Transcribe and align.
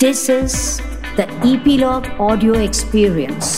This 0.00 0.28
is 0.28 0.54
the 1.16 1.24
Epilogue 1.44 2.06
Audio 2.20 2.54
Experience. 2.66 3.48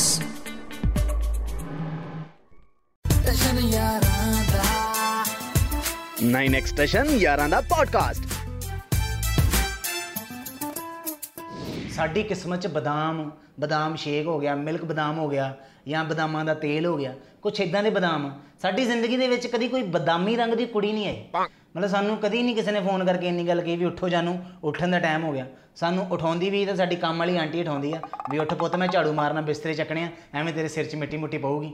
Nine 6.23 6.55
extension 6.55 7.11
ਯਾਰਾਂ 7.19 7.49
ਦਾ 7.49 7.61
podcast 7.61 8.23
ਸਾਡੀ 11.95 12.23
ਕਿਸਮਤ 12.23 12.61
ਚ 12.61 12.67
ਬਦਾਮ 12.67 13.31
ਬਦਾਮ 13.61 13.97
ਸ਼ੇਕ 13.97 14.27
ਹੋ 14.27 14.39
ਗਿਆ 14.41 14.55
ਮਿਲਕ 14.55 14.85
ਬਦਾਮ 14.85 15.19
ਹੋ 15.19 15.29
ਗਿਆ 15.29 15.55
ਜਾਂ 15.89 16.05
ਬਦਾਮਾਂ 16.05 16.45
ਦਾ 16.45 16.55
ਤੇਲ 16.55 16.87
ਹੋ 16.87 16.97
ਗਿਆ 16.97 17.15
ਕੁਛ 17.43 17.61
ਇਦਾਂ 17.61 17.83
ਦੇ 17.83 17.91
ਬਦਾਮ 17.91 18.31
ਸਾਡੀ 18.63 18.85
ਜ਼ਿੰਦਗੀ 18.85 19.17
ਦੇ 19.17 19.29
ਵਿੱਚ 19.29 19.47
ਕਦੀ 19.47 19.69
ਕੋਈ 19.69 19.83
ਬਦਾਮੀ 19.83 20.37
ਰੰਗ 20.37 20.55
ਦੀ 20.55 20.67
ਕੁੜੀ 20.67 20.93
ਨਹੀਂ 20.93 21.07
ਆਈ। 21.07 21.25
ਮਤਲਬ 21.77 21.91
ਸਾਨੂੰ 21.91 22.17
ਕਦੀ 22.17 22.43
ਨਹੀਂ 22.43 22.55
ਕਿਸੇ 22.55 22.71
ਨੇ 22.71 22.81
ਫੋਨ 22.81 23.05
ਕਰਕੇ 23.05 23.29
ਇੰਨੀ 23.29 23.49
ਗੱਲ 23.49 23.61
ਕਹੀ 23.61 23.77
ਵੀ 23.77 23.85
ਉੱਠੋ 23.85 24.09
ਜਾਨੂੰ, 24.09 24.45
ਉੱਠਣ 24.65 24.89
ਦਾ 24.89 24.99
ਟਾਈਮ 24.99 25.25
ਹੋ 25.25 25.33
ਗਿਆ। 25.33 25.47
ਸਾਨੂੰ 25.77 26.07
ਉਠਾਉਂਦੀ 26.11 26.51
ਵੀ 26.51 26.67
ਤਾਂ 26.67 26.77
ਸਾਡੀ 26.77 26.97
ਕੰਮ 26.97 27.19
ਵਾਲੀ 27.19 27.37
ਆਂਟੀ 27.37 27.61
ਉਠਾਉਂਦੀ 27.61 27.93
ਆ, 27.93 28.01
ਵੀ 28.31 28.39
ਉੱਠ 28.39 28.55
ਪੁੱਤ, 28.55 28.77
ਮੈਂ 28.77 28.89
ਝਾੜੂ 28.89 29.13
ਮਾਰਨਾ, 29.13 29.41
ਬਿਸਤਰੇ 29.41 29.75
ਚੱਕਣੇ 29.75 30.05
ਆ, 30.05 30.09
ਐਵੇਂ 30.35 30.55
ਤੇਰੇ 30.55 30.69
ਸਿਰ 30.69 30.87
'ਚ 30.87 30.95
ਮਿੱਟੀ 30.95 31.17
ਮੁੱਟੀ 31.17 31.39
ਪਊਗੀ। 31.39 31.69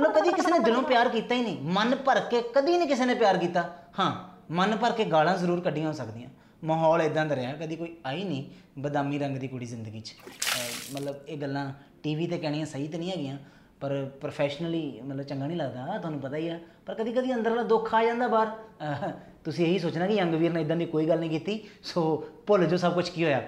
ਮਤਲਬ 0.00 0.12
ਕਦੀ 0.12 0.32
ਕਿਸੇ 0.32 0.50
ਨੇ 0.50 0.58
ਦਿਲੋਂ 0.58 0.82
ਪਿਆਰ 0.82 1.08
ਕੀਤਾ 1.08 1.34
ਹੀ 1.34 1.42
ਨਹੀਂ। 1.42 1.58
ਮਨ 1.60 1.96
ਭਰ 1.96 2.20
ਕੇ 2.20 2.42
ਕਦੀ 2.54 2.78
ਨਹੀਂ 2.78 2.88
ਕਿਸੇ 2.88 3.04
ਨੇ 3.04 3.14
ਪਿਆਰ 3.14 3.38
ਕੀਤਾ। 3.38 3.76
ਹਾਂ, 3.98 4.28
ਮਨ 4.50 4.76
ਭਰ 4.76 4.92
ਕੇ 4.92 5.04
ਗਾਲਾਂ 5.04 5.38
ਜ਼ਰੂਰ 5.38 5.60
ਕੱਢੀਆਂ 5.60 5.88
ਹੋ 5.88 5.92
ਸਕਦੀਆਂ। 5.92 6.30
ਮਾਹੌਲ 6.64 7.02
ਇਦਾਂ 7.02 7.26
ਦਾ 7.26 7.36
ਰਿਹਾ, 7.36 7.52
ਕਦੀ 7.52 7.76
ਕੋਈ 7.76 7.96
ਆਈ 8.06 8.24
ਨਹੀਂ 8.24 8.44
ਬਦਾਮੀ 8.78 9.18
ਰੰਗ 9.18 9.36
ਦੀ 9.36 9.48
ਕੁੜੀ 9.48 9.66
ਜ਼ਿੰਦਗੀ 9.66 10.00
'ਚ। 10.00 10.12
ਅਹ 10.12 10.94
ਮਤਲਬ 10.94 11.16
ਇਹ 11.28 11.38
ਗੱਲਾਂ 11.38 11.72
ਟੀਵੀ 12.02 12.26
ਤੇ 12.26 12.38
ਕਹਿਣੀਆਂ 12.38 12.66
ਸਹੀ 12.66 12.88
ਤੇ 12.88 12.98
ਨਹੀਂ 12.98 13.10
ਹੈਗੀਆਂ, 13.10 13.38
ਪਰ 13.80 14.10
ਪ੍ਰੋਫੈਸ਼ਨਲੀ 14.20 15.00
ਮਤਲਬ 15.04 15.22
ਚੰਗਾ 15.22 15.46
ਨਹੀਂ 15.46 15.56
ਲੱਗਦਾ 15.56 15.98
ਤੁਹਾਨੂੰ 15.98 16.20
ਪਤਾ 16.20 16.36
ਹੀ 16.36 16.48
ਆ। 16.48 16.58
ਪਰ 16.86 16.94
ਕਦੀ 16.94 17.12
ਕਦੀ 17.12 17.34
ਅੰਦਰਲਾ 17.34 17.62
ਦੁੱਖ 17.62 17.94
ਆ 17.94 18.04
ਜਾਂਦਾ 18.04 18.28
ਬਾਹਰ। 18.28 18.46
ਅਹ 18.46 19.10
ਤੁਸੀਂ 19.44 19.66
ਇਹੀ 19.66 19.78
ਸੋਚਣਾ 19.78 20.06
ਕਿ 20.06 20.14
ਯੰਗ 20.14 20.34
ਵੀਰ 20.34 20.52
ਨੇ 20.52 20.60
ਇਦਾਂ 20.60 20.76
ਦੀ 20.76 20.86
ਕੋਈ 20.86 21.06
ਗੱਲ 21.08 21.18
ਨਹੀਂ 21.18 21.30
ਕੀਤੀ, 21.30 21.58
ਸੋ 21.84 22.02
ਭੁੱਲ 22.46 22.64
ਜੋ 22.66 22.76
ਸਭ 22.76 22.94
ਕੁਝ 22.94 23.08
ਕੀ 23.08 23.24
ਹੋਇਆ। 23.24 23.42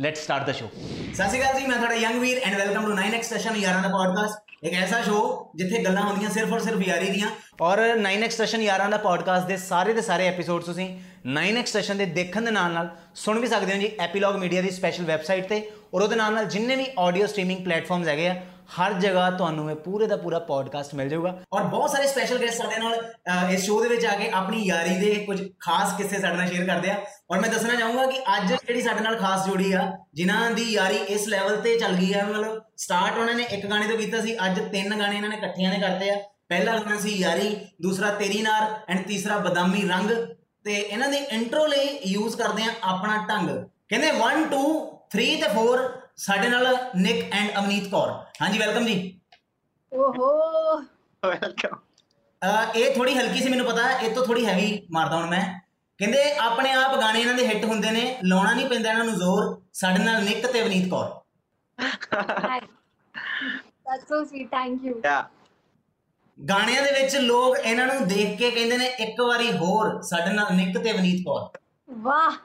ਲੈਟਸ 0.00 0.22
ਸਟਾਰਟ 0.24 0.46
ਦਾ 0.46 0.52
ਸ਼ੋ 0.52 0.68
ਸਤਿ 0.68 1.28
ਸ਼੍ਰੀ 1.28 1.40
ਅਕਾਲ 1.40 1.60
ਜੀ, 1.60 1.66
ਮੈਂ 1.66 1.76
ਤੁਹਾਡਾ 1.76 1.94
young 1.94 2.20
Veer 2.20 2.38
and 2.38 2.56
welcome 2.56 2.86
to 2.86 2.92
9x 2.94 3.28
session 3.28 3.56
ਯਾਰਾਂ 3.56 3.82
ਦਾ 3.82 3.88
ਪੋਡਕਾਸਟ 3.88 4.64
ਇੱਕ 4.64 4.74
ਐਸਾ 4.74 5.00
ਸ਼ੋ 5.02 5.18
ਜਿੱਥੇ 5.56 5.82
ਗੱਲਾਂ 5.84 6.02
ਹੁੰਦੀਆਂ 6.02 6.30
ਸਿਰਫ 6.30 6.52
ਔਰ 6.52 6.60
ਸਿਰਫ 6.60 6.80
ਯਾਰੀ 6.86 7.10
ਦੀਆਂ। 7.10 7.28
ਔਰ 7.62 7.80
9x 7.98 8.36
ਸੈਸ਼ਨ 8.36 8.62
ਯਾਰਾਂ 8.62 8.88
ਦਾ 8.90 8.96
ਪੋਡਕਾਸਟ 8.98 9.46
ਦੇ 9.46 9.56
ਸਾਰੇ 9.56 9.92
ਦੇ 9.92 10.02
ਸਾਰੇ 10.02 10.26
ਐਪੀਸੋਡ 10.28 10.62
ਤੁਸੀਂ 10.62 10.88
9x 11.30 11.72
ਸੈਸ਼ਨ 11.72 11.98
ਦੇ 11.98 12.06
ਦੇਖਣ 12.14 12.44
ਦੇ 12.44 12.50
ਨਾਲ 12.50 12.72
ਨਾਲ 12.72 12.88
ਸੁਣ 13.14 13.38
ਵੀ 13.38 13.46
ਸਕਦੇ 13.46 13.74
ਹੋ 13.74 13.78
ਜੀ 13.80 13.90
ਐਪੀਲੌਗ 14.00 14.36
ਮੀਡੀਆ 14.36 14.62
ਦੀ 14.62 14.70
ਸਪੈਸ਼ਲ 14.70 15.04
ਵੈਬਸਾਈਟ 15.04 15.48
ਤੇ। 15.48 15.62
ਔਰ 15.94 16.02
ਉਹਦੇ 16.02 16.16
ਨਾਲ 16.16 16.34
ਨਾਲ 16.34 16.44
ਜਿੰਨੇ 16.46 16.76
ਵੀ 16.76 16.86
ਆਡੀਓ 16.98 17.26
ਸਟ੍ਰੀਮਿੰਗ 17.26 17.64
ਪਲੇਟਫਾਰਮਸ 17.64 18.08
ਹੈਗੇ 18.08 18.28
ਆ 18.28 18.34
ਹਰ 18.66 18.92
ਜਗ੍ਹਾ 18.92 19.30
ਤੁਹਾਨੂੰ 19.30 19.70
ਇਹ 19.70 19.76
ਪੂਰੇ 19.76 20.06
ਦਾ 20.06 20.16
ਪੂਰਾ 20.16 20.38
ਪੋਡਕਾਸਟ 20.38 20.94
ਮਿਲ 20.94 21.08
ਜਾਊਗਾ। 21.08 21.40
ਔਰ 21.52 21.62
ਬਹੁਤ 21.62 21.90
ਸਾਰੇ 21.90 22.06
ਸਪੈਸ਼ਲ 22.06 22.38
ਗੈਸਟ 22.40 22.56
ਸਾਡੇ 22.56 22.76
ਨਾਲ 22.76 22.94
ਅਹ, 23.00 23.52
ਇਸ 23.52 23.64
ਸ਼ੋਅ 23.64 23.82
ਦੇ 23.82 23.88
ਵਿੱਚ 23.88 24.06
ਆ 24.06 24.14
ਕੇ 24.14 24.30
ਆਪਣੀ 24.30 24.66
ਯਾਰੀ 24.66 24.94
ਦੇ 24.96 25.14
ਕੁਝ 25.14 25.48
ਖਾਸ 25.60 25.96
ਕਿੱਸੇ 25.96 26.20
ਸਾਡੇ 26.20 26.36
ਨਾਲ 26.36 26.46
ਸ਼ੇਅਰ 26.48 26.66
ਕਰਦੇ 26.66 26.90
ਆ। 26.90 27.04
ਔਰ 27.30 27.40
ਮੈਂ 27.40 27.50
ਦੱਸਣਾ 27.50 27.74
ਚਾਹੂੰਗਾ 27.74 28.06
ਕਿ 28.06 28.18
ਅੱਜ 28.18 28.52
ਜਿਹੜੀ 28.52 28.82
ਸਾਡੇ 28.82 29.00
ਨਾਲ 29.00 29.16
ਖਾਸ 29.16 29.46
ਜੋੜੀ 29.46 29.72
ਆ 29.72 29.92
ਜਿਨ੍ਹਾਂ 30.14 30.50
ਦੀ 30.50 30.72
ਯਾਰੀ 30.72 30.96
ਇਸ 30.96 31.28
ਲੈਵਲ 31.28 31.56
ਤੇ 31.56 31.78
ਚੱਲ 31.78 31.92
ਗਈ 31.92 32.12
ਆ 32.12 32.24
ਮਤਲਬ 32.24 32.62
ਸਟਾਰਟ 32.76 33.18
ਉਹਨਾਂ 33.18 33.34
ਨੇ 33.34 33.42
ਇੱਕ 33.42 33.66
ਗਾਣੇ 33.66 33.88
ਤੋਂ 33.88 33.98
ਕੀਤਾ 33.98 34.20
ਸੀ 34.20 34.36
ਅੱਜ 34.36 34.60
ਤਿੰਨ 34.72 34.98
ਗਾਣੇ 34.98 35.16
ਇਹਨਾਂ 35.16 35.30
ਨੇ 35.30 35.36
ਇਕੱਠਿਆਂ 35.36 35.70
ਨੇ 35.72 35.80
ਕਰਤੇ 35.80 36.10
ਆ। 36.10 36.16
ਪਹਿਲਾ 36.48 36.76
ਗਾਣਾ 36.76 36.98
ਸੀ 36.98 37.16
ਯਾਰੀ 37.16 37.56
ਦੂਸਰਾ 37.82 38.10
ਤੇਰੀ 38.10 38.42
ਨਾਰ 38.42 38.80
ਐਂਡ 38.88 39.06
ਤੀਸਰਾ 39.06 39.38
ਬਦਾਮੀ 39.38 39.88
ਰੰਗ। 39.88 40.10
ਤੇ 40.64 40.72
ਇਹਨਾਂ 40.72 41.08
ਦੀ 41.08 41.16
ਇੰਟਰੋ 41.16 41.66
ਲਈ 41.66 41.98
ਯੂਜ਼ 42.06 42.36
ਕਰਦੇ 42.36 42.62
ਆ 42.62 42.66
ਆਪਣਾ 42.82 43.26
ਢੰਗ। 43.28 43.48
ਕਹਿੰਦੇ 43.88 44.10
1 44.10 44.44
2 44.50 44.62
3 45.16 45.36
ਤੇ 45.36 45.48
4 45.48 46.05
ਸਾਡੇ 46.18 46.48
ਨਾਲ 46.48 46.66
ਨਿਕ 46.96 47.32
ਐਂਡ 47.32 47.50
ਅਵਨੀਤ 47.58 47.90
ਕੌਰ। 47.90 48.10
ਹਾਂਜੀ 48.42 48.58
ਵੈਲਕਮ 48.58 48.86
ਜੀ। 48.86 49.20
ਓਹੋ। 49.92 50.80
ਵੈਲਕਮ 51.22 51.76
ਇਹ 52.76 52.94
ਥੋੜੀ 52.94 53.14
ਹਲਕੀ 53.18 53.42
ਸੀ 53.42 53.48
ਮੈਨੂੰ 53.48 53.66
ਪਤਾ। 53.66 53.90
ਇਹ 53.90 54.14
ਤੋਂ 54.14 54.24
ਥੋੜੀ 54.26 54.46
ਹੈਵੀ 54.46 54.86
ਮਾਰਦਾ 54.92 55.16
ਹੁਣ 55.16 55.28
ਮੈਂ। 55.30 55.44
ਕਹਿੰਦੇ 55.98 56.22
ਆਪਣੇ 56.38 56.72
ਆਪ 56.72 56.96
ਗਾਣੇ 57.00 57.20
ਇਹਨਾਂ 57.20 57.34
ਦੇ 57.34 57.46
ਹਿੱਟ 57.46 57.64
ਹੁੰਦੇ 57.64 57.90
ਨੇ। 57.90 58.02
ਲਾਉਣਾ 58.24 58.52
ਨਹੀਂ 58.54 58.68
ਪੈਂਦਾ 58.68 58.90
ਇਹਨਾਂ 58.90 59.04
ਨੂੰ 59.04 59.14
ਜ਼ੋਰ। 59.14 59.60
ਸਾਡੇ 59.72 60.02
ਨਾਲ 60.04 60.22
ਨਿਕ 60.24 60.46
ਤੇ 60.46 60.62
Avneet 60.62 60.88
Kaur. 60.90 61.08
That's 63.84 64.08
so 64.08 64.24
sweet 64.24 64.50
thank 64.50 64.84
you 64.84 65.00
ਯਾ 65.04 65.22
ਗਾਣਿਆਂ 66.38 66.82
ਦੇ 66.82 66.90
ਵਿੱਚ 66.92 67.16
ਲੋਕ 67.16 67.56
ਇਹਨਾਂ 67.58 67.86
ਨੂੰ 67.86 68.06
ਦੇਖ 68.08 68.38
ਕੇ 68.38 68.50
ਕਹਿੰਦੇ 68.50 68.76
ਨੇ 68.78 68.86
ਇੱਕ 69.00 69.20
ਵਾਰੀ 69.20 69.50
ਹੋਰ 69.58 70.00
ਸਾਡੇ 70.02 70.32
ਨਾਲ 70.32 70.54
ਨਿਕ 70.56 70.78
ਤੇ 70.78 70.90
ਅਵਨੀਤ 70.92 71.24
ਕੌਰ। 71.26 71.58
ਵਾਹ। 71.88 72.36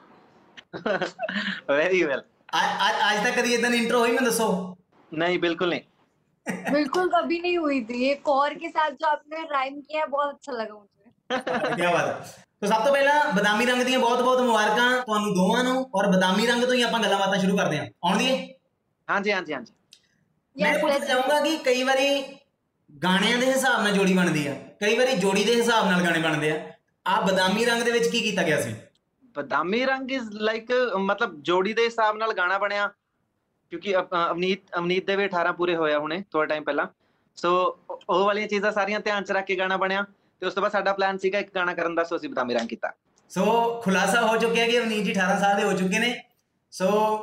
ਵੈਰੀ 1.68 2.02
ਵੈਲ 2.02 2.22
आ, 2.52 2.58
आ, 2.58 2.88
आज 3.02 3.24
तक 3.24 3.38
कभी 3.38 3.54
इतना 3.54 3.68
इंट्रो 3.76 3.98
हुई 4.00 4.12
मैं 4.12 4.24
दसो 4.24 4.46
नहीं 5.12 5.38
बिल्कुल 5.40 5.70
नहीं 5.70 6.72
बिल्कुल 6.72 7.08
कभी 7.10 7.40
नहीं 7.40 7.56
हुई 7.58 7.80
थी 7.84 8.04
एक 8.06 8.28
और 8.30 8.54
के 8.56 8.68
साथ 8.70 8.90
जो 8.92 9.06
आपने 9.08 9.42
राइम 9.50 9.80
किया 9.80 10.00
है 10.00 10.06
बहुत 10.08 10.34
अच्छा 10.34 10.52
लगा 10.54 10.74
मुझे 10.74 11.74
क्या 11.76 11.92
बात 11.92 12.08
है 12.08 12.40
ਤੋ 12.62 12.68
ਸਭ 12.68 12.84
ਤੋਂ 12.84 12.92
ਪਹਿਲਾਂ 12.92 13.32
ਬਦਾਮੀ 13.32 13.64
ਰੰਗ 13.66 13.82
ਦੀਆਂ 13.82 13.98
ਬਹੁਤ-ਬਹੁਤ 13.98 14.40
ਮੁਬਾਰਕਾਂ 14.40 14.90
ਤੁਹਾਨੂੰ 14.98 15.32
ਦੋਵਾਂ 15.34 15.62
ਨੂੰ 15.64 15.74
ਔਰ 15.94 16.06
ਬਦਾਮੀ 16.06 16.46
ਰੰਗ 16.46 16.64
ਤੋਂ 16.64 16.74
ਹੀ 16.74 16.82
ਆਪਾਂ 16.82 17.00
ਗੱਲਾਂ 17.00 17.18
ਬਾਤਾਂ 17.18 17.38
ਸ਼ੁਰੂ 17.38 17.56
ਕਰਦੇ 17.56 17.78
ਹਾਂ 17.78 17.86
ਆਉਣਦੀ 18.04 18.28
ਹੈ 18.28 18.36
ਹਾਂਜੀ 19.08 19.32
ਹਾਂਜੀ 19.32 19.54
ਹਾਂਜੀ 19.54 19.72
ਮੈਂ 20.56 20.78
ਪੁੱਛਣਾ 20.78 21.06
ਚਾਹੂੰਗਾ 21.06 21.40
ਕਿ 21.40 21.56
ਕਈ 21.64 21.82
ਵਾਰੀ 21.82 22.22
ਗਾਣਿਆਂ 22.90 23.38
ਦੇ 23.38 23.46
ਹਿਸਾਬ 23.46 23.82
ਨਾਲ 23.82 23.92
ਜੋੜੀ 23.92 24.14
ਬਣਦੀ 24.14 24.46
ਆ 24.46 24.54
ਕਈ 24.80 24.96
ਵਾਰੀ 24.98 25.16
ਜੋੜੀ 25.16 25.44
ਦੇ 25.44 25.54
ਹਿਸਾਬ 25.54 25.90
ਨਾਲ 25.90 26.04
ਗਾਣੇ 26.04 26.20
ਬਣਦੇ 26.20 26.50
ਆ 26.50 26.60
ਆ 27.06 27.20
ਬਦਾਮੀ 27.20 27.64
ਰੰਗ 27.64 27.82
ਦੇ 27.82 27.90
ਵਿੱਚ 27.90 28.08
ਕੀ 28.08 28.20
ਕੀਤਾ 28.20 28.42
ਗਿਆ 28.42 28.60
ਸੀ 28.60 28.74
ਬਦਾਮੀ 29.36 29.86
ਰੰਗ 29.86 30.12
ਇਜ਼ 30.12 30.30
ਲਾਈਕ 30.32 30.72
ਮਤਲਬ 30.96 31.42
ਜੋੜੀ 31.42 31.74
ਦੇ 31.74 31.84
ਹਿਸਾਬ 31.84 32.16
ਨਾਲ 32.16 32.32
ਗਾਣਾ 32.32 32.58
ਬਣਿਆ। 32.58 32.90
ਕਿਉਂਕਿ 33.70 33.96
ਅਵਨੀਤ 33.96 34.58
ਅਵਨੀਤ 34.78 35.06
ਦੇ 35.06 35.16
ਵੀ 35.16 35.24
18 35.24 35.52
ਪੂਰੇ 35.52 35.76
ਹੋਇਆ 35.76 35.98
ਹੁਣੇ 35.98 36.24
ਥੋੜਾ 36.32 36.46
ਟਾਈਮ 36.46 36.64
ਪਹਿਲਾਂ। 36.64 36.86
ਸੋ 37.36 37.78
ਉਹ 37.90 38.24
ਵਾਲੀਆਂ 38.24 38.48
ਚੀਜ਼ਾਂ 38.48 38.72
ਸਾਰੀਆਂ 38.72 39.00
ਧਿਆਨ 39.00 39.24
ਚ 39.24 39.32
ਰੱਖ 39.32 39.44
ਕੇ 39.44 39.56
ਗਾਣਾ 39.56 39.76
ਬਣਿਆ। 39.76 40.04
ਤੇ 40.40 40.46
ਉਸ 40.46 40.54
ਤੋਂ 40.54 40.62
ਬਾਅਦ 40.62 40.72
ਸਾਡਾ 40.72 40.92
ਪਲਾਨ 40.92 41.18
ਸੀਗਾ 41.18 41.38
ਇੱਕ 41.38 41.54
ਗਾਣਾ 41.54 41.74
ਕਰਨ 41.74 41.94
ਦਾ 41.94 42.04
ਸੋ 42.04 42.16
ਅਸੀਂ 42.16 42.28
ਬਦਾਮੀ 42.28 42.54
ਰੰਗ 42.54 42.68
ਕੀਤਾ। 42.68 42.92
ਸੋ 43.28 43.44
ਖੁਲਾਸਾ 43.84 44.26
ਹੋ 44.26 44.36
ਚੁੱਕਿਆ 44.36 44.66
ਕਿ 44.66 44.78
ਅਵਨੀਤ 44.78 45.04
ਜੀ 45.04 45.12
18 45.12 45.40
ਸਾਲ 45.40 45.56
ਦੇ 45.56 45.62
ਹੋ 45.62 45.72
ਚੁੱਕੇ 45.72 45.98
ਨੇ। 45.98 46.22
ਸੋ 46.70 47.22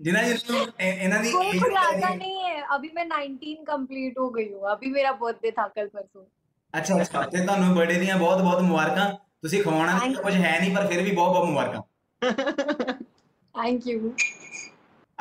ਜਿਨ੍ਹਾਂ 0.00 0.24
ਜਿਹਨੂੰ 0.24 0.66
ਇਹਨਾਂ 0.80 1.18
ਦੀ 1.18 1.30
ਕੋਈ 1.30 1.58
ਖੁਲਾਸਾ 1.58 2.14
ਨਹੀਂ 2.14 2.42
ਹੈ। 2.42 2.76
ਅਭੀ 2.76 2.90
ਮੈਂ 2.94 3.04
19 3.04 3.64
ਕੰਪਲੀਟ 3.64 4.18
ਹੋ 4.18 4.30
ਗਈ 4.30 4.52
ਹੂੰ। 4.52 4.72
ਅਭੀ 4.72 4.86
ਮੇਰਾ 4.86 5.12
ਬਰਥਡੇ 5.12 5.50
ਥਾ 5.50 5.68
ਕੱਲ 5.68 5.88
ਪਰਸੋਂ। 5.88 6.24
ਅੱਛਾ 6.78 7.00
ਅੱਛਾ। 7.00 7.22
ਤੇ 7.22 7.44
ਤੁਹਾਨੂੰ 7.44 7.76
ਬਰਥਡੇ 7.76 7.94
ਦੀਆਂ 7.94 8.16
ਬਹੁਤ 8.16 8.42
ਬਹੁਤ 8.42 8.62
ਮੁਬਾਰਕਾਂ। 8.62 9.27
ਤੁਸੀਂ 9.42 9.62
ਖਵਾਉਣਾ 9.62 9.98
ਕੁਝ 10.22 10.34
ਹੈ 10.34 10.58
ਨਹੀਂ 10.60 10.76
ਪਰ 10.76 10.86
ਫਿਰ 10.86 11.02
ਵੀ 11.02 11.10
ਬਹੁਤ 11.10 11.30
ਬਹੁਤ 11.32 11.48
ਮੁਬਾਰਕਾਂ। 11.48 11.82
ਥੈਂਕ 13.54 13.86
ਯੂ 13.86 14.14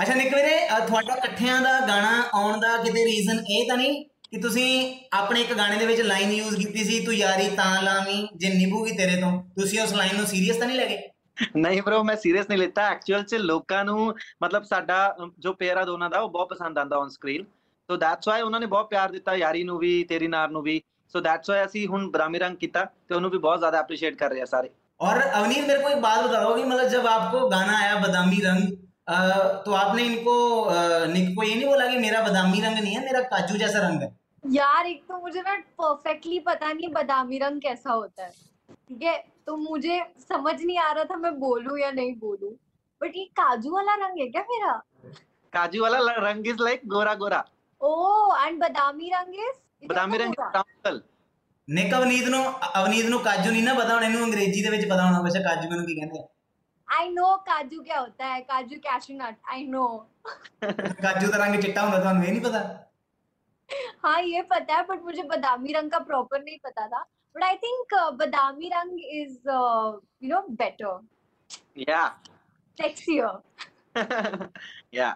ਅੱਛਾ 0.02 0.16
ਨਿਕ 0.16 0.36
ਵੀਰੇ 0.36 0.68
ਤੁਹਾਡਾ 0.88 1.14
ਇਕੱਠਿਆਂ 1.16 1.62
ਦਾ 1.62 1.80
ਗਾਣਾ 1.80 2.24
ਆਉਣ 2.34 2.60
ਦਾ 2.60 2.78
ਕਿਤੇ 2.78 3.06
ਰੀਜ਼ਨ 3.06 3.44
ਇਹ 3.50 3.68
ਤਾਂ 3.68 3.78
ਨਹੀਂ 3.78 4.06
ਕਿ 4.06 4.42
ਤੁਸੀਂ 4.42 4.96
ਆਪਣੇ 5.14 5.42
ਇੱਕ 5.42 5.54
ਗਾਣੇ 5.54 5.76
ਦੇ 5.76 5.86
ਵਿੱਚ 5.86 6.02
ਲਾਈਨ 6.02 6.32
ਯੂਜ਼ 6.32 6.56
ਕੀਤੀ 6.56 6.84
ਸੀ 6.84 7.06
ਤੂੰ 7.06 7.14
ਯਾਰੀ 7.14 7.50
ਤਾਂ 7.50 7.84
ਲਾਵੀਂ 7.84 8.28
ਜੇ 8.36 8.50
ਨਿਭੂਗੀ 8.50 8.92
ਤੇਰੇ 8.92 9.22
ਤੋਂ। 9.22 9.44
ਤੁਸੀਂ 9.44 9.82
ਉਸ 9.82 9.94
ਲਾਈਨ 9.94 10.18
ਨੂੰ 10.18 10.26
ਸੀਰੀਅਸ 10.26 10.58
ਤਾਂ 10.58 10.68
ਨਹੀਂ 10.68 10.78
ਲੈ 10.78 10.86
ਗਏ? 10.86 11.10
ਨਹੀਂ 11.58 11.82
ਬ్రో 11.82 12.04
ਮੈਂ 12.04 12.16
ਸੀਰੀਅਸ 12.16 12.46
ਨਹੀਂ 12.50 12.60
ਲੈਤਾ। 12.60 12.90
ਐਕਚੁਅਲ 12.90 13.24
ਚ 13.24 13.36
ਲੋਕਾਂ 13.36 13.86
ਨੂੰ 13.86 14.16
ਮਤਲਬ 14.44 14.64
ਸਾਡਾ 14.64 15.18
ਜੋ 15.40 15.54
ਪੇਅਰ 15.54 15.78
ਆ 15.78 15.86
ਦੋਨਾਂ 15.86 16.10
ਦਾ 16.10 16.20
ਉਹ 16.20 16.30
ਬਹੁਤ 16.30 16.50
ਪਸੰਦ 16.50 16.78
ਆਂਦਾ 16.78 16.98
on 16.98 17.10
screen 17.10 17.44
so 17.90 17.98
that's 17.98 18.28
why 18.28 18.42
ਉਹਨਾਂ 18.42 18.60
ਨੇ 18.60 18.66
ਬਹੁਤ 18.66 18.90
ਪਿਆਰ 18.90 19.12
ਦਿੱਤਾ 19.12 19.36
ਯਾਰੀ 19.36 19.64
ਨੂੰ 19.64 19.78
ਵੀ 19.78 20.04
ਤੇਰੀ 20.04 20.28
ਨਾਰ 20.28 20.50
ਨੂੰ 20.50 20.62
ਵੀ। 20.62 20.82
ਸੋ 21.15 21.21
ਦੈਟਸ 21.21 21.51
ਵਾਈ 21.51 21.65
ਅਸੀਂ 21.65 21.87
ਹੁਣ 21.89 22.09
ਬਦਾਮੀ 22.11 22.39
ਰੰਗ 22.39 22.57
ਕੀਤਾ 22.57 22.85
ਤੇ 23.09 23.15
ਉਹਨੂੰ 23.15 23.31
ਵੀ 23.31 23.39
ਬਹੁਤ 23.39 23.59
ਜ਼ਿਆਦਾ 23.59 23.79
ਐਪਰੀਸ਼ੀਏਟ 23.79 24.17
ਕਰ 24.19 24.31
ਰਹੇ 24.31 24.41
ਆ 24.41 24.45
ਸਾਰੇ 24.47 24.71
और 25.01 25.19
अवनीत 25.37 25.63
मेरे 25.69 25.79
को 25.79 25.89
एक 25.89 26.01
बात 26.03 26.19
बताओ 26.25 26.51
कि 26.57 26.65
मतलब 26.65 26.91
जब 26.91 27.07
आपको 27.09 27.39
गाना 27.51 27.77
आया 27.79 27.95
बादामी 28.01 28.37
रंग 28.43 28.67
अ, 29.09 29.17
तो 29.65 29.73
आपने 29.75 30.03
इनको 30.05 30.35
अ, 30.67 30.77
निक 31.09 31.33
को 31.33 31.45
ये 31.45 31.55
नहीं 31.55 31.67
बोला 31.67 31.87
कि 31.87 31.97
मेरा 31.99 32.21
बादामी 32.23 32.61
रंग 32.63 32.79
नहीं 32.79 32.93
है 32.97 33.01
मेरा 33.07 33.23
काजू 33.33 33.59
जैसा 33.63 33.81
रंग 33.83 34.03
है 34.03 34.11
यार 34.45 34.87
एक 34.87 35.01
तो 35.09 35.19
मुझे 35.25 35.43
ना 35.43 35.57
परफेक्टली 35.81 36.39
पता 36.45 36.71
नहीं 36.73 36.93
बादामी 36.93 37.41
रंग 37.41 37.61
कैसा 37.63 37.91
होता 37.95 38.25
है 38.25 38.31
ठीक 38.89 39.03
है 39.05 39.17
तो 39.47 39.57
मुझे 39.65 39.99
समझ 40.25 40.55
नहीं 40.61 40.79
आ 40.81 40.93
रहा 40.93 41.11
था 41.11 41.19
मैं 41.25 41.35
बोलूं 41.41 41.79
या 41.79 41.91
नहीं 41.93 42.15
बोलूं 42.21 42.53
बट 43.01 43.17
ये 43.17 43.25
काजू 43.41 43.75
वाला 43.75 43.99
रंग 44.05 44.21
है 44.21 44.29
क्या 44.31 44.45
मेरा 44.51 44.73
काजू 45.53 45.83
वाला 45.83 45.99
ल- 46.01 46.17
रंग 46.23 46.47
is 46.49 46.63
like 46.63 46.87
Gora 46.91 47.15
Gora 47.21 47.43
O 47.81 47.93
and 48.39 48.61
बादामी 48.61 49.11
रंग 49.11 49.43
इज 49.43 49.55
ਬਦਾਮੀ 49.89 50.19
ਰੰਗ 50.19 50.35
brown 50.35 51.01
ਨਿਕ 51.69 51.95
ਅਵਨੀਤ 51.95 52.29
ਨੂੰ 52.29 52.45
ਅਵਨੀਤ 52.79 53.07
ਨੂੰ 53.07 53.19
ਕਾਜੂ 53.21 53.51
ਨਹੀਂ 53.51 53.63
ਨਾ 53.63 53.75
ਪਤਾ 53.75 53.95
ਹੁਣ 53.95 54.05
ਇਹਨੂੰ 54.05 54.25
ਅੰਗਰੇਜ਼ੀ 54.25 54.63
ਦੇ 54.63 54.71
ਵਿੱਚ 54.71 54.85
ਪਤਾ 54.85 55.05
ਹੋਣਾ 55.07 55.21
ਵੈਸੇ 55.23 55.43
ਕਾਜੂ 55.43 55.69
ਮੈਨੂੰ 55.71 55.87
ਕੀ 55.87 55.95
ਕਹਿੰਦੇ 55.95 56.19
ਆ 56.19 56.27
आई 56.89 57.07
नो 57.11 57.27
काजू 57.45 57.83
क्या 57.83 57.99
होता 57.99 58.27
है 58.27 58.41
काजू 58.45 58.79
कैशू 58.81 59.15
नट 59.17 59.37
आई 59.53 59.63
नो 59.67 59.85
ਕਾਜੂ 61.03 61.31
ਦਾ 61.31 61.39
ਰੰਗ 61.39 61.61
ਚਿੱਟਾ 61.61 61.83
ਹੁੰਦਾ 61.83 61.99
ਤੁਹਾਨੂੰ 61.99 62.25
ਇਹ 62.25 62.33
ਨਹੀਂ 62.33 62.41
ਪਤਾ 62.43 62.63
हाँ 64.03 64.17
ये 64.23 64.41
पता 64.49 64.75
है 64.75 64.85
बट 64.85 65.05
मुझे 65.05 65.23
बादामी 65.29 65.75
रंग 65.75 65.91
का 65.91 65.99
प्रॉपर 66.03 66.41
नहीं 66.41 66.57
पता 66.65 66.83
था 66.89 66.99
बट 67.35 67.45
आई 67.45 67.55
थिंक 67.59 67.95
बादामी 68.17 68.69
रंग 68.69 69.07
इज 69.13 69.49
यू 70.23 70.33
नो 70.33 70.41
बेटर 70.55 70.99
या 71.85 72.03
सेक्सियर 72.79 73.33
या 74.95 75.09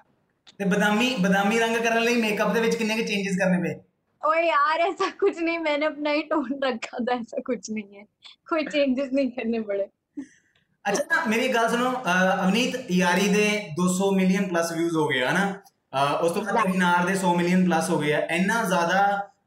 ਤੇ 0.58 0.64
ਬਦਾਮੀ 0.66 1.14
ਬਦਾਮੀ 1.20 1.58
ਰੰਗ 1.58 1.76
ਕਰਨ 1.84 2.02
ਲਈ 2.02 2.20
ਮੇਕਅਪ 2.20 2.52
ਦੇ 2.52 2.60
ਵਿੱਚ 2.60 2.76
किन्ने 2.76 2.96
के 2.96 3.04
चेंजेस 3.06 3.38
करने 3.40 3.58
पे 3.64 3.74
ओए 4.22 4.40
यार 4.42 4.80
ऐसा 4.82 5.06
कुछ 5.18 5.36
नहीं 5.38 5.58
मैंने 5.60 5.86
अपना 5.86 6.12
ही 6.12 6.22
टोन 6.28 6.46
रखा 6.62 6.98
था 7.00 7.14
ऐसा 7.16 7.42
कुछ 7.44 7.68
नहीं 7.70 7.96
है 7.96 8.04
कोई 8.46 8.64
चेंजेस 8.68 9.12
नहीं 9.12 9.30
करने 9.34 9.60
पड़े 9.64 9.86
ਅੱਛਾ 10.84 11.02
ਨਾ 11.06 11.24
ਮੇਰੀ 11.26 11.46
ਗੱਲ 11.48 11.68
ਸੁਣੋ 11.68 11.90
ਅਹ 11.90 12.42
ਅਵਨੀਤ 12.42 12.90
ਯਾਰੀ 12.92 13.28
ਦੇ 13.28 13.46
200 13.78 14.10
ਮਿਲੀਅਨ 14.14 14.46
ਪਲੱਸ 14.48 14.70
ਵਿਊਜ਼ 14.72 14.96
ਹੋ 14.96 15.06
ਗਏ 15.08 15.24
ਹਨਾ 15.24 15.40
ਅਹ 15.92 16.12
ਉਸ 16.18 16.32
ਤੋਂ 16.32 16.42
ਬਾਅਦ 16.44 16.60
ਤੇਰੀ 16.62 16.76
ਨਾਰ 16.78 17.06
ਦੇ 17.06 17.14
100 17.14 17.32
ਮਿਲੀਅਨ 17.36 17.64
ਪਲੱਸ 17.64 17.88
ਹੋ 17.90 17.98
ਗਏ 17.98 18.12
ਆ 18.12 18.20
ਇੰਨਾ 18.32 18.62
ਜ਼ਿਆਦਾ 18.64 19.00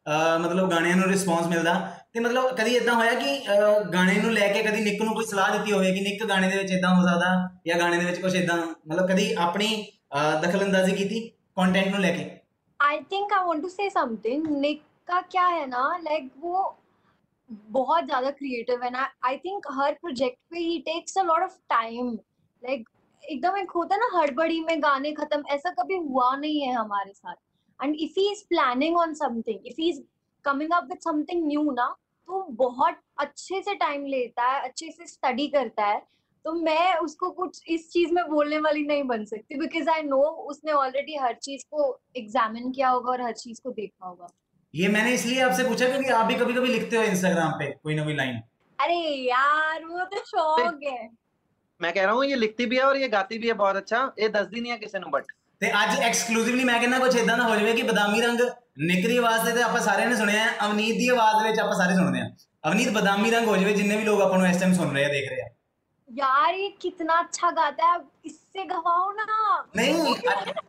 ਅਹ 0.07 0.37
ਮਤਲਬ 0.39 0.69
ਗਾਣਿਆਂ 0.71 0.95
ਨੂੰ 0.95 1.07
ਰਿਸਪੌਂਸ 1.07 1.47
ਮਿਲਦਾ 1.47 1.73
ਤੇ 2.13 2.19
ਮਤਲਬ 2.19 2.49
ਕਦੀ 2.57 2.75
ਇਦਾਂ 2.75 2.95
ਹੋਇਆ 2.95 3.13
ਕਿ 3.15 3.37
ਅਹ, 3.37 3.79
ਗਾਣੇ 3.93 4.15
ਨੂੰ 4.17 4.31
ਲੈ 4.33 4.47
ਕੇ 4.53 4.63
ਕਦੀ 4.63 4.81
ਨਿੱਕ 4.81 5.01
ਨੂੰ 5.01 5.13
ਕੋਈ 5.15 5.25
ਸਲਾਹ 5.25 5.51
ਦਿੱਤੀ 5.51 5.71
ਹੋਵੇ 5.71 5.93
ਕਿ 5.93 6.01
ਨਿੱਕ 6.01 6.25
ਗਾਣੇ 6.29 6.49
ਦੇ 6.49 6.57
ਵਿੱਚ 6.57 6.71
ਇਦਾਂ 6.71 6.93
ਹੋ 6.95 7.05
ਸਕਦਾ 7.07 7.29
ਜਾਂ 7.67 7.79
ਗਾਣੇ 7.79 7.97
ਦੇ 7.97 8.05
ਵਿੱਚ 8.05 8.19
ਕੁਝ 8.21 8.35
ਇਦਾਂ 8.35 8.57
ਮਤਲਬ 8.57 9.07
ਕਦੀ 9.09 9.31
ਆਪਣੀ 9.39 9.69
ਅਹ, 10.13 10.41
ਦਖਲਅੰਦਾਜ਼ੀ 10.41 10.95
ਕੀਤੀ 10.95 11.27
ਕੰਟੈਂਟ 11.57 11.87
ਨੂੰ 11.87 11.99
ਲੈ 11.99 12.11
ਕੇ 12.11 12.29
I 12.80 12.98
think 13.12 13.32
I 13.32 13.44
want 13.44 13.62
to 13.62 13.68
say 13.68 13.88
something 13.90 14.46
Nikk 14.60 14.82
का 15.08 15.20
क्या 15.22 15.46
है 15.46 15.66
ना 15.66 15.86
लाइक 16.02 16.30
वो 16.40 16.76
बहुत 17.50 18.04
ज़्यादा 18.04 18.30
क्रिएटिव 18.30 18.82
है 18.82 18.90
ना। 18.90 19.08
आई 19.24 19.36
थिंक 19.36 19.66
हर 19.72 19.92
प्रोजेक्ट 19.92 20.38
पे 20.50 20.58
ही 20.58 20.78
takes 20.80 21.18
a 21.18 21.22
lot 21.22 21.42
of 21.42 21.56
time 21.70 22.12
like 22.62 22.88
एकदम 23.24 23.56
एक 23.58 23.70
होता 23.70 23.94
है 23.94 24.00
ना, 24.00 24.18
हड़बड़ी 24.18 24.60
में 24.60 24.82
गाने 24.82 25.12
खत्म, 25.12 25.42
ऐसा 25.48 25.70
कभी 25.72 25.96
हुआ 25.98 26.34
नहीं 26.36 26.60
है 26.62 26.72
हमारे 26.74 27.12
साथ। 27.12 27.34
And 27.80 27.94
if 27.96 28.18
he 28.18 28.30
is 28.32 28.44
planning 28.48 28.96
on 28.96 29.14
something 29.14 29.66
if 29.66 29.80
he 29.80 29.88
is 29.90 30.00
coming 30.44 30.72
up 30.72 30.88
with 30.90 30.98
something 31.00 31.46
new 31.46 31.70
ना 31.72 31.86
तो 32.28 32.42
बहुत 32.50 32.98
अच्छे 33.18 33.60
से 33.62 33.74
टाइम 33.74 34.06
लेता 34.06 34.46
है, 34.46 34.60
अच्छे 34.62 34.90
से 34.90 35.06
स्टडी 35.06 35.46
करता 35.48 35.86
है। 35.86 36.02
तो 36.45 36.53
मैं 36.55 36.95
उसको 36.97 37.29
कुछ 37.31 37.61
इस 37.67 37.89
चीज 37.91 38.11
में 38.11 38.23
बोलने 38.27 38.57
वाली 38.59 38.85
नहीं 38.85 39.03
बन 39.05 39.25
सकती 39.25 39.59
बिकॉज 39.59 39.89
आई 39.89 40.03
नो 40.03 40.21
उसने 40.51 40.71
ऑलरेडी 40.73 41.17
हर 41.17 41.33
चीज 41.41 41.63
को 41.65 41.87
एग्जामिन 42.17 42.71
किया 42.71 42.89
होगा 42.89 43.11
और 43.11 43.21
हर 43.21 43.33
चीज 43.35 43.59
को 43.59 43.71
देखा 43.71 44.07
होगा 44.07 44.27
ये 44.73 44.87
मैंने 44.87 45.13
इसलिए 45.13 45.41
आपसे 45.41 45.63
पूछा 45.63 45.87
क्योंकि 45.87 46.09
आप 46.11 46.25
भी 46.25 46.35
कभी 46.35 46.53
कभी 46.53 46.67
लिखते 46.69 46.97
हो 46.97 47.03
इंस्टाग्राम 47.05 47.51
पे 47.59 47.71
कोई 47.83 47.95
ना 47.95 48.03
कोई 48.03 48.15
लाइन 48.15 48.41
अरे 48.79 48.95
यार 49.23 49.85
वो 49.85 50.05
तो 50.05 50.23
शौक 50.25 50.79
है 50.83 51.09
मैं 51.81 51.93
कह 51.93 52.03
रहा 52.03 52.13
हूँ 52.13 52.25
ये 52.25 52.35
लिखती 52.37 52.65
भी 52.65 52.77
है 52.77 52.83
और 52.83 52.97
ये 52.97 53.07
गाती 53.09 53.37
भी 53.37 53.47
है 53.47 53.53
बहुत 53.55 53.75
अच्छा 53.75 54.01
ये 54.19 54.29
दसदी 54.31 54.61
नहीं 54.61 54.71
है 54.71 54.79
किसी 54.79 54.99
ਨੂੰ 54.99 55.11
ਬਟ 55.11 55.31
ਤੇ 55.61 55.69
ਅੱਜ 55.73 55.99
ਐਕਸਕਲੂਸਿਵਲੀ 55.99 56.63
ਮੈਂ 56.63 56.79
ਕਹਿੰਦਾ 56.79 56.97
ਕੁਝ 56.99 57.15
ਇਦਾਂ 57.15 57.37
ਦਾ 57.37 57.43
ਹੋ 57.43 57.55
ਜਾਵੇ 57.55 57.73
ਕਿ 57.73 57.81
ਬਦਾਮੀ 57.83 58.21
ਰੰਗ 58.21 58.41
ਨਿੱਕ 58.81 59.07
ਦੀ 59.07 59.17
ਆਵਾਜ਼ 59.17 59.45
ਤੇ 59.45 59.51
ਤੇ 59.51 59.61
ਆਪਾਂ 59.61 59.79
ਸਾਰਿਆਂ 59.81 60.09
ਨੇ 60.09 60.15
ਸੁਣਿਆ 60.15 60.43
ਹੈ 60.43 60.55
ਅਵਨੀਤ 60.65 60.97
ਦੀ 60.97 61.07
ਆਵਾਜ਼ 61.07 61.37
ਦੇ 61.37 61.49
ਵਿੱਚ 61.49 61.59
ਆਪਾਂ 61.59 61.75
ਸਾਰੇ 61.75 61.95
ਸੁਣਦੇ 61.95 62.19
ਹਾਂ 62.19 62.29
ਅਵਨੀਤ 62.63 62.89
ਬਦਾਮੀ 62.89 63.31
ਰੰਗ 63.31 63.47
ਹੋ 63.47 63.55
ਜਾਵੇ 63.57 63.73
ਜਿੰਨੇ 63.73 63.97
ਵੀ 63.97 64.03
ਲੋਕ 64.03 64.21
ਆਪਾਂ 64.21 64.37
ਨੂੰ 64.39 64.47
ਇਸ 64.47 64.59
ਟਾਈਮ 64.59 64.73
ਸੁਣ 64.73 64.93
ਰਹੇ 64.93 65.05
ਆ 65.05 65.09
ਦੇਖ 65.09 65.29
ਰਹੇ 65.29 65.41
ਆ 65.41 65.42
यार 66.14 66.54
ये 66.54 66.68
कितना 66.82 67.14
अच्छा 67.14 67.50
गाता 67.50 67.86
है 67.86 67.98
इससे 68.24 68.64
गवाओ 68.64 69.10
ना। 69.12 69.26
नहीं 69.76 69.92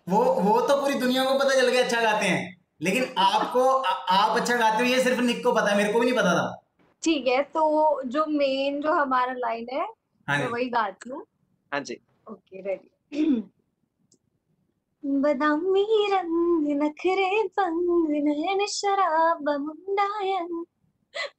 वो 0.10 0.24
वो 0.42 0.60
तो 0.62 0.76
पूरी 0.82 0.94
दुनिया 1.00 1.24
को 1.26 1.38
पता 1.40 1.56
चल 1.56 1.70
गया 1.70 1.84
अच्छा 1.84 2.02
गाते 2.02 2.26
हैं। 2.26 2.56
लेकिन 2.82 3.04
आपको 3.18 3.66
आ, 3.68 3.90
आप 3.90 4.38
अच्छा 4.38 4.56
गाते 4.56 4.78
हो 4.78 4.90
ये 4.90 5.04
सिर्फ़ 5.04 5.22
निक 5.22 5.44
को 5.44 5.52
पता 5.52 5.70
है 5.72 5.78
मेरे 5.78 5.92
को 5.94 6.00
भी 6.00 6.06
नहीं 6.06 6.18
पता 6.18 6.34
था। 6.34 6.62
ठीक 7.04 7.28
है 7.28 7.42
तो 7.54 8.02
जो 8.06 8.26
मेन 8.30 8.82
जो 8.82 8.94
हमारा 8.94 9.34
लाइन 9.38 9.68
है 9.74 9.86
हाँ 10.28 10.38
मैं 10.40 10.48
वही 10.48 10.70
गाती 10.70 11.10
हूँ। 11.10 11.26
ਹਾਂਜੀ 11.72 11.98
ओके 12.28 12.62
रेडी 12.62 13.30
बदामी 15.04 15.86
रंग 16.12 16.68
नखरे 16.82 17.44
पंग 17.58 18.10
नयन 18.24 18.66
शराब 18.68 19.50
मुंडायन। 19.60 20.64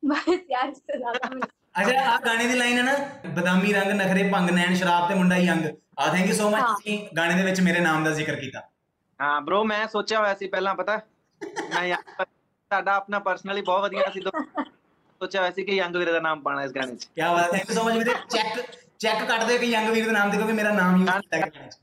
बस 0.05 0.29
यार 0.51 0.69
इससे 0.69 0.99
ज़्यादा 0.99 1.29
ਅੱਛਾ 1.77 2.03
ਆ 2.03 2.17
ਗਾਣੇ 2.27 2.47
ਦੀ 2.47 2.55
ਲਾਈਨ 2.55 2.79
ਹੈ 2.79 2.83
ਨਾ 2.83 2.93
ਬਦਾਮੀ 3.31 3.73
ਰੰਗ 3.73 3.91
ਨਖਰੇ 3.93 4.29
ਭੰਗ 4.31 4.51
ਨੈਣ 4.51 4.75
ਸ਼ਰਾਬ 4.75 5.09
ਤੇ 5.09 5.15
ਮੁੰਡਾ 5.15 5.37
ਯੰਗ 5.37 5.65
ਆ 5.99 6.09
ਥੈਂਕ 6.13 6.29
ਯੂ 6.29 6.35
ਸੋ 6.35 6.49
ਮਚ 6.51 6.63
ਤੁਸੀਂ 6.63 6.99
ਗਾਣੇ 7.17 7.35
ਦੇ 7.35 7.43
ਵਿੱਚ 7.43 7.61
ਮੇਰੇ 7.61 7.81
ਨਾਮ 7.81 8.05
ਦਾ 8.05 8.11
ਜ਼ਿਕਰ 8.11 8.37
ਕੀਤਾ 8.37 8.63
ਹਾਂ 9.21 9.41
ਬ్రో 9.41 9.65
ਮੈਂ 9.65 9.87
ਸੋਚਿਆ 9.89 10.19
ਹੋਇਆ 10.19 10.35
ਸੀ 10.35 10.49
ਪਹਿਲਾਂ 10.49 10.75
ਪਤਾ 10.75 11.01
ਮੈਂ 11.75 11.85
ਯਾਰ 11.85 12.25
ਸਾਡਾ 12.71 12.95
ਆਪਣਾ 12.95 13.19
ਪਰਸਨਲੀ 13.19 13.63
ਬਹੁਤ 13.63 13.83
ਵਧੀਆ 13.83 14.11
ਸੀ 14.15 14.21
ਸੋਚਿਆ 14.21 15.41
ਹੋਇਆ 15.41 15.51
ਸੀ 15.51 15.65
ਕਿ 15.65 15.77
ਯੰਗ 15.77 15.97
ਵੀਰ 15.97 16.13
ਦਾ 16.13 16.21
ਨਾਮ 16.21 16.43
ਪਾਣਾ 16.43 16.63
ਇਸ 16.63 16.73
ਗਾਣੇ 16.73 16.97
'ਚ 16.97 17.05
ਕੀ 17.07 17.23
ਬਾਤ 17.23 17.53
ਥੈਂਕ 17.53 17.71
ਯੂ 17.71 17.75
ਸੋ 17.75 17.85
ਮਚ 17.85 17.97
ਵੀਰੇ 17.97 18.15
ਚੈੱਕ 18.31 18.61
ਚੈੱਕ 18.99 19.25
ਕੱਟ 19.25 19.45
ਦੇ 19.45 19.59
ਕਿ 19.59 19.67
ਯੰਗ 19.67 19.91
ਵੀਰ 19.91 20.07
ਦੇ 20.07 20.13
ਨਾਮ 20.13 20.31
ਦੇ 20.31 20.37
ਕਿਉਂਕਿ 20.37 20.53
ਮੇਰਾ 20.53 20.73
ਨਾਮ 20.73 20.97
ਯੂਜ਼ 20.97 21.11
ਕੀਤਾ 21.11 21.37
ਗਿਆ 21.37 21.47
ਗਾਣੇ 21.47 21.69
'ਚ 21.69 21.79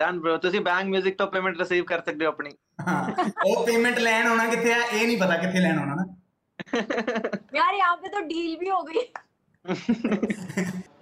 ਡਨ 0.00 0.20
ਬ్రో 0.20 0.38
ਤੁਸੀਂ 0.38 0.60
ਬੈਂਕ 0.60 0.94
뮤직 0.96 1.14
ਤੋਂ 1.18 1.26
ਪੇਮੈਂਟ 1.26 1.58
ਰਿਸੀਵ 1.58 1.84
ਕਰ 1.84 2.02
ਸਕਦੇ 2.02 2.26
ਹੋ 2.26 2.30
ਆਪਣੀ 2.30 2.50
ਹਾਂ 2.88 3.02
ਉਹ 3.46 3.64
ਪੇਮੈਂਟ 3.66 3.98
ਲੈਣ 3.98 4.26
ਆਉਣਾ 4.26 4.46
ਕਿੱਥੇ 4.46 4.72
ਆ 4.72 4.78
ਇਹ 4.82 5.06
ਨਹੀਂ 5.06 5.18
ਪਤਾ 5.18 5.36
ਕਿੱਥੇ 5.36 5.60
ਲੈਣ 5.60 5.78
ਆਉਣਾ 5.78 5.94
ਨਾ 5.94 6.05
यार 7.53 7.75
यहाँ 7.75 7.95
पे 7.97 8.09
तो 8.09 8.19
डील 8.25 8.51
भी 8.57 8.69
हो 8.69 8.81
गई 8.85 9.01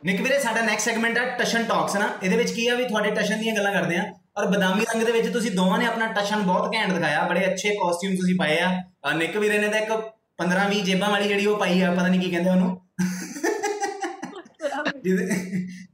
ਨਿਕ 0.06 0.22
ਵੀਰੇ 0.22 0.38
ਸਾਡਾ 0.40 0.62
ਨੈਕਸਟ 0.62 0.86
ਸੈਗਮੈਂਟ 0.86 1.18
ਹੈ 1.18 1.24
ਟਸ਼ਨ 1.38 1.64
ਟਾਕਸ 1.66 1.96
ਨਾ 1.96 2.08
ਇਹਦੇ 2.24 2.38
ਵਿੱਚ 2.38 2.52
ਕੀ 2.52 2.68
ਆ 2.68 2.76
ਵੀ 2.76 2.84
ਤੁਹਾਡੇ 2.86 3.10
ਟਸ਼ਨ 3.14 3.40
ਦੀਆਂ 3.40 3.56
ਗੱਲਾਂ 3.56 3.72
ਕਰਦੇ 3.74 3.98
ਆ 3.98 4.04
ਔਰ 4.38 4.46
ਬਦਾਮੀ 4.48 4.86
ਰੰਗ 4.86 5.04
ਦੇ 5.04 5.12
ਵਿੱਚ 5.12 5.28
ਤੁਸੀਂ 5.34 5.52
ਦੋਵਾਂ 5.54 5.78
ਨੇ 5.80 5.86
ਆਪਣਾ 5.86 6.08
ਟਸ਼ਨ 6.14 6.42
ਬਹੁਤ 6.44 6.74
ਘੈਂਟ 6.76 6.92
ਦਿਖਾਇਆ 6.94 7.24
ਬੜੇ 7.28 7.46
ਅੱਛੇ 7.48 7.74
ਕਾਸਟਿਊਮ 7.76 8.16
ਤੁਸੀਂ 8.16 8.36
ਪਾਏ 8.38 8.60
ਆ 8.60 8.70
ਅਹ 9.04 9.14
ਨਿਕ 9.16 9.38
ਵੀਰੇ 9.38 9.58
ਨੇ 9.60 9.68
ਤਾਂ 9.70 9.80
ਇੱਕ 9.80 9.92
15 10.40 10.68
20 10.70 10.82
ਜੇਬਾਂ 10.84 11.10
ਵਾਲੀ 11.10 11.28
ਜਿਹੜੀ 11.28 11.46
ਉਹ 11.46 11.58
ਪਾਈ 11.60 11.82
ਆ 11.82 11.92
ਪਤਾ 11.92 12.08
ਨਹੀਂ 12.08 12.22
ਕੀ 12.22 12.30
ਕਹਿੰਦੇ 12.32 12.50
ਉਹਨੂੰ 12.50 12.78
ਜਿਹਦੇ 15.04 15.26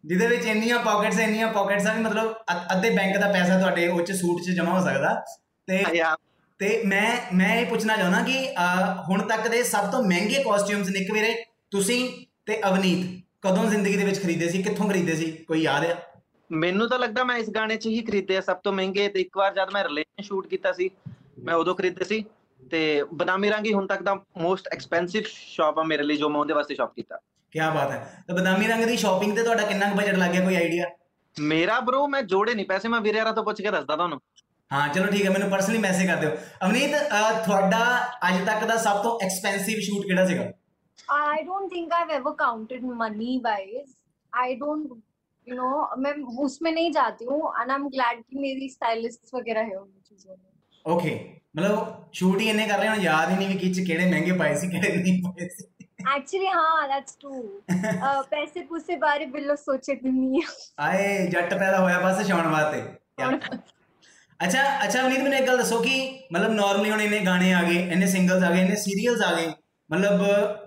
ਜਿਹਦੇ 0.05 0.27
ਵਿੱਚ 0.27 0.45
ਇੰਨੀਆਂ 0.47 0.79
ਪਾਕਟਸ 0.81 1.19
ਇੰਨੀਆਂ 1.21 1.47
ਪਾਕਟਸ 1.53 1.87
ਆ 1.87 1.93
ਵੀ 1.93 2.01
ਮਤਲਬ 2.03 2.31
ਅੱਧ- 2.51 2.71
ਅੱਧੇ 2.73 2.89
ਬੈਂਕ 2.91 3.17
ਦਾ 3.17 3.31
ਪੈਸਾ 3.31 3.59
ਤੁਹਾਡੇ 3.59 3.87
ਉਹ 3.87 4.01
ਚ 4.03 4.11
ਸੂਟ 4.15 4.41
'ਚ 4.41 4.49
ਜਮਾ 4.51 4.71
ਹੋ 4.71 4.85
ਸਕਦਾ 4.85 5.13
ਤੇ 5.67 5.83
ਯਾ 5.93 6.15
ਤੇ 6.60 6.82
ਮੈਂ 6.86 7.36
ਮੈਂ 7.36 7.56
ਇਹ 7.56 7.66
ਪੁੱਛਣਾ 7.66 7.96
ਚਾਹੁੰਦਾ 7.96 8.20
ਕਿ 8.22 8.54
ਹੁਣ 9.08 9.22
ਤੱਕ 9.22 9.48
ਦੇ 9.48 9.62
ਸਭ 9.62 9.90
ਤੋਂ 9.90 10.02
ਮਹਿੰਗੇ 10.02 10.42
ਕਾਸਟਿਊਮਸ 10.42 10.88
ਨਿਕ 10.88 11.12
ਵੀਰੇ 11.12 11.44
ਤੁਸੀਂ 11.70 12.26
ਤੇ 12.46 12.60
ਅਵਨੀਤ 12.68 13.22
ਕਦੋਂ 13.40 13.64
ਜ਼ਿੰਦਗੀ 13.64 13.96
ਦੇ 13.96 14.04
ਵਿੱਚ 14.04 14.22
ਖਰੀਦੇ 14.22 14.48
ਸੀ 14.48 14.62
ਕਿੱਥੋਂ 14.62 14.88
ਖਰੀਦੇ 14.88 15.14
ਸੀ? 15.14 15.30
ਕੋਈ 15.30 15.62
ਯਾਦ 15.62 15.84
ਹੈ 15.84 16.06
ਮੈਨੂੰ 16.52 16.88
ਤਾਂ 16.88 16.98
ਲੱਗਦਾ 16.98 17.24
ਮੈਂ 17.24 17.36
ਇਸ 17.36 17.50
ਗਾਣੇ 17.50 17.76
'ਚ 17.76 17.86
ਹੀ 17.86 18.02
ਖਰੀਦੇ 18.02 18.36
ਆ 18.36 18.40
ਸਭ 18.40 18.56
ਤੋਂ 18.56 18.72
ਮਹਿੰਗੇ 18.72 19.08
ਤੇ 19.08 19.20
ਇੱਕ 19.20 19.36
ਵਾਰ 19.36 19.54
ਜਦ 19.54 19.70
ਮੈਂ 19.72 19.84
ਰਿਲੇਸ਼ਨ 19.84 20.22
ਸ਼ੂਟ 20.22 20.46
ਕੀਤਾ 20.46 20.72
ਸੀ 20.72 20.90
ਮੈਂ 21.38 21.54
ਉਦੋਂ 21.54 21.74
ਖਰੀਦੇ 21.74 22.04
ਸੀ 22.04 22.24
ਤੇ 22.70 23.04
ਬਦਾਮੀ 23.14 23.50
ਰੰਗ 23.50 23.66
ਹੁਣ 23.74 23.86
ਤੱਕ 23.86 24.02
ਦਾ 24.02 24.14
ਮੋਸਟ 24.14 24.68
ਐਕਸਪੈਂਸਿਵ 24.72 25.22
ਸ਼ਾਪ 25.26 25.78
ਆ 25.78 25.82
ਮੇਰੇ 25.82 26.02
ਲਈ 26.02 26.16
ਜੋ 26.16 26.28
ਮੈਂ 26.28 26.40
ਉਹਦੇ 26.40 26.54
ਵਾਸਤੇ 26.54 26.74
ਸ਼ਾਪ 26.74 26.94
ਕੀਤਾ। 26.94 27.18
ਕੀ 27.50 27.58
ਬਾਤ 27.58 27.90
ਹੈ। 27.90 28.24
ਤਾਂ 28.28 28.34
ਬਦਾਮੀ 28.36 28.66
ਰੰਗ 28.66 28.84
ਦੀ 28.84 28.96
ਸ਼ਾਪਿੰਗ 28.96 29.36
ਤੇ 29.36 29.42
ਤੁਹਾਡਾ 29.42 29.62
ਕਿੰਨਾ 29.62 29.88
ਕੁ 29.88 29.96
ਬਜਟ 29.96 30.14
ਲੱਗ 30.14 30.30
ਗਿਆ? 30.30 30.44
ਕੋਈ 30.44 30.54
ਆਈਡੀਆ 30.54 30.84
ਮੇਰਾ 31.40 31.80
ਬ్రో 31.80 32.06
ਮੈਂ 32.06 32.22
ਜੋੜੇ 32.22 32.54
ਨਹੀਂ 32.54 32.66
ਪੈਸੇ 32.66 32.88
ਮੈਂ 32.88 33.00
ਵੀਰੇ 33.00 33.18
ਯਾਰਾਂ 33.18 33.32
ਤੋਂ 33.32 33.44
ਪੁੱਛ 33.44 33.62
ਕੇ 33.62 33.70
ਦੱਸਦਾ 33.70 33.96
ਤੁਹਾਨੂੰ। 33.96 34.20
ਹਾਂ 34.71 34.87
ਚਲੋ 34.89 35.11
ਠੀਕ 35.11 35.25
ਹੈ 35.25 35.29
ਮੈਨੂੰ 35.31 35.49
ਪਰਸਨਲੀ 35.49 35.77
ਮੈਸੇਜ 35.79 36.07
ਕਰ 36.07 36.15
ਦਿਓ 36.15 36.29
ਅਵਨੀਤ 36.65 36.93
ਅਹ, 36.95 37.43
ਤੁਹਾਡਾ 37.45 37.81
ਅੱਜ 38.29 38.45
ਤੱਕ 38.45 38.63
ਦਾ 38.65 38.77
ਸਭ 38.85 39.01
ਤੋਂ 39.03 39.17
ਐਕਸਪੈਂਸਿਵ 39.23 39.79
ਸ਼ੂਟ 39.81 40.05
ਕਿਹੜਾ 40.07 40.25
ਸੀਗਾ 40.27 40.51
I 41.09 41.39
don't 41.43 41.71
think 41.71 41.91
I've 41.95 42.11
ever 42.13 42.31
counted 42.37 42.85
money 42.99 43.33
wise. 43.41 43.89
I 44.33 44.45
don't, 44.59 44.93
you 45.47 45.57
know, 45.57 45.71
मैं 45.99 46.13
उसमें 46.43 46.69
नहीं 46.71 46.91
जाती 46.93 47.27
हूँ 47.27 47.39
and 47.53 47.73
I'm 47.73 47.85
glad 47.91 48.21
कि 48.23 48.39
मेरी 48.39 48.69
स्टाइलिस्ट 48.71 49.33
वगैरह 49.35 49.67
है 49.67 49.77
उन 49.77 49.89
चीजों 50.03 50.35
में 50.35 50.51
ਓਕੇ 50.85 51.11
ਮਤਲਬ 51.55 52.09
ਸ਼ੂਟ 52.13 52.39
ਹੀ 52.41 52.47
ਇੰਨੇ 52.49 52.65
ਕਰ 52.67 52.79
ਰਹੇ 52.79 52.89
ਹੋ 52.89 52.95
ਯਾਦ 53.01 53.29
ਹੀ 53.29 53.35
ਨਹੀਂ 53.35 53.47
ਵੀ 53.47 53.57
ਕਿ 53.57 53.73
ਚ 53.73 53.85
ਕਿਹੜੇ 53.87 54.05
ਮਹਿੰਗੇ 54.05 54.31
ਪਾਏ 54.39 54.55
ਸੀ 54.55 54.67
ਕਿਹੜੇ 54.69 54.95
ਨਹੀਂ 54.97 55.21
ਪਾਏ 55.23 55.47
ਸੀ 55.49 55.63
एक्चुअली 56.09 56.49
हाँ 56.49 56.81
that's 56.89 57.15
true 57.17 57.37
uh, 58.07 58.17
पैसे 58.31 58.61
पूसे 58.65 58.97
बारे 58.99 59.27
बिल्लो 59.31 59.55
सोचे 59.61 59.95
दुनिया 60.01 60.49
ਆਏ 60.81 61.05
ਜੱਟ 61.27 61.53
ਪੈਦਾ 61.53 61.77
ਹੋਇਆ 61.79 61.99
ਬਸ 62.01 62.27
ਛਾਉਣ 62.27 62.47
ਵਾਸਤੇ 62.49 62.81
ਕਿਆ- 62.81 63.31
ਅੱਛਾ 64.40 64.60
ਅੱਛਾ 64.84 65.00
ਅਵਨੀਤ 65.00 65.20
ਮੈਨੂੰ 65.20 65.38
ਇੱਕ 65.38 65.46
ਗੱਲ 65.46 65.56
ਦੱਸੋ 65.58 65.78
ਕਿ 65.80 65.94
ਮਤਲਬ 66.32 66.52
ਨਾਰਮਲੀ 66.52 66.90
ਹੁਣ 66.90 67.00
ਇੰਨੇ 67.00 67.18
ਗਾਣੇ 67.20 67.52
ਆ 67.52 67.62
ਗਏ 67.62 67.80
ਇੰਨੇ 67.92 68.06
ਸਿੰਗਲਸ 68.06 68.42
ਆ 68.42 68.50
ਗਏ 68.50 68.60
ਇੰਨੇ 68.60 68.76
ਸੀਰੀਅਲਸ 68.76 69.22
ਆ 69.22 69.32
ਗਏ 69.34 69.50
ਮਤਲਬ 69.90 70.22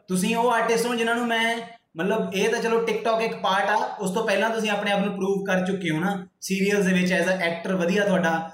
ਤੁਸੀਂ 0.07 0.35
ਉਹ 0.35 0.51
ਆਰਟਿਸਟ 0.51 0.85
ਹੋ 0.85 0.95
ਜਿਨ੍ਹਾਂ 0.95 1.15
ਨੂੰ 1.15 1.27
ਮੈਂ 1.27 1.55
ਮਤਲਬ 1.97 2.33
ਇਹ 2.33 2.49
ਤਾਂ 2.49 2.59
ਚਲੋ 2.59 2.79
ਟਿਕਟੌਕ 2.85 3.21
ਇੱਕ 3.21 3.35
ਪਾਰਟ 3.35 3.69
ਆ 3.69 3.75
ਉਸ 3.99 4.11
ਤੋਂ 4.11 4.25
ਪਹਿਲਾਂ 4.25 4.49
ਤੁਸੀਂ 4.49 4.69
ਆਪਣੇ 4.69 4.91
ਆਪ 4.91 4.99
ਨੂੰ 4.99 5.13
ਪ੍ਰੂਵ 5.15 5.43
ਕਰ 5.45 5.65
ਚੁੱਕੇ 5.65 5.89
ਹੋ 5.89 5.99
ਨਾ 5.99 6.15
ਸੀਰੀਅਲਸ 6.41 6.85
ਦੇ 6.85 6.93
ਵਿੱਚ 6.93 7.11
ਐਜ਼ 7.11 7.27
ਅ 7.29 7.41
ਐਕਟਰ 7.41 7.73
ਵਧੀਆ 7.75 8.05
ਤੁਹਾਡਾ 8.05 8.49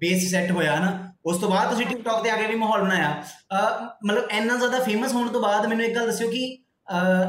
ਬੇਸ 0.00 0.30
ਸੈੱਟ 0.30 0.50
ਹੋਇਆ 0.50 0.74
ਨਾ 0.80 0.92
ਉਸ 1.26 1.38
ਤੋਂ 1.38 1.50
ਬਾਅਦ 1.50 1.70
ਤੁਸੀਂ 1.70 1.86
ਟਿਕਟੌਕ 1.86 2.22
ਤੇ 2.22 2.30
ਆ 2.30 2.36
ਕੇ 2.36 2.46
ਵੀ 2.46 2.54
ਮਾਹੌਲ 2.54 2.82
ਬਣਾਇਆ। 2.82 3.08
ਅਹ, 3.52 3.84
ਮਤਲਬ 4.06 4.30
ਇੰਨਾ 4.32 4.56
ਜ਼ਿਆਦਾ 4.56 4.78
ਫੇਮਸ 4.80 5.12
ਹੋਣ 5.12 5.28
ਤੋਂ 5.28 5.40
ਬਾਅਦ 5.42 5.66
ਮੈਨੂੰ 5.66 5.84
ਇੱਕ 5.84 5.94
ਗੱਲ 5.96 6.06
ਦੱਸਿਓ 6.06 6.28
ਕਿ 6.30 6.56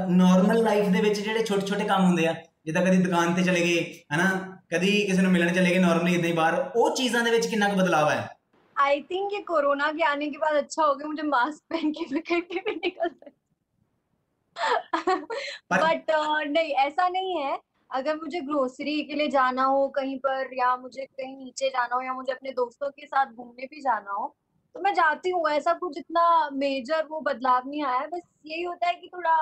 ਨਾਰਮਲ 0.10 0.62
ਲਾਈਫ 0.64 0.88
ਦੇ 0.88 1.02
ਵਿੱਚ 1.02 1.20
ਜਿਹੜੇ 1.20 1.44
ਛੋਟੇ 1.44 1.66
ਛੋਟੇ 1.68 1.84
ਕੰਮ 1.84 2.04
ਹੁੰਦੇ 2.06 2.28
ਆ 2.28 2.34
ਜਿੱਦਾਂ 2.66 2.86
ਕਦੀ 2.86 2.98
ਦੁਕਾਨ 2.98 3.34
ਤੇ 3.34 3.44
ਚਲੇ 3.44 3.62
ਗਏ 3.62 3.84
ਹਨਾ 4.16 4.30
ਕਦੀ 4.71 4.91
ਕਿਸੇ 5.07 5.23
ਨੂੰ 5.23 5.31
ਮਿਲਣ 5.33 5.53
ਚਲੇ 5.55 5.71
ਗਏ 5.71 5.79
ਨਾਰਮਲੀ 5.81 6.15
ਇਦਾਂ 6.15 6.29
ਹੀ 6.29 6.33
ਬਾਹਰ 6.35 6.55
ਉਹ 6.77 6.91
ਚੀਜ਼ਾਂ 6.97 7.23
ਦੇ 7.25 7.31
ਵਿੱਚ 7.31 7.47
ਕਿੰਨਾ 7.47 7.69
ਕੁ 7.69 7.77
ਬਦਲਾਅ 7.77 8.11
ਆਇਆ 8.11 8.29
आई 8.77 8.99
थिंक 9.05 9.31
ये 9.33 9.39
कोरोना 9.45 9.87
के 9.93 10.03
आने 10.07 10.27
के 10.29 10.39
बाद 10.39 10.57
अच्छा 10.57 10.83
हो 10.83 10.95
गया 10.97 11.07
मुझे 11.11 11.23
मास्क 11.29 11.63
पहन 11.73 11.93
के 11.93 12.03
मैं 12.11 12.21
कहीं 12.25 12.41
पे 12.49 12.63
भी 12.65 12.73
निकल 12.75 13.09
सकती 13.11 13.31
पर- 15.71 15.85
बट 15.85 16.11
नहीं 16.49 16.75
ऐसा 16.83 17.07
नहीं 17.11 17.33
है 17.37 17.55
अगर 17.91 18.17
मुझे 18.17 18.41
ग्रोसरी 18.43 18.97
के 19.05 19.15
लिए 19.15 19.29
जाना 19.31 19.65
हो 19.67 19.81
कहीं 19.93 20.19
पर 20.21 20.53
या 20.55 20.75
मुझे 20.79 21.07
कहीं 21.07 21.33
नीचे 21.37 21.71
जाना 21.71 21.95
हो 21.95 22.03
या 22.03 22.15
मुझे 22.15 22.33
अपने 22.33 22.53
दोस्तों 22.55 22.91
के 22.93 23.07
साथ 23.07 23.33
घूमने 23.37 23.69
भी 23.69 23.81
जाना 23.83 24.13
हो 24.13 24.27
तो 24.75 24.81
मैं 24.81 24.93
जाती 24.95 25.31
हूँ 25.31 25.49
ऐसा 25.51 25.75
कुछ 25.79 25.99
इतना 25.99 26.27
मेजर 26.57 27.07
वो 27.11 27.21
बदलाव 27.23 27.69
नहीं 27.69 27.85
आया 27.87 27.99
है 27.99 28.09
बस 28.09 28.27
यही 28.47 28.63
होता 28.65 28.89
है 28.89 28.95
कि 28.97 29.11
थोड़ा 29.15 29.37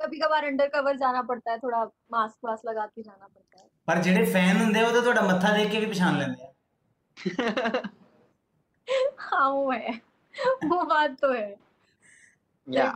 कभी 0.00 0.18
कभार 0.20 0.44
अंडर 0.46 0.68
कवर 0.70 0.96
जाना 0.98 1.22
पड़ता 1.28 1.50
है 1.50 1.58
थोड़ा 1.60 1.84
मास्क 2.12 2.38
वास्क 2.44 2.68
लगा 2.68 2.86
के 2.88 3.02
जाना 3.02 3.26
पड़ता 3.26 3.58
है 3.58 3.68
ਪਰ 3.85 3.97
ਜਿਹੜੇ 3.97 4.25
ਫੈਨ 4.25 4.57
ਹੁੰਦੇ 4.57 4.79
ਆ 4.79 4.87
ਉਹ 4.87 4.93
ਤਾਂ 4.93 5.01
ਤੁਹਾਡਾ 5.01 5.21
ਮੱਥਾ 5.21 5.57
ਦੇਖ 5.57 5.67
ਕੇ 5.67 5.79
ਵੀ 5.79 5.85
ਪਛਾਣ 5.85 6.17
ਲੈਂਦੇ 6.17 6.43
ਆ। 6.43 6.51
ਹਾਂ 9.19 9.45
ਉਹ 9.45 9.73
ਹੈ। 9.73 10.01
ਉਹ 10.71 10.85
ਬਾਤ 10.85 11.11
ਤਾਂ 11.21 11.35
ਹੈ। 11.35 11.55
ਯਾ। 12.73 12.93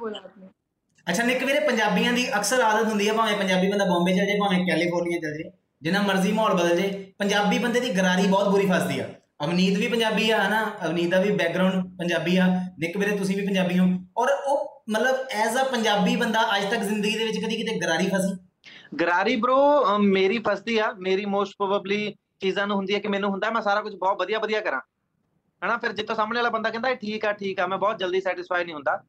ਅੱਛਾ 1.10 1.24
ਨਿੱਕ 1.24 1.44
ਵੀਰੇ 1.44 1.60
ਪੰਜਾਬੀਆਂ 1.60 2.13
ਦੀ 2.13 2.36
ਅਕਸਰ 2.36 2.62
ਆਦਤ 2.62 2.88
ਹੁੰਦੀ 2.88 3.08
ਹੈ 3.08 3.13
ਭਾਵੇਂ 3.13 3.38
ਪੰਜਾਬੀ 3.38 3.70
ਬੰਦਾ 3.70 3.86
ਬੰਬੇ 3.86 4.12
ਚਲ 4.12 4.25
ਜਾਏ 4.25 4.39
ਭਾਵੇਂ 4.39 4.68
ਕੈਲੀਫੋਰਨੀਆ 4.68 5.20
ਚਲ 5.20 5.44
ਜਾਏ 5.44 5.51
ਜਿੰਨਾ 5.82 6.01
ਮਰਜ਼ੀ 6.01 6.32
ਮਾਹੌਲ 6.32 6.54
ਬਦਲ 6.54 6.82
ਜੇ 6.82 7.12
ਪੰਜਾਬੀ 7.18 7.60
ਬੰਦੇ 7.60 7.80
ਦੀ 7.80 7.89
ਗਰਾਰੀ 7.89 8.27
ਬਹੁਤ 8.27 8.50
ਬੁਰੀ 8.50 8.68
ਫਸਦੀ 8.68 9.00
ਆ। 9.00 9.10
ਅਵਨੀਤ 9.46 9.77
ਵੀ 9.77 9.88
ਪੰਜਾਬੀ 9.88 10.30
ਆ 10.30 10.48
ਹਨਾ? 10.48 10.72
ਅਵਨੀਤ 10.86 11.12
ਦਾ 11.12 11.22
ਵੀ 11.22 11.32
ਬੈਕਗ੍ਰਾਉਂਡ 11.32 11.98
ਪੰਜਾਬੀ 11.98 12.38
ਆ। 12.38 12.46
ਨਿੱਕ 12.80 12.98
ਵੀਰੇ 12.98 13.18
ਤੁਸੀਂ 13.18 13.38
ਵੀ 13.38 13.46
ਪੰਜਾਬੀ 13.46 13.80
ਹੋ। 13.80 13.86
ਔਰ 14.18 14.27
ਉਹ 14.46 14.84
ਮਤਲਬ 14.89 15.15
ਐਜ਼ 15.32 15.58
ਅ 15.58 15.63
ਪੰਜਾਬੀ 15.72 16.15
ਬੰਦਾ 16.15 16.58
ਅੱਜ 16.58 16.65
ਤੱਕ 16.72 16.80
ਜ਼ਿੰਦਗੀ 16.80 17.18
ਦੇ 17.18 17.25
ਵਿੱਚ 17.25 17.38
ਕਦੀ 17.38 17.56
ਕਿਤੇ 17.58 17.80
ਗਰਾਰੀ 17.80 18.08
ਫਸੀ? 18.08 18.44
ਗਰਾਰੀ 19.00 19.36
ਬ్రో 19.36 19.98
ਮੇਰੀ 20.00 20.38
ਫਸਦੀ 20.39 20.77
ਆ 20.77 20.92
ਮੇਰੀ 21.00 21.25
ਮੋਸਟ 21.25 21.56
ਪ੍ਰੋਬਬਲੀ 21.58 22.15
ਚੀਜ਼ਾਂ 22.39 22.68
ਨੂੰ 22.68 22.77
ਹੁੰਦੀ 22.77 22.94
ਹੈ 22.94 23.00
ਕਿ 23.00 23.08
ਮੈਨੂੰ 23.08 23.30
ਹੁੰਦਾ 23.30 23.50
ਮੈਂ 23.50 23.62
ਸਾਰਾ 23.62 23.82
ਕੁਝ 23.82 23.96
ਬਹੁਤ 23.96 24.20
ਵਧੀਆ 24.20 24.39
ਵਧੀਆ 24.39 24.62
ਕਰਾਂ 24.62 24.82
ਹਨਾ 25.62 25.77
ਫਿਰ 25.77 25.92
ਜਿੱਤੋਂ 25.92 26.15
ਸਾਹਮਣੇ 26.15 26.39
ਵਾਲਾ 26.39 26.50
ਬੰਦਾ 26.50 26.70
ਕਹਿੰਦਾ 26.70 26.94
ਠੀਕ 26.94 27.25
ਆ 27.25 27.32
ਠੀਕ 27.34 27.60
ਆ 27.60 27.68
ਮੈਂ 27.68 27.77
ਬਹੁਤ 27.77 28.00
ਜਲਦੀ 28.00 28.22
ਸੈਟੀਸਫਾਈ 28.22 28.63
ਨਹੀਂ 28.63 28.75
ਹੁੰਦਾ 28.75 29.04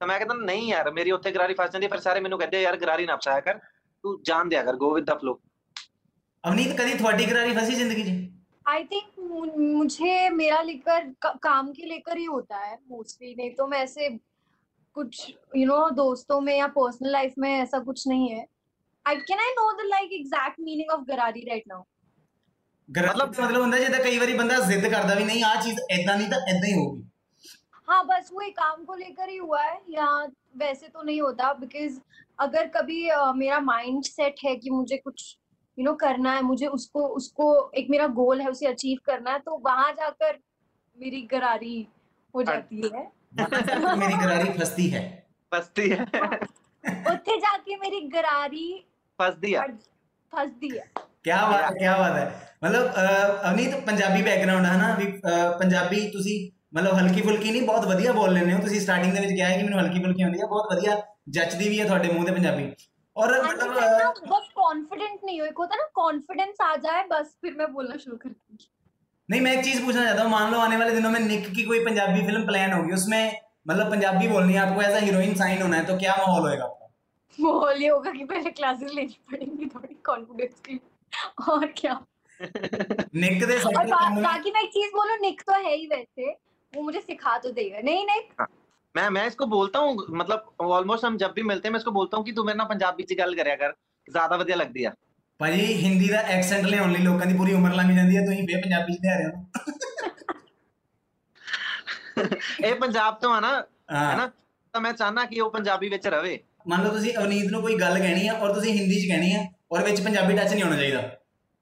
ਤਾਂ 0.00 0.08
ਮੈਂ 0.08 0.18
ਕਹਿੰਦਾ 0.18 0.34
ਨਹੀਂ 0.34 0.68
ਯਾਰ 0.68 0.90
ਮੇਰੀ 0.90 1.10
ਉੱਥੇ 1.10 1.30
ਗਰਾਰੀ 1.30 1.54
ਫਸ 1.54 1.70
ਜਾਂਦੀ 1.70 1.88
ਫਿਰ 1.88 1.98
ਸਾਰੇ 1.98 2.20
ਮੈਨੂੰ 2.20 2.38
ਕਹਿੰਦੇ 2.38 2.62
ਯਾਰ 2.62 2.76
ਗਰਾਰੀ 2.76 3.06
ਨਾ 3.06 3.16
ਫਸਾਇਆ 3.16 3.40
ਕਰ 3.40 3.58
ਤੂੰ 4.04 4.22
ਜਾਣ 4.22 4.48
ਦਿਆ 4.48 4.62
ਕਰ 4.62 4.76
go 4.76 4.94
with 4.94 5.04
the 5.04 5.14
flow 5.14 5.40
Avneet 6.44 6.76
ਕਦੀ 6.76 6.94
ਤੁਹਾਡੀ 6.94 7.26
ਗਰਾਰੀ 7.26 7.54
ਫਸੀ 7.54 7.74
ਜ਼ਿੰਦਗੀ 7.74 8.02
'ਚ 8.02 8.36
आई 8.66 8.84
थिंक 8.84 9.18
मुझे 9.72 10.14
मेरा 10.30 10.62
लेकर 10.62 11.04
का, 11.22 11.30
काम 11.40 11.66
के 11.72 11.84
लेकर 11.86 12.16
ही 12.16 12.24
होता 12.24 12.56
है 12.58 12.78
मोस्टली 12.88 13.34
नहीं 13.34 13.50
तो 13.50 13.66
मैं 13.66 13.78
ऐसे 13.78 14.08
कुछ 14.96 15.20
यू 15.20 15.60
you 15.60 15.66
नो 15.66 15.76
know, 15.76 15.94
दोस्तों 15.96 16.40
में 16.40 16.56
या 16.58 16.66
पर्सनल 16.68 17.12
लाइफ 17.12 17.34
में 17.38 17.48
ऐसा 17.50 17.78
कुछ 17.80 18.06
नहीं 18.08 18.28
है 18.28 18.44
I 19.05 19.15
can 19.27 19.39
I 19.39 19.53
know 19.55 19.71
the 19.73 19.87
like 19.87 20.11
exact 20.13 20.59
meaning 20.61 20.91
of 20.91 21.05
गरारी 21.07 21.45
राइट 21.47 21.63
नाउ 21.67 21.83
ਗਰਾਰੀ 22.89 23.09
ਮਤਲਬ- 23.11 23.35
ਦਾ 23.35 23.43
ਮਤਲਬ 23.45 23.61
ਹੁੰਦਾ 23.61 23.77
ਜਿੱਦਾਂ 23.79 23.99
ਕਈ 24.01 24.17
ਵਾਰੀ 24.19 24.33
ਬੰਦਾ 24.37 24.59
ਜ਼ਿੱਦ 24.63 24.87
ਕਰਦਾ 24.87 25.15
ਵੀ 25.15 25.23
ਨਹੀਂ 25.25 25.43
ਆਹ 25.45 25.61
ਚੀਜ਼ 25.61 25.79
ਐਦਾਂ 25.91 26.15
ਨਹੀਂ 26.17 26.29
ਤਾਂ 26.29 26.39
ਐਦਾਂ 26.47 26.67
ਹੀ 26.67 26.73
ਹੋਊਗੀ 26.75 27.03
हाँ 27.87 27.95
बस 28.05 28.27
वही 28.31 28.51
काम 28.53 28.83
को 28.85 28.95
लेकर 28.97 29.29
ही 29.29 29.37
हुआ 29.39 29.61
है 29.61 29.71
या 29.93 30.03
वैसे 30.57 30.89
तो 30.89 31.01
नहीं 31.01 31.15
होता 31.21 31.47
बिकॉज 31.55 31.95
अगर 32.39 32.67
कभी 32.75 32.99
अ, 33.09 33.17
मेरा 33.35 33.57
माइंड 33.63 34.03
सेट 34.09 34.43
है 34.45 34.53
कि 34.57 34.69
मुझे 34.71 34.97
कुछ 34.99 35.23
यू 35.77 35.85
नो 35.85 35.93
करना 36.03 36.33
है 36.33 36.41
मुझे 36.43 36.67
उसको 36.73 37.03
उसको 37.15 37.47
एक 37.75 37.89
मेरा 37.89 38.07
गोल 38.15 38.41
है 38.41 38.47
उसे 38.49 38.67
अचीव 38.67 39.01
करना 39.05 39.31
है 39.31 39.39
तो 39.41 39.57
वहां 39.65 39.89
जाकर 39.97 40.37
मेरी 40.97 41.21
गरारी 41.31 41.75
हो 42.33 42.43
जाती 42.45 42.81
है 42.87 43.03
ਮੇਰੀ 43.97 44.13
ਗਰਾਰੀ 44.15 44.49
ਫਸਦੀ 44.53 44.87
ਹੈ 44.93 45.03
ਫਸਦੀ 45.51 45.91
ਹੈ 45.91 46.05
ਉੱਥੇ 47.09 47.37
ਜਾ 47.39 47.57
ਕੇ 47.59 47.75
ਮੇਰੀ 47.77 47.99
ਗਰਾਰੀ 48.09 48.65
ਫਸਦੀ 49.19 49.53
ਆ 49.53 49.65
ਫਸਦੀ 50.33 50.77
ਹੈ 50.77 50.85
ਕੀ 51.23 51.31
ਬਾਤ 51.31 51.61
ਹੈ 51.63 51.69
ਕੀ 51.71 51.87
ਬਾਤ 51.89 52.15
ਹੈ 52.15 52.25
ਮਤਲਬ 52.63 52.87
ਅਹ, 52.87 53.49
ਅਵਨੀਤ 53.49 53.75
ਪੰਜਾਬੀ 53.85 54.21
ਬੈਕਗ੍ਰਾਉਂਡ 54.23 54.65
ਹੈ 54.65 54.75
ਨਾ 54.77 54.93
ਵੀ 54.95 55.05
ਅਹ, 55.07 55.51
ਪੰਜਾਬੀ 55.59 56.07
ਤੁਸੀਂ 56.09 56.37
ਮਤਲਬ 56.73 56.97
ਹਲਕੀ 56.97 57.21
ਫੁਲਕੀ 57.21 57.51
ਨਹੀਂ 57.51 57.61
ਬਹੁਤ 57.63 57.85
ਵਧੀਆ 57.85 58.11
ਬੋਲ 58.13 58.33
ਲੈਂਦੇ 58.33 58.53
ਹੋ 58.53 58.59
ਤੁਸੀਂ 58.61 58.79
ਸਟਾਰਟਿੰਗ 58.81 59.13
ਦੇ 59.13 59.19
ਵਿੱਚ 59.19 59.31
ਕਿਹਾ 59.33 59.47
ਹੈ 59.49 59.57
ਕਿ 59.57 59.63
ਮੈਨੂੰ 59.63 59.79
ਹਲਕੀ 59.79 60.01
ਫੁਲਕੀ 60.03 60.23
ਆਉਂਦੀ 60.23 60.41
ਹੈ 60.41 60.45
ਬਹੁਤ 60.47 60.71
ਵਧੀਆ 60.73 61.01
ਜੱਚਦੀ 61.29 61.69
ਵੀ 61.69 61.79
ਹੈ 61.79 61.85
ਤੁਹਾਡੇ 61.85 62.11
ਮੂੰਹ 62.11 62.25
ਤੇ 62.25 62.31
ਪੰਜਾਬੀ 62.33 62.71
ਔਰ 63.15 63.31
ਮਤਲਬ 63.43 63.71
मैं 63.71 63.87
ना 63.93 64.03
ਅਹ, 64.03 64.19
बस 64.27 64.45
कॉन्फिडेंट 64.55 65.23
नहीं 65.23 65.39
हूँ 65.39 65.47
एक 65.47 65.57
होता 65.57 65.75
है 65.75 65.79
ना 65.79 65.87
कॉन्फिडेंस 65.95 66.61
आ 66.61 66.69
जाए 66.83 67.01
बस 67.07 67.31
फिर 67.39 67.55
मैं 67.55 67.67
बोलना 67.71 67.97
शुरू 67.99 68.19
कर 68.19 68.29
दूंगी 68.31 68.69
नहीं 69.29 69.41
मैं 69.41 69.53
एक 69.53 69.63
चीज 69.65 69.81
पूछना 69.81 70.05
चाहता 70.05 70.23
हूँ 70.23 70.31
मान 70.31 70.51
लो 70.51 70.61
आने 70.61 70.77
वाले 70.77 70.93
दिनों 70.95 71.11
में 71.11 71.19
निक 71.23 71.49
की 71.51 71.65
कोई 71.65 71.81
पंजाबी 71.85 72.23
फिल्म 72.25 72.45
प्लान 72.45 72.73
होगी 72.73 72.93
उसमें 72.93 73.19
मतलब 73.65 73.91
पंजाबी 73.91 74.29
बोलनी 74.29 74.53
है 74.53 74.61
आपको 74.61 74.81
ऐसा 74.83 75.01
हीरोइन 75.01 75.35
साइन 75.37 75.61
होना 75.61 75.77
है 75.77 75.85
तो 75.85 75.97
क्या 75.97 76.15
माहौल 76.19 76.41
होएगा 76.43 76.65
आपका 76.65 76.84
माहौल 77.37 77.81
ये 77.81 77.89
होगा 77.89 78.11
कि 78.11 78.23
पहले 78.25 78.51
क्लासेस 78.51 78.91
लेनी 78.93 79.17
पड़ेंगी 79.31 79.65
थोड़ी 79.67 79.95
कॉन्फिडेंस 80.05 80.59
की 80.59 80.79
और 81.49 81.65
क्या 81.77 81.99
निक 82.39 83.45
दे 83.45 83.53
और 83.55 83.59
साइड 83.61 83.89
बा, 83.89 84.09
बाकी 84.21 84.51
मैं 84.51 84.63
एक 84.63 84.69
चीज 84.71 84.89
बोलूं 84.93 85.17
निक 85.19 85.41
तो 85.41 85.53
है 85.59 85.75
ही 85.75 85.87
वैसे 85.87 86.31
वो 86.73 86.83
मुझे 86.83 86.99
सिखा 87.01 87.37
तो 87.37 87.51
देगा 87.51 87.79
नहीं 87.81 88.05
नहीं 88.05 88.45
मैं 88.95 89.09
मैं 89.09 89.25
इसको 89.27 89.45
बोलता 89.47 89.79
हूँ 89.79 90.05
मतलब 90.11 90.51
ऑलमोस्ट 90.69 91.05
हम 91.05 91.17
जब 91.17 91.33
भी 91.33 91.43
मिलते 91.43 91.67
हैं 91.67 91.73
मैं 91.73 91.79
इसको 91.79 91.91
बोलता 91.91 92.17
हूँ 92.17 92.25
कि 92.25 92.31
तू 92.31 92.43
मेरे 92.43 92.57
ਨਾਲ 92.57 92.67
ਪੰਜਾਬੀ 92.67 93.03
ਚ 93.03 93.17
ਗੱਲ 93.19 93.35
ਕਰਿਆ 93.35 93.55
ਕਰ 93.55 93.73
ਜ਼ਿਆਦਾ 94.07 94.37
ਵਧੀਆ 94.37 94.55
ਲੱਗਦੀ 94.55 94.83
ਆ 94.83 94.93
ਭਾਜੀ 95.39 95.65
ਹਿੰਦੀ 95.83 96.07
ਦਾ 96.07 96.19
ਐਕਸੈਂਟ 96.29 96.65
ਲਿਆਉਣ 96.65 96.91
ਲਈ 96.91 97.03
ਲੋਕਾਂ 97.03 97.25
ਦੀ 97.27 97.37
ਪੂਰੀ 97.37 97.53
ਉਮਰ 97.53 97.73
ਲੰਘ 97.73 97.95
ਜਾਂਦੀ 97.95 98.17
ਹੈ 98.17 98.25
ਤੁਸੀਂ 98.25 98.47
ਫੇਰ 98.47 98.61
ਪੰਜਾਬੀ 98.61 98.93
ਚ 98.93 98.99
ਲਿਆ 99.01 99.15
ਰਹੇ 99.17 99.25
ਹੋ 99.25 99.31
ਇਹ 102.63 102.75
ਪੰਜਾਬ 102.75 103.15
ਤੋਂ 103.19 103.33
ਆ 103.33 103.39
ਨਾ 103.39 103.51
ਹਾਂ 103.91 104.09
ਹੈਨਾ 104.11 104.29
ਤਾਂ 104.73 104.81
ਮੈਂ 104.81 104.93
ਚਾਹਨਾ 104.93 105.25
ਕਿ 105.25 105.39
ਉਹ 105.41 105.49
ਪੰਜਾਬੀ 105.51 105.89
ਵਿੱਚ 105.89 106.07
ਰਵੇ 106.07 106.37
ਮੰਨ 106.67 106.83
ਲਓ 106.83 106.91
ਤੁਸੀਂ 106.91 107.13
ਅਵਨੀਤ 107.17 107.51
ਨੂੰ 107.51 107.61
ਕੋਈ 107.61 107.75
ਗੱਲ 107.75 107.97
ਕਹਿਣੀ 107.99 108.27
ਆ 108.27 108.33
ਔਰ 108.35 108.53
ਤੁਸੀਂ 108.53 108.73
ਹਿੰਦੀ 108.73 108.99
ਚ 109.01 109.07
ਕਹਿਣੀ 109.07 109.33
ਆ 109.35 109.43
ਔਰ 109.71 109.83
ਵਿੱਚ 109.83 110.01
ਪੰਜਾਬੀ 110.01 110.35
ਟੱਚ 110.37 110.51
ਨਹੀਂ 110.51 110.63
ਹੋਣਾ 110.63 110.75
ਚਾਹੀਦਾ 110.75 111.01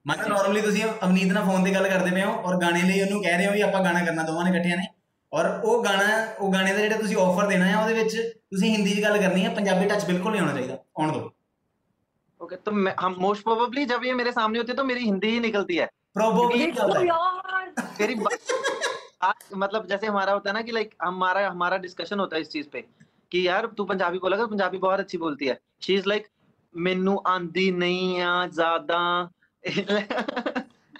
ਮੰਨ 0.06 0.20
ਲਓ 0.20 0.28
ਨਾਰਮਲੀ 0.30 0.62
ਤੁਸੀਂ 0.62 0.84
ਅਵਨੀਤ 1.04 1.32
ਨਾਲ 1.32 1.44
ਫੋਨ 1.46 1.64
ਤੇ 1.64 1.74
ਗੱਲ 1.74 1.88
ਕਰਦੇ 1.90 2.12
ਪਏ 2.12 2.24
ਹੋ 2.24 2.32
ਔਰ 2.42 2.58
ਗਾਣੇ 2.62 2.82
ਲਈ 2.84 3.02
ਉਹਨੂੰ 3.02 3.22
ਕਹਿ 3.24 3.38
ਰਹੇ 3.38 3.48
ਹੋ 3.48 3.52
ਵੀ 3.52 3.62
ਆਪਾਂ 3.62 3.84
ਗਾਣਾ 3.84 4.04
ਕਰਨਾ 4.06 4.24
ਦੋਵਾਂ 4.24 4.44
ਨੇ 4.46 4.52
ਇਕੱਠਿਆਂ 4.52 4.78
ਨੇ 4.78 4.86
ਔਰ 5.32 5.48
ਉਹ 5.64 5.84
ਗਾਣਾ 5.84 6.06
ਉਹ 6.40 6.52
ਗਾਣੇ 6.54 6.72
ਦਾ 6.74 6.80
ਜਿਹੜਾ 6.80 6.98
ਤੁਸੀਂ 6.98 7.18
ਆਫਰ 7.18 7.48
ਦੇਣਾ 7.48 7.66
ਹੈ 7.66 7.76
ਉਹਦੇ 7.78 7.94
ਵਿੱਚ 7.94 8.16
ਤੁਸੀਂ 8.16 8.72
ਹਿੰਦੀ 8.72 8.94
ਚ 8.96 9.04
ਗੱਲ 9.04 9.18
ਕਰਨੀ 9.18 9.46
ਹੈ 9.46 9.50
ਪੰਜਾਬੀ 9.56 9.88
ਟੱਚ 9.88 10.06
ਬਿਲਕੁਲ 10.06 10.32
ਨਹੀਂ 10.32 10.42
ਹੋਣਾ 10.42 10.54
ਚਾਹੀਦਾ 10.54 10.78
ਆਉਣ 11.00 11.12
ਦਿਓ 11.12 11.30
ओके 12.42 12.58
तो 12.60 12.72
मैं 12.78 12.92
हम 13.00 13.16
मोस्ट 13.22 13.44
प्रोबेबली 13.44 13.82
जब 13.88 14.04
ये 14.04 14.12
मेरे 14.18 14.32
सामने 14.34 14.60
होते 14.60 14.72
हैं 14.72 14.76
तो 14.76 14.84
मेरी 14.86 15.02
हिंदी 15.04 15.32
ही 15.32 15.40
निकलती 15.42 15.80
है 15.80 15.88
प्रोबेबली 16.14 16.68
क्या 16.70 16.84
होता 16.84 17.00
है 17.00 17.08
यार 17.08 17.82
मेरी 17.98 18.14
बा- 18.20 18.32
आज 19.24 19.50
मतलब 19.58 19.90
जैसे 19.90 20.08
हमारा 20.08 20.34
होता 20.34 20.50
है 20.50 20.54
ना 20.54 20.62
कि 20.64 20.72
लाइक 20.72 20.94
हमारा 21.04 21.42
हमारा 21.48 21.80
डिस्कशन 21.82 22.24
होता 22.24 22.38
है 22.38 22.42
इस 22.42 22.52
चीज 22.54 22.70
पे 22.70 22.84
कि 23.32 23.40
यार 23.42 23.66
तू 23.74 23.86
पंजाबी 23.86 24.20
बोला 24.22 24.38
कर 24.38 24.48
पंजाबी 24.50 24.78
बहुत 24.80 25.02
अच्छी 25.02 25.18
बोलती 25.20 25.48
है 25.48 25.56
शी 25.82 25.96
इज 25.96 26.08
लाइक 26.08 26.30
मेनू 26.76 27.14
आंदी 27.30 27.66
नहीं 27.76 28.08
आ 28.24 28.32
ज्यादा 28.54 29.02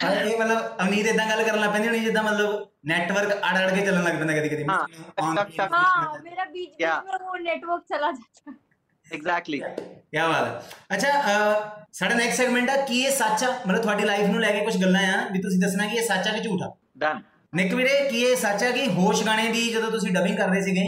ਹਾਂ, 0.02 0.12
ਇਹ 0.12 0.38
ਮਤਲਬ 0.40 0.58
ਅਵਨੀਤ 0.82 1.06
ਇਦਾਂ 1.08 1.26
ਗੱਲ 1.30 1.44
ਕਰਨ 1.44 1.60
ਲੱਗ 1.60 1.72
ਪੈਂਦੀ 1.72 1.88
ਹੋਣੀ 1.88 2.00
ਜਿੱਦਾਂ 2.00 2.24
ਮਤਲਬ 2.24 2.68
ਨੈਟਵਰਕ 2.88 3.32
ਅੜ 3.32 3.58
ਅੜ 3.58 3.70
ਕੇ 3.72 3.82
ਚੱਲਣ 3.82 4.04
ਲੱਗ 4.04 4.18
ਪੈਂਦਾ 4.18 4.34
ਕਦੀ 4.36 4.50
ਕਦੀ 4.50 4.66
हाँ, 4.66 4.84
टक, 5.36 5.50
टक, 5.54 5.74
हाँ 5.74 6.20
मेरा 6.20 6.46
बीच 6.48 6.54
बीच 6.54 6.78
क्या? 6.78 6.94
में 7.08 7.26
वो 7.26 7.40
नेटवर्क 7.42 7.84
चला 7.90 8.12
जाता 8.14 8.52
है 8.52 8.58
एग्जैक्टली 9.08 9.60
ਕੀ 9.60 10.18
ਬਾਤ 10.20 10.46
ਹੈ 10.46 10.96
ਅੱਛਾ 10.96 11.10
ਅਹ, 11.10 11.84
ਸਾਡਾ 11.94 12.16
ਨੈਕਸਟ 12.16 12.38
ਸੈਗਮੈਂਟ 12.38 12.70
ਆ 12.70 12.76
ਕੀ 12.86 13.02
ਇਹ 13.02 13.12
ਸੱਚ 13.14 13.44
ਆ 13.44 13.50
ਮਤਲਬ 13.68 13.82
ਤੁਹਾਡੀ 13.82 14.06
ਲਾਈਫ 14.06 14.30
ਨੂੰ 14.30 14.40
ਲੈ 14.42 14.52
ਕੇ 14.52 14.64
ਕੁਝ 14.66 14.76
ਗੱਲਾਂ 14.82 15.02
ਆ 15.14 15.28
ਵੀ 15.32 15.42
ਤੁਸੀਂ 15.42 15.60
ਦੱਸਣਾ 15.60 15.88
ਕਿ 15.88 15.98
ਇਹ 15.98 16.04
ਸੱਚ 16.06 16.28
ਆ 16.28 16.32
ਕਿ 16.32 16.42
ਝੂਠ 16.42 16.62
ਆ 16.64 16.72
डन 17.04 17.22
ਨਿੱਕ 17.54 17.74
ਵੀਰੇ 17.74 18.00
ਕੀ 18.10 18.22
ਇਹ 18.24 18.36
ਸੱਚ 18.38 18.64
ਆ 18.64 18.72
ਕਿ 18.72 18.88
ਹੋਸ਼ 18.94 19.24
ਗਾਣੇ 19.26 19.48
ਦੀ 19.52 19.70
ਜਦੋਂ 19.70 19.92
ਤੁਸੀਂ 19.92 20.12
ਡਬਿੰਗ 20.14 20.38
ਕਰ 20.38 20.50
ਰਹੇ 20.50 20.62
ਸੀਗੇ 20.62 20.84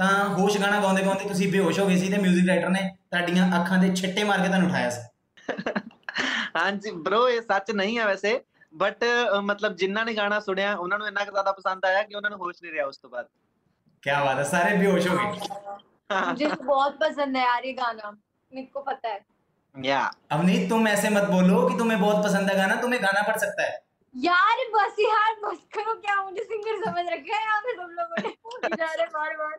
ਤਾਂ 0.00 0.12
ਹੋਸ਼ 0.30 0.58
ਗਾਣਾ 0.58 0.80
ਗਾਉਂਦੇ 0.80 1.02
ਗਾਉਂਦੇ 1.02 1.24
ਤੁਸੀਂ 1.24 1.48
ਬੇਹੋਸ਼ 1.52 1.78
ਹੋ 1.80 1.86
ਗਏ 1.86 1.96
ਸੀ 1.96 2.08
ਤੇ 2.08 2.16
뮤직 2.18 2.46
ਡਾਇਰੈਕਟਰ 2.46 2.70
ਨੇ 2.70 2.88
ਤੁਹਾਡੀਆਂ 3.10 3.48
ਅੱਖਾਂ 3.60 3.78
ਦੇ 3.78 3.94
ਛਿੱਟੇ 3.94 4.24
ਮਾਰ 4.24 4.40
ਕੇ 4.40 4.48
ਤੁਹਾਨੂੰ 4.48 4.68
ਉਠਾਇਆ 4.68 4.90
ਸੀ 4.90 5.04
हाँ 6.56 6.70
जी 6.74 6.90
ब्रो 7.00 7.18
ये 7.28 7.40
सच 7.42 7.72
नहीं 7.72 7.98
है 7.98 8.04
वैसे 8.06 8.30
ਬਟ 8.72 9.04
ਮਤਲਬ 9.44 9.74
ਜਿਨ੍ਹਾਂ 9.76 10.04
ਨੇ 10.04 10.14
ਗਾਣਾ 10.14 10.38
ਸੁਣਿਆ 10.40 10.74
ਉਹਨਾਂ 10.74 10.98
ਨੂੰ 10.98 11.06
ਇੰਨਾ 11.08 11.24
ਕੁ 11.24 11.30
ਜ਼ਿਆਦਾ 11.30 11.52
ਪਸੰਦ 11.52 11.84
ਆਇਆ 11.84 12.02
ਕਿ 12.02 12.14
ਉਹਨਾਂ 12.14 12.30
ਨੂੰ 12.30 12.38
ਹੋਸ਼ 12.38 12.62
ਨਹੀਂ 12.62 12.72
ਰਿਹਾ 12.72 12.86
ਉਸ 12.86 12.98
ਤੋਂ 12.98 13.10
ਬਾਅਦ 13.10 13.26
ਕੀ 14.02 14.10
ਬਾਤ 14.24 14.38
ਹੈ 14.38 14.44
ਸਾਰੇ 14.44 14.76
ਬੇਹੋਸ਼ 14.76 15.08
ਹੋ 15.08 15.16
ਗਏ 15.16 15.54
मुझे 16.10 16.48
तो 16.48 16.64
बहुत 16.66 16.98
पसंद 16.98 17.36
है 17.36 17.40
यार 17.42 17.64
ये 17.64 17.70
गाना 17.74 18.10
मेरे 18.52 18.66
को 18.74 18.82
पता 18.82 19.08
है 19.08 19.86
या 19.86 20.02
अवनीत 20.30 20.68
तुम 20.70 20.84
ऐसे 20.88 21.08
मत 21.10 21.24
बोलो 21.30 21.62
कि 21.64 21.78
तुम्हें 21.78 21.96
बहुत 21.96 22.20
पसंद 22.26 22.50
है 22.50 22.54
गाना 22.56 22.76
तुम्हें 22.82 23.00
गाना 23.02 23.22
पड़ 23.22 23.34
सकता 23.38 23.64
है 23.64 23.72
यार 24.14 24.60
बस 24.70 25.00
यार 25.00 25.32
बस 25.40 25.56
करो 25.70 25.94
क्या 25.96 26.14
मुझे 26.18 26.42
सिंगर 26.42 26.76
समझ 26.78 27.02
रखा 27.06 27.36
है 27.36 27.40
यहाँ 27.40 27.60
पे 27.60 27.72
तुम 27.74 27.90
लोगों 27.92 28.22
ने 28.22 28.28
बोली 28.44 28.76
जा 28.76 28.92
रहे 28.92 29.06
बार 29.12 29.34
बार 29.36 29.56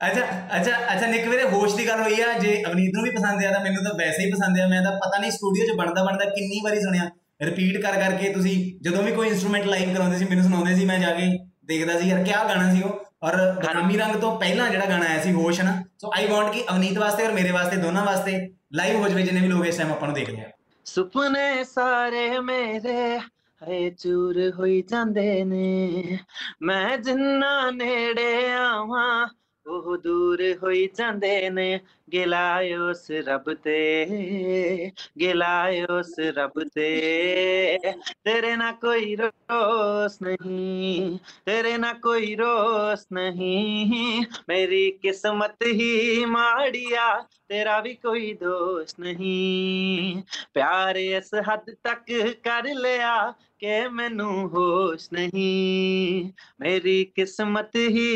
ਅੱਛਾ 0.00 0.24
ਅੱਛਾ 0.56 0.74
ਅੱਛਾ 0.88 1.06
ਨਿੱਕ 1.06 1.26
ਵੀਰੇ 1.28 1.44
ਹੋਸ਼ 1.50 1.74
ਦੀ 1.76 1.86
ਗੱਲ 1.86 2.02
ਹੋਈ 2.02 2.20
ਆ 2.20 2.32
ਜੇ 2.34 2.52
ਅਵਨੀਤ 2.64 2.94
ਨੂੰ 2.94 3.02
ਵੀ 3.04 3.10
ਪਸੰਦ 3.10 3.44
ਆ 3.44 3.50
ਤਾਂ 3.52 3.60
ਮੈਨੂੰ 3.60 3.82
ਤਾਂ 3.84 3.92
ਵੈਸੇ 3.94 4.24
ਹੀ 4.24 4.30
ਪਸੰਦ 4.32 4.58
ਆ 4.58 4.66
ਮੈਂ 4.68 4.82
ਤਾਂ 4.82 4.92
ਪਤਾ 4.98 5.18
ਨਹੀਂ 5.18 5.30
ਸਟੂਡੀਓ 5.30 5.66
'ਚ 5.66 5.76
ਬਣਦਾ 5.76 6.04
ਬਣਦਾ 6.04 6.28
ਕਿੰਨੀ 6.28 6.60
ਵਾਰੀ 6.64 6.80
ਸੁਣਿਆ 6.80 7.08
ਰਿਪੀਟ 7.42 7.80
ਕਰ 7.82 7.96
ਕਰਕੇ 7.96 8.32
ਤੁਸੀਂ 8.32 8.54
ਜਦੋਂ 8.82 9.02
ਵੀ 9.02 9.12
ਕੋਈ 9.12 9.28
ਇਨਸਟਰੂਮੈਂਟ 9.28 9.66
ਲਾਈਵ 9.66 9.94
ਕਰਾਉਂਦੇ 9.94 10.18
ਸੀ 10.18 10.24
ਮੈਨੂੰ 10.24 10.44
ਸੁਣਾਉਂਦੇ 10.44 10.74
ਸੀ 10.74 10.84
ਮੈਂ 10.84 10.98
ਜਾ 10.98 11.10
ਕੇ 11.12 11.26
ਦੇਖਦਾ 11.68 11.98
ਸੀ 11.98 12.08
ਯਾਰ 12.08 12.22
ਕਿਆ 12.24 12.44
ਗਾਣਾ 12.44 12.72
ਸੀ 12.72 12.82
ਉਹ 12.82 13.04
ਔਰ 13.22 13.36
ਬਦਾਮੀ 13.54 13.96
ਰੰਗ 13.98 14.20
ਤੋਂ 14.20 14.30
ਪਹਿਲਾਂ 14.38 14.68
ਜਿਹੜਾ 14.68 14.86
ਗਾਣਾ 14.86 15.06
ਆਇਆ 15.06 15.22
ਸੀ 15.22 15.32
ਹੋਸ਼ 15.34 15.60
ਨਾ 15.62 15.72
ਸੋ 16.00 16.10
ਆਈ 16.14 16.26
ਵਾਂਟ 16.26 16.52
ਕਿ 16.52 16.64
ਅਵਨੀਤ 16.64 16.98
ਵਾਸਤੇ 16.98 17.24
ਔਰ 17.24 17.32
ਮੇਰੇ 17.32 17.50
ਵਾਸਤੇ 17.52 17.76
ਦੋਨਾਂ 17.78 18.04
ਵਾਸਤੇ 18.04 18.38
ਲਾਈਵ 18.74 18.96
ਹੋ 18.96 19.08
ਜਵੇ 19.08 19.22
ਜਿੰਨੇ 19.22 19.40
ਵੀ 19.40 19.48
ਲੋਕ 19.48 19.66
ਇਸ 19.66 19.76
ਟਾਈਮ 19.76 19.90
ਆਪਾਂ 19.92 20.08
ਨੂੰ 20.08 20.14
ਦੇਖ 20.14 20.30
ਰਹੇ 20.30 20.44
ਆ 20.44 20.50
ਸੁਪਨੇ 20.86 21.64
ਸਾਰੇ 21.66 22.28
ਮੇਰੇ 22.42 23.18
ਹਏ 23.62 23.90
ਚੂਰ 23.90 24.38
ਹੋਈ 24.58 24.82
ਜਾਂਦੇ 24.82 25.44
ਨੇ 25.44 26.18
ਮੈਂ 26.62 26.98
ਜਿੰਨਾ 26.98 27.70
ਨੇੜੇ 27.70 28.50
ਆਵਾਂ 28.52 29.28
ਉਹ 29.66 29.96
ਦੂਰ 29.96 30.42
ਹੋਈ 30.62 30.88
ਜਾਂਦੇ 30.94 31.48
ਨੇ 31.50 31.78
ਗਿਲਾ 32.12 32.60
ਉਸ 32.80 33.10
ਰੱਬ 33.26 33.52
ਤੇ 33.54 34.90
ਗਿਲਾ 35.20 35.66
ਉਸ 35.90 36.14
ਰੱਬ 36.36 36.62
ਤੇ 36.74 37.92
ਤੇਰੇ 38.24 38.54
ਨਾ 38.56 38.70
ਕੋਈ 38.72 39.16
ਰੋਸ 39.16 40.18
ਨਹੀਂ 40.22 41.18
ਤੇਰੇ 41.46 41.76
ਨਾ 41.78 41.92
ਕੋਈ 41.92 42.34
ਰੋਸ 42.36 43.06
ਨਹੀਂ 43.12 44.22
ਮੇਰੀ 44.48 44.90
ਕਿਸਮਤ 44.92 45.66
ਹੀ 45.66 46.24
ਮਾੜੀਆ 46.24 47.08
ਤੇਰਾ 47.48 47.80
ਵੀ 47.80 47.94
ਕੋਈ 47.94 48.32
ਦੋਸ਼ 48.34 48.94
ਨਹੀਂ 49.00 50.22
ਪਿਆਰ 50.54 50.96
ਇਸ 50.96 51.34
ਹੱਦ 51.50 51.74
ਤੱਕ 51.84 52.12
ਕਰ 52.44 52.74
ਲਿਆ 52.74 53.32
ਕਿ 53.63 53.87
ਮੈਨੂੰ 53.89 54.49
ਹੋਸ਼ 54.49 55.09
ਨਹੀਂ 55.13 56.31
ਮੇਰੀ 56.61 57.05
ਕਿਸਮਤ 57.05 57.75
ਹੀ। 57.75 58.07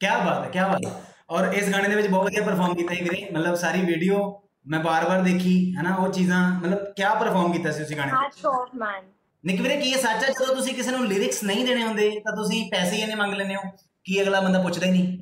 ਕੀ 0.00 0.06
ਬਾਤ 0.06 0.44
ਹੈ 0.44 0.50
ਕੀ 0.50 0.58
ਬਾਤ 0.58 0.86
ਹੈ। 0.86 1.14
ਔਰ 1.30 1.52
ਇਸ 1.52 1.72
ਗਾਣੇ 1.72 1.88
ਦੇ 1.88 1.94
ਵਿੱਚ 1.94 2.08
ਬਹੁਤ 2.08 2.24
ਵਧੀਆ 2.24 2.42
ਪਰਫਾਰਮ 2.42 2.74
ਕੀਤਾ 2.74 2.94
ਹੈ 2.94 3.02
ਵੀਰੇ। 3.02 3.30
ਮਤਲਬ 3.32 3.54
ਸਾਰੀ 3.54 3.80
ਵੀਡੀਓ 3.80 4.42
ਮੈਂ 4.66 4.80
ਬਾਰ-ਬਾਰ 4.80 5.22
ਦੇਖੀ 5.22 5.74
ਹਨਾ 5.74 5.94
ਉਹ 5.94 6.12
ਚੀਜ਼ਾਂ 6.12 6.60
ਮਤਲਬ 6.60 6.78
ਕਿਆ 6.96 7.14
ਪਰਫਾਰਮ 7.14 7.52
ਕੀਤਾ 7.52 7.70
ਸੀ 7.72 7.82
ਤੁਸੀਂ 7.82 7.96
ਗਾਣੇ 7.96 8.12
ਦੇ 8.12 8.16
Hats 8.16 8.50
off 8.54 8.82
man 8.82 9.04
ਨਿੱਕ 9.44 9.60
ਵੀਰੇ 9.60 9.76
ਕੀ 9.76 9.90
ਇਹ 9.90 9.98
ਸੱਚ 9.98 10.24
ਹੈ? 10.24 10.28
ਜਦੋਂ 10.28 10.56
ਤੁਸੀਂ 10.56 10.74
ਕਿਸੇ 10.74 10.90
ਨੂੰ 10.90 11.06
ਲਿਰਿਕਸ 11.06 11.44
ਨਹੀਂ 11.44 11.64
ਦੇਣੇ 11.66 11.82
ਹੁੰਦੇ 11.82 12.10
ਤਾਂ 12.10 12.36
ਤੁਸੀਂ 12.36 12.70
ਪੈਸੇ 12.70 12.96
ਹੀ 12.96 13.02
ਇੰਨੇ 13.02 13.14
ਮੰਗ 13.14 13.34
ਲੈਂਦੇ 13.34 13.54
ਹੋ। 13.54 13.60
ਕੀ 14.04 14.22
ਅਗਲਾ 14.22 14.40
ਬੰਦਾ 14.40 14.62
ਪੁੱਛਦਾ 14.62 14.86
ਹੀ 14.86 14.90
ਨਹੀਂ? 14.90 15.18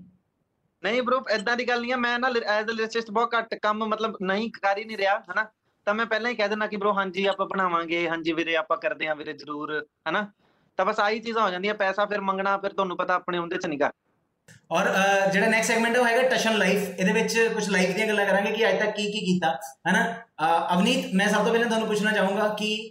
ਨਹੀਂ 0.84 1.02
ਬ్రో 1.02 1.22
ਐਦਾਂ 1.30 1.56
ਦੀ 1.56 1.68
ਗੱਲ 1.68 1.80
ਨਹੀਂ 1.80 1.92
ਆ 1.92 1.96
ਮੈਂ 1.96 2.18
ਨਾ 2.18 2.28
ਐਜ਼ 2.46 2.68
ਅ 2.68 2.72
ਲਿਰਿਸਟ 2.72 3.10
ਬਹੁਤ 3.10 3.30
ਘੱਟ 3.38 3.54
ਕੰਮ 3.54 3.86
ਮਤਲਬ 3.86 4.16
ਨਹੀਂ 4.22 4.50
ਕਰ 4.50 4.78
ਹੀ 4.78 4.84
ਨਹੀਂ 4.84 4.98
ਰਿਹਾ 4.98 5.18
ਹਨਾ। 5.18 5.46
ਤਾਂ 5.86 5.94
ਮੈਂ 5.94 6.06
ਪਹਿਲਾਂ 6.06 6.30
ਹੀ 6.30 6.36
ਕਹਿ 6.36 6.48
ਦਿੰਦਾ 6.48 6.66
ਕਿ 6.66 6.76
ਬ్రో 6.76 6.92
ਹਾਂਜੀ 6.94 7.24
ਆਪਾਂ 7.26 7.46
ਬਣਾਵਾਂਗੇ 7.46 8.08
ਹਾਂਜੀ 8.08 8.32
ਵੀਰੇ 8.32 8.56
ਆਪਾਂ 8.56 8.76
ਕਰਦੇ 8.76 9.06
ਹਾਂ 9.08 9.14
ਵੀਰੇ 9.16 9.32
ਜ਼ਰੂਰ 9.32 9.72
ਹਨਾ? 10.08 10.26
ਤਾਂ 10.78 10.84
ਬਸ 10.84 11.00
ਆਹੀ 11.00 11.18
ਚੀਜ਼ਾਂ 11.20 11.42
ਹੋ 11.42 11.50
ਜਾਂਦੀਆਂ 11.50 11.74
ਪੈਸਾ 11.74 12.04
ਫਿਰ 12.06 12.20
ਮੰਗਣਾ 12.20 12.56
ਫਿਰ 12.58 12.72
ਤੁਹਾਨੂੰ 12.72 12.96
ਪਤਾ 12.96 13.14
ਆਪਣੇ 13.14 13.38
ਹੁੰਦੇ 13.38 13.56
ਚ 13.56 13.66
ਨਹੀਂਗਾ 13.66 13.90
ਔਰ 14.70 14.86
ਅਹ, 14.86 15.30
ਜਿਹੜਾ 15.30 15.46
ਨੈਕਸਟ 15.46 15.68
ਸੈਗਮੈਂਟ 15.68 15.94
ਹੈ 15.96 16.00
ਉਹ 16.00 16.06
ਹੈਗਾ 16.06 16.22
ਟਸ਼ਨ 16.28 16.56
ਲਾਈਫ 16.58 17.00
ਇਹਦੇ 17.00 17.12
ਵਿੱਚ 17.12 17.38
ਕੁਝ 17.54 17.68
ਲਾਈਫ 17.68 17.94
ਦੀਆਂ 17.94 18.06
ਗੱਲਾਂ 18.06 18.26
ਕਰਾਂਗੇ 18.26 18.52
ਕਿ 18.52 18.68
ਅੱਜ 18.68 18.78
ਤੱਕ 18.80 18.94
ਕੀ 18.96 19.04
ਕੀ 19.12 19.20
ਕੀਤਾ 19.20 19.50
ਹੈਨਾ? 19.88 20.02
ਅਹ, 20.40 20.74
ਅਵਨੀਤ 20.74 21.14
ਮੈਂ 21.14 21.28
ਸਭ 21.28 21.44
ਤੋਂ 21.44 21.50
ਪਹਿਲਾਂ 21.52 21.68
ਤੁਹਾਨੂੰ 21.68 21.88
ਪੁੱਛਣਾ 21.88 22.12
ਚਾਹੂੰਗਾ 22.12 22.48
ਕਿ 22.58 22.90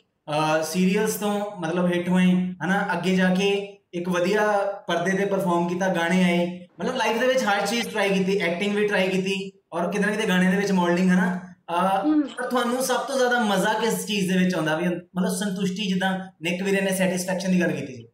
ਸੀਰੀਅਲਸ 0.64 1.16
ਤੋਂ 1.16 1.32
ਮਤਲਬ 1.62 1.88
ਹਿੱਟ 1.88 2.10
ਹੋਏ 2.10 2.26
ਹਨਾ? 2.64 2.88
ਅੱਗੇ 2.94 3.16
ਜਾ 3.16 3.34
ਕੇ 3.36 3.50
ਇੱਕ 3.94 4.10
ਵਧੀਆ 4.10 4.42
ਪਰਦੇ 4.88 5.12
ਤੇ 5.18 5.26
ਪਰਫਾਰਮ 5.26 5.68
ਕੀਤਾ 5.68 5.88
ਗਾਣੇ 5.88 6.24
ਆਏ। 6.24 6.46
ਮਤਲਬ 6.80 6.96
ਲਾਈਫ 6.96 7.20
ਦੇ 7.20 7.28
ਵਿੱਚ 7.28 7.44
ਹਰ 7.44 7.66
ਚੀਜ਼ 7.68 7.90
ਟਰਾਈ 7.90 8.10
ਕੀਤੀ 8.10 8.38
ਐਕਟਿੰਗ 8.40 8.76
ਵੀ 8.76 8.88
ਟਰਾਈ 8.88 9.08
ਕੀਤੀ 9.08 9.52
ਔਰ 9.74 9.92
ਕਿਤੇ 9.92 10.06
ਨਾ 10.06 10.12
ਕਿਤੇ 10.12 10.28
ਗਾਣੇ 10.28 10.52
ਦੇ 10.52 10.58
ਵਿੱਚ 10.58 10.72
ਮਾਡਲਿੰਗ 10.72 11.10
ਹੈ 11.10 11.16
ਨਾ 11.16 11.26
ਅਹ, 11.26 11.36
ਹਮ। 11.36 11.53
ਪਰ 11.68 12.50
ਤੁਹਾਨੂੰ 12.50 12.84
ਸਭ 12.84 12.98
ਤੋਂ 12.98 13.18
ਜ਼ਿਆਦਾ 13.18 13.40
ਮਜ਼ਾ 13.40 13.74
ਕਿਸ 13.74 14.06
ਚੀਜ਼ 14.06 14.32
ਦੇ 14.32 14.40
ਵਿੱਚ 14.40 14.56
ਆਉਂਦਾ? 14.56 14.76
ਵੀ 14.76 14.88
ਮਤਲਬ 14.88 15.36
ਸੰਤੁਸ਼ਟੀ 15.36 15.88
ਜਿੱਦਾਂ 15.88 16.32
ਨਿਕ 16.42 16.64
ਵੀਰੇ 16.64 16.82
ਨੇ 16.82 16.92
ਸੈਟੀਸਫੈਕਸ਼ਨ 16.92 17.52
ਦੀ 17.52 17.62
ਗੱਲ 17.62 17.72
ਕੀਤੀ 17.72 17.96
ਸੀ। 17.96 18.08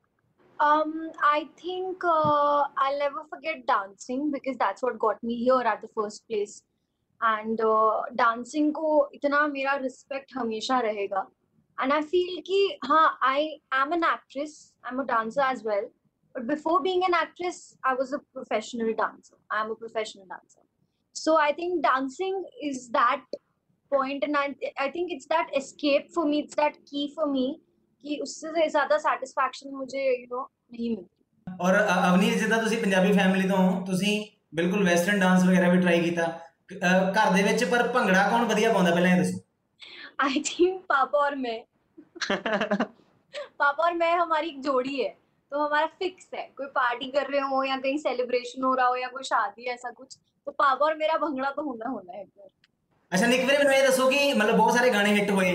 Um 0.65 0.89
i 1.27 1.37
think 1.59 2.03
uh, 2.03 2.63
i'll 2.85 2.97
never 3.01 3.21
forget 3.33 3.61
dancing 3.67 4.23
because 4.31 4.57
that's 4.57 4.83
what 4.85 4.97
got 5.03 5.21
me 5.27 5.37
here 5.43 5.59
at 5.73 5.85
the 5.85 5.89
first 5.99 6.23
place. 6.27 6.55
And 7.21 7.61
uh, 7.67 8.01
dancing 8.15 8.67
ko 8.73 8.89
itna 9.19 9.39
mera 9.53 9.75
respect 9.85 10.35
hamesha 10.39 10.79
rahega 10.87 11.21
and 11.77 11.95
i 11.97 12.01
feel 12.11 12.41
ki 12.49 12.59
ha 12.89 12.99
i 13.29 13.37
am 13.81 13.95
an 13.99 14.03
actress 14.09 14.57
i'm 14.83 14.99
a 14.99 15.07
dancer 15.13 15.45
as 15.47 15.63
well. 15.69 15.87
But 16.35 16.47
before 16.47 16.77
being 16.89 17.07
an 17.09 17.17
actress 17.21 17.61
i 17.83 17.95
was 18.01 18.11
a 18.19 18.21
professional 18.39 18.93
dancer. 19.03 19.37
I 19.49 19.61
am 19.61 19.71
a 19.71 19.79
professional 19.85 20.27
dancer. 20.35 20.68
So 21.16 21.34
I 21.38 21.50
think 21.52 21.82
dancing 21.82 22.38
is 22.62 22.80
that 22.90 23.36
point, 23.92 24.24
and 24.24 24.36
I, 24.36 24.46
I 24.78 24.88
think 24.90 25.12
it's 25.12 25.28
that 25.28 25.52
escape 25.56 26.08
for 26.10 26.24
me. 26.26 26.40
It's 26.40 26.56
that 26.56 26.78
key 26.86 27.04
for 27.14 27.28
me. 27.28 27.44
कि 28.04 28.16
उससे 28.22 28.64
ज्यादा 28.70 28.96
satisfaction 29.02 29.70
मुझे 29.74 30.00
you 30.06 30.26
know 30.28 30.40
नहीं 30.72 30.90
मिलती 30.90 31.10
ਔਰ 31.60 31.74
ਅ- 31.78 31.96
ਅਵਨੀਤ 32.08 32.36
ਜਿੱਦਾਂ 32.38 32.58
ਤੁਸੀਂ 32.62 32.78
Punjabi 32.78 33.12
family 33.12 33.48
ਤੋਂ 33.48 33.56
ਹੋ 33.58 33.80
ਤੁਸੀਂ 33.86 34.14
ਬਿਲਕੁਲ 34.54 34.84
ਵੈਸਟਰਨ 34.84 35.18
ਡਾਂਸ 35.20 35.44
ਵਗੈਰਾ 35.44 35.68
ਵੀ 35.68 35.80
ਟਰਾਈ 35.80 36.00
ਕੀਤਾ 36.00 36.24
ਅ, 36.24 37.12
ਘਰ 37.12 37.32
ਦੇ 37.34 37.42
ਵਿੱਚ 37.42 37.64
ਪਰ 37.64 37.86
ਭੰਗੜਾ 37.94 38.28
ਕੌਣ 38.30 38.44
ਵਧੀਆ 38.44 38.72
ਪਾਉਂਦਾ 38.72 38.94
ਪਹਿਲਾਂ 38.94 39.10
ਇਹ 39.10 39.22
ਦੱਸੋ 39.22 39.40
आई 40.24 40.40
थिंक 40.48 40.74
पापा 40.90 41.20
और 41.20 41.34
मैं 41.38 41.54
पापा 43.58 43.84
और 43.84 43.94
मैं 43.94 44.10
हमारी 44.16 44.50
एक 44.50 44.60
जोड़ी 44.62 44.92
है 44.96 45.08
तो 45.52 45.62
हमारा 45.62 45.86
फिक्स 46.02 46.28
है 46.34 46.44
कोई 46.58 46.66
पार्टी 46.76 47.08
कर 47.12 47.30
रहे 47.30 47.40
हो 47.52 47.62
या 47.64 47.76
कहीं 47.78 47.98
सेलिब्रेशन 48.02 48.62
हो 48.64 48.72
रहा 48.74 48.86
हो 48.86 48.96
या 48.96 49.08
कोई 49.08 49.24
शादी 49.24 49.66
है, 49.68 49.74
ऐसा 49.74 49.90
कुछ 49.92 50.16
ਤਾਂ 50.45 50.53
ਭਾਵ 50.53 50.81
ਔਰ 50.83 50.95
ਮੇਰਾ 50.95 51.17
ਭੰਗੜਾ 51.17 51.51
ਤਾਂ 51.51 51.63
ਹੋਣਾ 51.63 51.89
ਹੋਣਾ 51.89 52.17
ਹੈ 52.17 52.23
ਅੱਛਾ 53.11 53.27
ਨਿਕ 53.27 53.41
ਵੀਰੇ 53.41 53.57
ਮੈਨੂੰ 53.57 53.73
ਇਹ 53.73 53.83
ਦੱਸੋ 53.83 54.09
ਕਿ 54.09 54.33
ਮਤਲਬ 54.33 54.55
ਬਹੁਤ 54.57 54.73
ਸਾਰੇ 54.73 54.89
ਗਾਣੇ 54.93 55.13
ਹਿੱਟ 55.13 55.29
ਹੋਏ। 55.31 55.51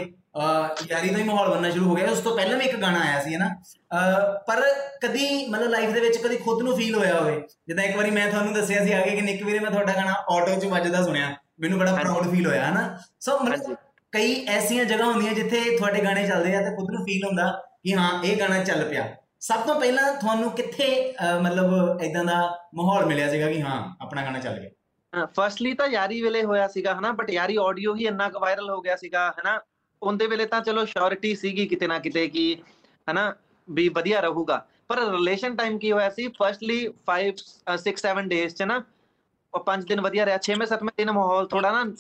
ਯਾਰੀ 0.91 1.09
ਦਾ 1.09 1.19
ਹੀ 1.19 1.23
ਮਾਹੌਲ 1.25 1.49
ਬਣਨਾ 1.51 1.71
ਸ਼ੁਰੂ 1.71 1.89
ਹੋ 1.89 1.95
ਗਿਆ। 1.95 2.11
ਉਸ 2.11 2.21
ਤੋਂ 2.21 2.35
ਪਹਿਲਾਂ 2.37 2.59
ਵੀ 2.59 2.65
ਇੱਕ 2.67 2.77
ਗਾਣਾ 2.83 3.01
ਆਇਆ 3.01 3.21
ਸੀ 3.23 3.35
ਹੈ 3.35 3.39
ਨਾ 3.39 3.49
ਪਰ 4.47 4.63
ਕਦੀ 5.03 5.47
ਮਤਲਬ 5.49 5.71
ਲਾਈਫ 5.71 5.91
ਦੇ 5.91 6.01
ਵਿੱਚ 6.01 6.17
ਕਦੀ 6.23 6.37
ਖੁਦ 6.37 6.63
ਨੂੰ 6.63 6.77
ਫੀਲ 6.77 6.95
ਹੋਇਆ 6.95 7.21
ਹੋਵੇ। 7.21 7.41
ਜਿੱਦਾਂ 7.67 7.85
ਇੱਕ 7.85 7.97
ਵਾਰੀ 7.97 8.11
ਮੈਂ 8.11 8.27
ਤੁਹਾਨੂੰ 8.31 8.53
ਦੱਸਿਆ 8.55 8.85
ਸੀ 8.85 8.93
ਆਗੇ 8.93 9.11
ਕਿ 9.11 9.21
ਨਿਕ 9.23 9.45
ਵੀਰੇ 9.47 9.59
ਮੈਂ 9.59 9.71
ਤੁਹਾਡਾ 9.71 9.93
ਗਾਣਾ 9.93 10.15
ਆਟੋ 10.31 10.61
'ਚ 10.61 10.65
ਵੱਜਦਾ 10.67 11.03
ਸੁਣਿਆ। 11.05 11.35
ਮੈਨੂੰ 11.61 11.79
ਬੜਾ 11.79 11.95
ਪ੍ਰਾਊਡ 11.95 12.31
ਫੀਲ 12.31 12.47
ਹੋਇਆ 12.47 12.65
ਹੈ 12.65 12.71
ਨਾ 12.71 12.99
ਸੋ 13.21 13.39
ਮਤਲਬ 13.41 13.77
ਕਈ 14.13 14.45
ਐਸੀਆਂ 14.49 14.85
ਜਗ੍ਹਾ 14.85 15.07
ਹੁੰਦੀਆਂ 15.07 15.35
ਜਿੱਥੇ 15.35 15.61
ਤੁਹਾਡੇ 15.77 16.03
ਗਾਣੇ 16.05 16.27
ਚੱਲਦੇ 16.27 16.55
ਆ 16.57 16.63
ਤੇ 16.63 16.77
ਖੁਦ 16.77 16.91
ਨੂੰ 16.91 17.05
ਫੀਲ 17.05 17.25
ਹੁੰਦਾ 17.27 17.51
ਕਿ 17.85 17.95
ਹਾਂ 17.95 18.23
ਇਹ 18.25 18.37
ਗਾਣਾ 18.41 18.63
ਚੱਲ 18.65 18.85
ਪਿਆ। 18.89 19.09
ਸਭ 19.41 19.61
ਤੋਂ 19.67 19.75
ਪਹਿਲਾਂ 19.81 20.13
ਤੁਹਾਨੂੰ 20.15 20.51
ਕਿੱਥੇ 20.51 20.87
ਮਤਲਬ 21.43 22.01
ਇਦਾਂ 22.03 22.25
ਦਾ 22.25 22.37
ਮਾਹੌਲ 22.75 23.07
ਮਿਲਿਆ 23.07 23.29
ਸੀਗਾ 23.31 23.51
ਕਿ 23.51 23.63
ਹਾਂ 23.63 23.79
ਆਪਣਾ 24.03 24.25
ਗਾਣਾ 24.25 24.39
ਚੱਲ 24.39 24.59
ਗਿਆ? 24.61 24.71
ਫਰਸਟਲੀ 25.35 25.75
ਤਾਂ 25.75 25.89
ਯਾਰੀ 25.89 26.23
ਵੇਲੇ 26.23 26.45
ਹੋਇਆ 26.45 26.69
ਸੀਗਾ, 26.69 26.95
ਹਨਾ 26.95 27.13
ਬਟ 27.13 27.31
ਯਾਰੀ 27.31 27.59
ਆਡੀਓ 27.63 27.95
ਹੀ 27.95 28.07
ਇੰਨਾ 28.07 28.29
ਕੁ 28.29 28.41
ਵਾਇਰਲ 28.41 28.71
ਹੋ 28.71 28.81
ਗਿਆ 28.81 28.97
ਸੀਗਾ, 28.97 29.31
ਹਨਾ। 29.31 29.61
ਉਹਦੇ 30.03 30.27
ਵੇਲੇ 30.27 30.47
ਤਾਂ 30.47 30.61
ਚਲੋ 30.61 30.85
ਸ਼ੋਰਿਟੀ 30.85 31.37
ਸੀਗੀ 31.37 31.67
ਕਿਤੇ 31.67 31.87
ਨਾ 31.87 31.99
ਕਿਤੇ 31.99 32.29
ਕਿ, 32.29 32.63
ਹਨਾ, 33.11 33.35
ਵੀ 33.71 33.89
ਵਧੀਆ 33.89 34.21
ਰਹੂਗਾ। 34.21 34.67
ਪਰ 34.89 34.99
ਰਿਲੇਸ਼ਨ 35.11 35.57
ਟਾਈਮ 35.57 35.79
ਕੀ 35.79 35.93
ਹੋਇਆ 35.93 36.11
ਸੀ? 36.11 36.29
ਫਰਸਟਲੀ 36.29 36.89
5 37.07 37.45
6 37.79 38.01
7 38.01 38.29
ਡੇਜ਼ 38.29 38.55
ਚ 38.55 38.63
ਨਾ, 38.63 38.85
ਉਹ 39.55 39.61
5 39.61 39.85
ਦਿਨ 39.85 40.01
ਵਧੀਆ 40.01 40.27
ਰਿਹਾ। 40.27 40.39
6ਵੇਂ 40.39 40.67
7ਵੇਂ 40.67 40.91
ਦਿਨ 40.97 41.13
ਮਾਹੌਲ 41.13 41.47
ਥੋੜਾ 41.47 41.73
ਨਾ 41.73 41.93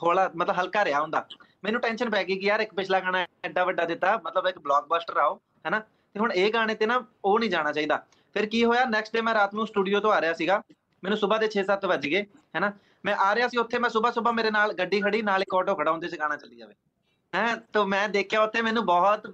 ਥੋੜਾ 0.00 0.30
ਮਤਲਬ 0.36 0.56
ਹਲਕਾ 0.60 0.84
ਰਿਹਾ 0.84 1.00
ਹੁੰਦਾ। 1.00 1.26
ਮੈਨੂੰ 1.64 1.80
ਟੈਨਸ਼ਨ 1.80 2.10
ਪੈ 2.10 2.24
ਗਈ 2.24 2.36
ਕਿ 2.36 2.46
ਯਾਰ 2.46 2.60
ਇੱਕ 2.60 2.74
ਪਿਛਲਾ 2.74 3.00
ਗਾਣਾ 3.00 3.26
ਐਡਾ 3.44 3.64
ਵੱਡਾ 3.64 3.84
ਦਿੱਤਾ, 3.84 4.20
ਮਤਲਬ 4.24 4.46
ਇੱਕ 4.46 4.58
ਬਲੌਕਬਸਟਰ 4.58 5.16
ਆਓ, 5.16 5.40
ਹੈਨਾ। 5.66 5.80
ਤੇ 5.80 6.20
ਹੁਣ 6.20 6.32
ਇਹ 6.32 6.52
ਗਾਣੇ 6.52 6.74
ਤੇ 6.74 6.86
ਨਾ 6.86 7.06
ਉਹ 7.24 7.38
ਨਹੀਂ 7.38 7.50
ਜਾਣਾ 7.50 7.72
ਚਾਹੀਦਾ। 7.72 8.06
ਫਿਰ 8.34 8.46
ਕੀ 8.46 8.64
ਹੋਇਆ? 8.64 8.84
ਨੈਕਸਟ 8.84 9.12
ਡੇ 9.12 9.20
ਮੈਂ 9.20 9.34
ਰਾਤ 9.34 9.54
ਨੂੰ 9.54 9.66
ਸਟੂਡੀਓ 9.66 10.00
ਤੋਂ 10.00 10.12
ਆ 10.12 10.20
ਰਿਹਾ 10.20 10.32
ਸੀਗਾ। 10.32 10.62
ਮੈਨੂੰ 11.04 11.18
ਸਵੇਰ 11.18 11.38
ਦੇ 11.38 11.48
6-7 11.54 11.88
ਵੱਜ 11.88 12.06
ਗਏ 12.06 12.22
ਹੈਨਾ 12.56 12.72
ਮੈਂ 13.04 13.14
ਆ 13.16 13.34
ਰਿਹਾ 13.34 13.48
ਸੀ 13.48 13.58
ਉੱਥੇ 13.58 13.78
ਮੈਂ 13.78 13.90
ਸਵੇਰ 13.90 14.12
ਸਵੇਰ 14.12 14.32
ਮੇਰੇ 14.32 14.50
ਨਾਲ 14.50 14.72
ਗੱਡੀ 14.72 15.00
ਖੜੀ 15.00 15.22
ਨਾਲ 15.22 15.42
ਇੱਕ 15.42 15.54
ਆਟੋ 15.54 15.74
ਖੜਾ 15.74 15.90
ਹੁੰਦੇ 15.90 16.08
ਸੀ 16.08 16.18
ਗਾਣਾ 16.18 16.36
ਚੱਲੀ 16.36 16.56
ਜਾਵੇ। 16.56 16.74
ਹੈ? 17.34 17.54
ਤਾਂ 17.72 17.84
ਮੈਂ 17.86 18.08
ਦੇਖਿਆ 18.08 18.42
ਉੱਥੇ 18.42 18.62
ਮੈਨੂੰ 18.62 18.84
ਬਹੁਤ 18.86 19.26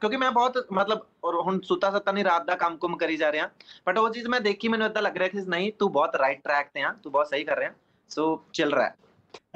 ਕਿਉਂਕਿ 0.00 0.16
ਮੈਂ 0.16 0.30
ਬਹੁਤ 0.30 0.66
ਮਤਲਬ 0.72 1.06
ਔਰ 1.24 1.34
ਹੁਣ 1.40 1.60
ਸੁੱਤਾ 1.60 1.90
ਸੱਤਾ 1.90 2.12
ਨਹੀਂ 2.12 2.24
ਰਾਤ 2.24 2.46
ਦਾ 2.46 2.54
ਕੰਮ 2.56 2.76
ਕੁਮ 2.76 2.96
ਕਰੀ 2.96 3.16
ਜਾ 3.16 3.32
ਰਿਹਾ। 3.32 3.48
ਬਟ 3.86 3.98
ਉਹ 3.98 4.08
ਚੀਜ਼ 4.10 4.26
ਮੈਂ 4.26 4.40
ਦੇਖੀ 4.40 4.68
ਮੈਨੂੰ 4.68 4.86
ਇਦਾਂ 4.86 5.02
ਲੱਗ 5.02 5.16
ਰਿਹਾ 5.16 5.28
ਕਿ 5.28 5.40
ਨਹੀਂ 5.48 5.72
ਤੂੰ 5.78 5.92
ਬਹੁਤ 5.92 6.16
ਰਾਈਟ 6.16 6.40
ਟਰੈਕ 6.44 6.70
ਤੇ 6.74 6.82
ਆ 6.82 6.92
ਤੂੰ 7.02 7.12
ਬਹੁਤ 7.12 7.28
ਸਹੀ 7.28 7.44
ਕਰ 7.44 7.58
ਰਿਹਾ। 7.58 7.70
ਸੋ 8.08 8.44
ਚੱਲ 8.52 8.74
ਰਿਹਾ। 8.74 8.90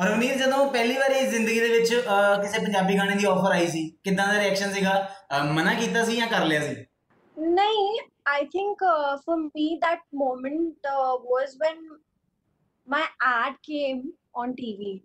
ਔਰ 0.00 0.09
ਅਵਨੀਤ 0.09 0.35
ਜਦੋਂ 0.35 0.70
ਪਹਿਲੀ 0.72 0.96
ਵਾਰੀ 0.96 1.26
ਜ਼ਿੰਦਗੀ 1.26 1.61
ਦੇ 1.61 1.68
ਵਿੱਚ 1.68 1.94
ਕਿਸੇ 2.42 2.59
ਪੰਜਾਬੀ 2.59 2.96
ਗਾਣੇ 2.98 3.16
ਦੀ 3.16 3.24
ਆਫਰ 3.24 3.52
ਆਈ 3.52 3.66
ਸੀ 3.66 3.88
ਕਿੱਦਾਂ 4.05 4.26
ਦਾ 4.28 4.38
ਰਿਐਕਸ਼ਨ 4.40 4.72
ਸੀਗਾ? 4.72 4.94
ਮਨਾ 5.44 5.74
ਕੀਤਾ 5.74 6.05
ਸੀ 6.05 6.16
ਜਾਂ 6.16 6.26
ਕਰ 6.26 6.44
ਲਿਆ 6.44 6.61
ਸੀ? 6.61 6.74
नहीं 7.37 8.12
I 8.26 8.48
think 8.52 8.80
uh, 8.82 9.18
for 9.18 9.37
me 9.54 9.78
that 9.82 10.00
moment 10.12 10.76
uh, 10.85 11.16
was 11.20 11.56
when 11.58 11.76
my 12.88 13.06
ad 13.20 13.54
came 13.62 14.12
on 14.35 14.54
TV. 14.54 15.02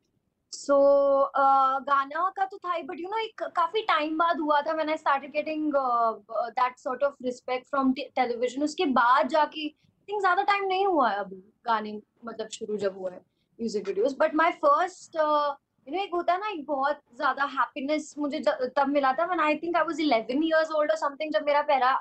So 0.54 1.30
uh, 1.36 1.80
गाना 1.82 2.30
का 2.38 2.46
तो 2.46 2.58
था 2.58 2.74
ही 2.74 2.86
but 2.88 3.00
you 3.00 3.10
know 3.10 3.20
एक 3.20 3.44
काफ़ी 3.56 3.82
टाइम 3.88 4.18
बाद 4.18 4.40
हुआ 4.40 4.62
था 4.62 4.76
when 4.78 4.90
I 4.90 4.96
started 4.96 5.34
getting 5.34 5.72
uh, 5.76 6.14
uh, 6.14 6.50
that 6.58 6.80
sort 6.80 7.04
of 7.04 7.14
respect 7.24 7.68
from 7.70 7.94
television 8.16 8.64
उसके 8.64 8.86
बाद 8.94 9.30
जाके 9.30 9.68
think 10.10 10.22
ज़्यादा 10.22 10.44
टाइम 10.44 10.66
नहीं 10.68 10.86
हुआ 10.86 11.10
है 11.10 11.20
अभी 11.20 11.44
गाने 11.66 12.00
मतलब 12.26 12.50
शुरू 12.50 12.78
जब 12.78 12.98
हुआ 12.98 13.12
है 13.12 13.20
music 13.60 13.88
videos 13.88 14.16
but 14.20 14.36
my 14.36 14.52
first 14.66 15.16
you 15.16 15.96
know 15.96 16.02
एक 16.04 16.14
होता 16.14 16.34
है 16.34 16.40
ना 16.40 16.50
एक 16.50 16.66
बहुत 16.66 17.02
ज़्यादा 17.16 17.46
हैप्पीनेस 17.58 18.14
मुझे 18.18 18.40
तब 18.50 18.88
मिला 18.90 19.14
था 19.14 19.28
when 19.30 19.40
I 19.40 19.54
think 19.64 19.78
I 19.78 19.84
was 19.90 20.00
11 20.06 20.44
years 20.44 20.72
old 20.78 20.94
or 20.96 21.00
something 21.04 21.34
जब 21.34 21.46
मेरा 21.46 21.62
पहला 21.72 21.98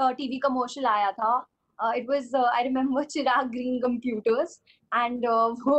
टीवी 0.00 0.38
कमर्शियल 0.38 0.86
आया 0.86 1.10
था। 1.12 1.32
It 1.96 2.06
was 2.10 2.34
I 2.36 2.62
remember 2.62 3.04
Chirag 3.04 3.50
green 3.50 3.78
computers 3.80 4.60
and 4.94 5.26
वो 5.66 5.78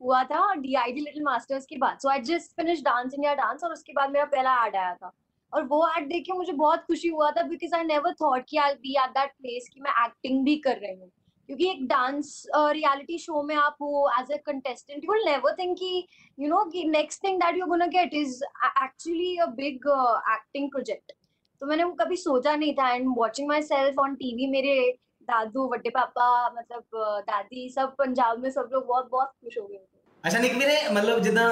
हुआ 0.00 0.22
था 0.24 0.54
D 0.54 0.74
I 0.74 0.92
D 0.92 1.00
little 1.00 1.22
masters 1.22 1.66
के 1.66 1.76
बाद। 1.76 1.98
So 2.02 2.08
I 2.08 2.20
just 2.32 2.56
finish 2.56 2.82
dance 2.82 3.14
India 3.14 3.34
dance 3.34 3.64
और 3.64 3.72
उसके 3.72 3.92
बाद 3.92 4.10
मेरा 4.10 4.24
पहला 4.24 4.64
ऐड 4.66 4.76
आया 4.76 4.94
था। 4.94 5.12
और 5.54 5.62
वो 5.66 5.86
ऐड 5.88 6.08
देख 6.08 6.22
के 6.26 6.32
मुझे 6.32 6.52
बहुत 6.52 6.84
खुशी 6.86 7.08
हुआ 7.08 7.30
था 7.30 7.42
बिकॉज़ 7.42 7.74
आई 7.74 7.84
नेवर 7.84 8.14
थॉट 8.22 8.44
कि 8.48 8.56
I 8.56 8.74
be 8.74 8.96
at 9.02 9.10
that 9.10 9.30
place 9.30 9.68
कि 9.74 9.80
मैं 9.80 10.04
एक्टिंग 10.04 10.44
भी 10.44 10.56
कर 10.56 10.76
रही 10.76 10.94
हूँ। 11.00 11.10
क्योंकि 11.46 11.70
एक 11.70 11.86
डांस 11.88 12.46
रियलिटी 12.56 13.18
शो 13.18 13.42
में 13.42 13.54
आप 13.56 13.76
हो 13.82 14.10
as 14.20 14.30
a 14.32 14.36
contestant 14.46 15.04
you 15.04 15.14
never 15.24 15.56
think 15.58 15.76
कि 15.78 16.06
you 16.40 16.48
know 16.50 16.60
कि 16.74 16.82
that 17.40 17.56
you're 17.56 17.70
gonna 17.70 17.88
get 17.94 18.12
is 18.14 18.36
a- 18.66 18.74
actually 18.82 19.32
a 19.44 19.48
big 19.56 19.88
uh, 19.94 20.14
acting 20.34 20.68
project 20.76 21.12
तो 21.61 21.67
मैंने 21.67 21.83
वो 21.83 21.93
कभी 21.95 22.15
सोचा 22.19 22.53
नहीं 22.55 22.73
था 22.75 22.87
and 22.93 23.05
watching 23.17 23.47
myself 23.63 23.99
on 23.99 24.15
TV 24.17 24.47
मेरे 24.49 24.71
दादू 25.27 25.67
बड्डे 25.69 25.91
पापा 25.91 26.25
मतलब 26.51 26.97
अ, 26.99 27.05
दादी 27.27 27.67
सब 27.71 27.93
पंजाब 27.97 28.39
में 28.39 28.49
सब 28.51 28.73
लोग 28.73 28.87
बहुत 28.87 29.07
बहुत 29.11 29.31
खुश 29.37 29.57
हो 29.57 29.67
गए 29.67 29.77
थे 29.79 29.93
ਅੱਛਾ 30.23 30.39
ਨਿਕ 30.39 30.53
ਵੀਰੇ 30.55 30.75
ਮਤਲਬ 30.91 31.19
ਜਿੱਦਾਂ 31.21 31.47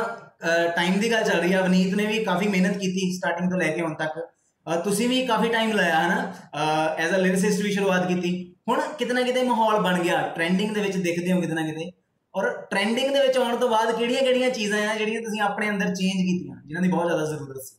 ਟਾਈਮ 0.76 1.00
ਦੀ 1.00 1.12
ਗੱਲ 1.12 1.24
ਚੱਲ 1.24 1.40
ਰਹੀ 1.40 1.54
ਆ 1.54 1.60
ਅਵਨੀਤ 1.60 1.94
ਨੇ 1.96 2.06
ਵੀ 2.06 2.24
ਕਾਫੀ 2.24 2.48
ਮਿਹਨਤ 2.48 2.78
ਕੀਤੀ 2.78 3.12
ਸਟਾਰਟਿੰਗ 3.14 3.50
ਤੋਂ 3.50 3.58
ਲੈ 3.58 3.68
ਕੇ 3.70 3.82
ਹੁਣ 3.82 3.94
ਤੱਕ 3.96 4.18
ਅਹ, 4.20 4.80
ਤੁਸੀਂ 4.82 5.10
ਵੀ 5.10 5.26
ਕਾਫੀ 5.28 5.50
ਟਾਈਮ 5.50 5.72
ਲਾਇਆ 5.74 6.00
ਹਨਾ 6.00 6.96
ਐਜ਼ 6.98 7.14
ਅ 7.16 7.18
ਲਿਰਿਸਿਸਟ 7.20 7.62
ਵੀ 7.64 7.72
ਸ਼ੁਰੂਆਤ 7.72 8.08
ਕੀਤੀ 8.08 8.32
ਹੁਣ 8.70 8.82
ਕਿਤੇ 9.00 9.14
ਨਾ 9.14 9.22
ਕਿਤੇ 9.22 9.44
ਮਾਹੌਲ 9.44 9.80
ਬਣ 9.82 10.02
ਗਿਆ 10.04 10.22
ਟ੍ਰੈਂਡਿੰਗ 10.36 10.74
ਦੇ 10.76 10.82
ਵਿੱਚ 10.82 10.98
ਦਿਖਦੇ 11.00 11.32
ਹੋ 11.34 11.40
ਕਿਤੇ 11.42 11.54
ਨਾ 11.54 11.66
ਕਿਤੇ 11.68 11.92
ਔਰ 12.34 12.50
ਟ੍ਰੈਂਡਿੰਗ 12.70 13.14
ਦੇ 13.14 13.22
ਵਿੱਚ 13.22 13.38
ਆਉਣ 13.38 13.56
ਤੋਂ 13.58 13.70
ਬਾਅਦ 13.70 13.92
ਕਿਹੜੀਆਂ-ਕਿਹੜੀਆਂ 13.92 14.50
ਚੀਜ਼ਾਂ 14.52 14.88
ਆ 14.88 14.96
ਜਿਹੜੀਆਂ 14.96 15.22
ਤੁਸੀਂ 15.22 15.42
ਆਪਣੇ 15.42 15.70
ਅੰਦਰ 15.70 15.94
ਚੇਂਜ 15.96 16.22
ਕੀਤੀਆਂ 16.22 16.56
ਜਿਨ੍ਹਾਂ 16.66 16.84
ਦੀ 16.84 16.90
ਬਹੁਤ 16.90 17.08
ਜ਼ਿਆਦਾ 17.08 17.26
ਜ਼ਰੂਰਤ 17.26 17.62
ਸੀ 17.62 17.76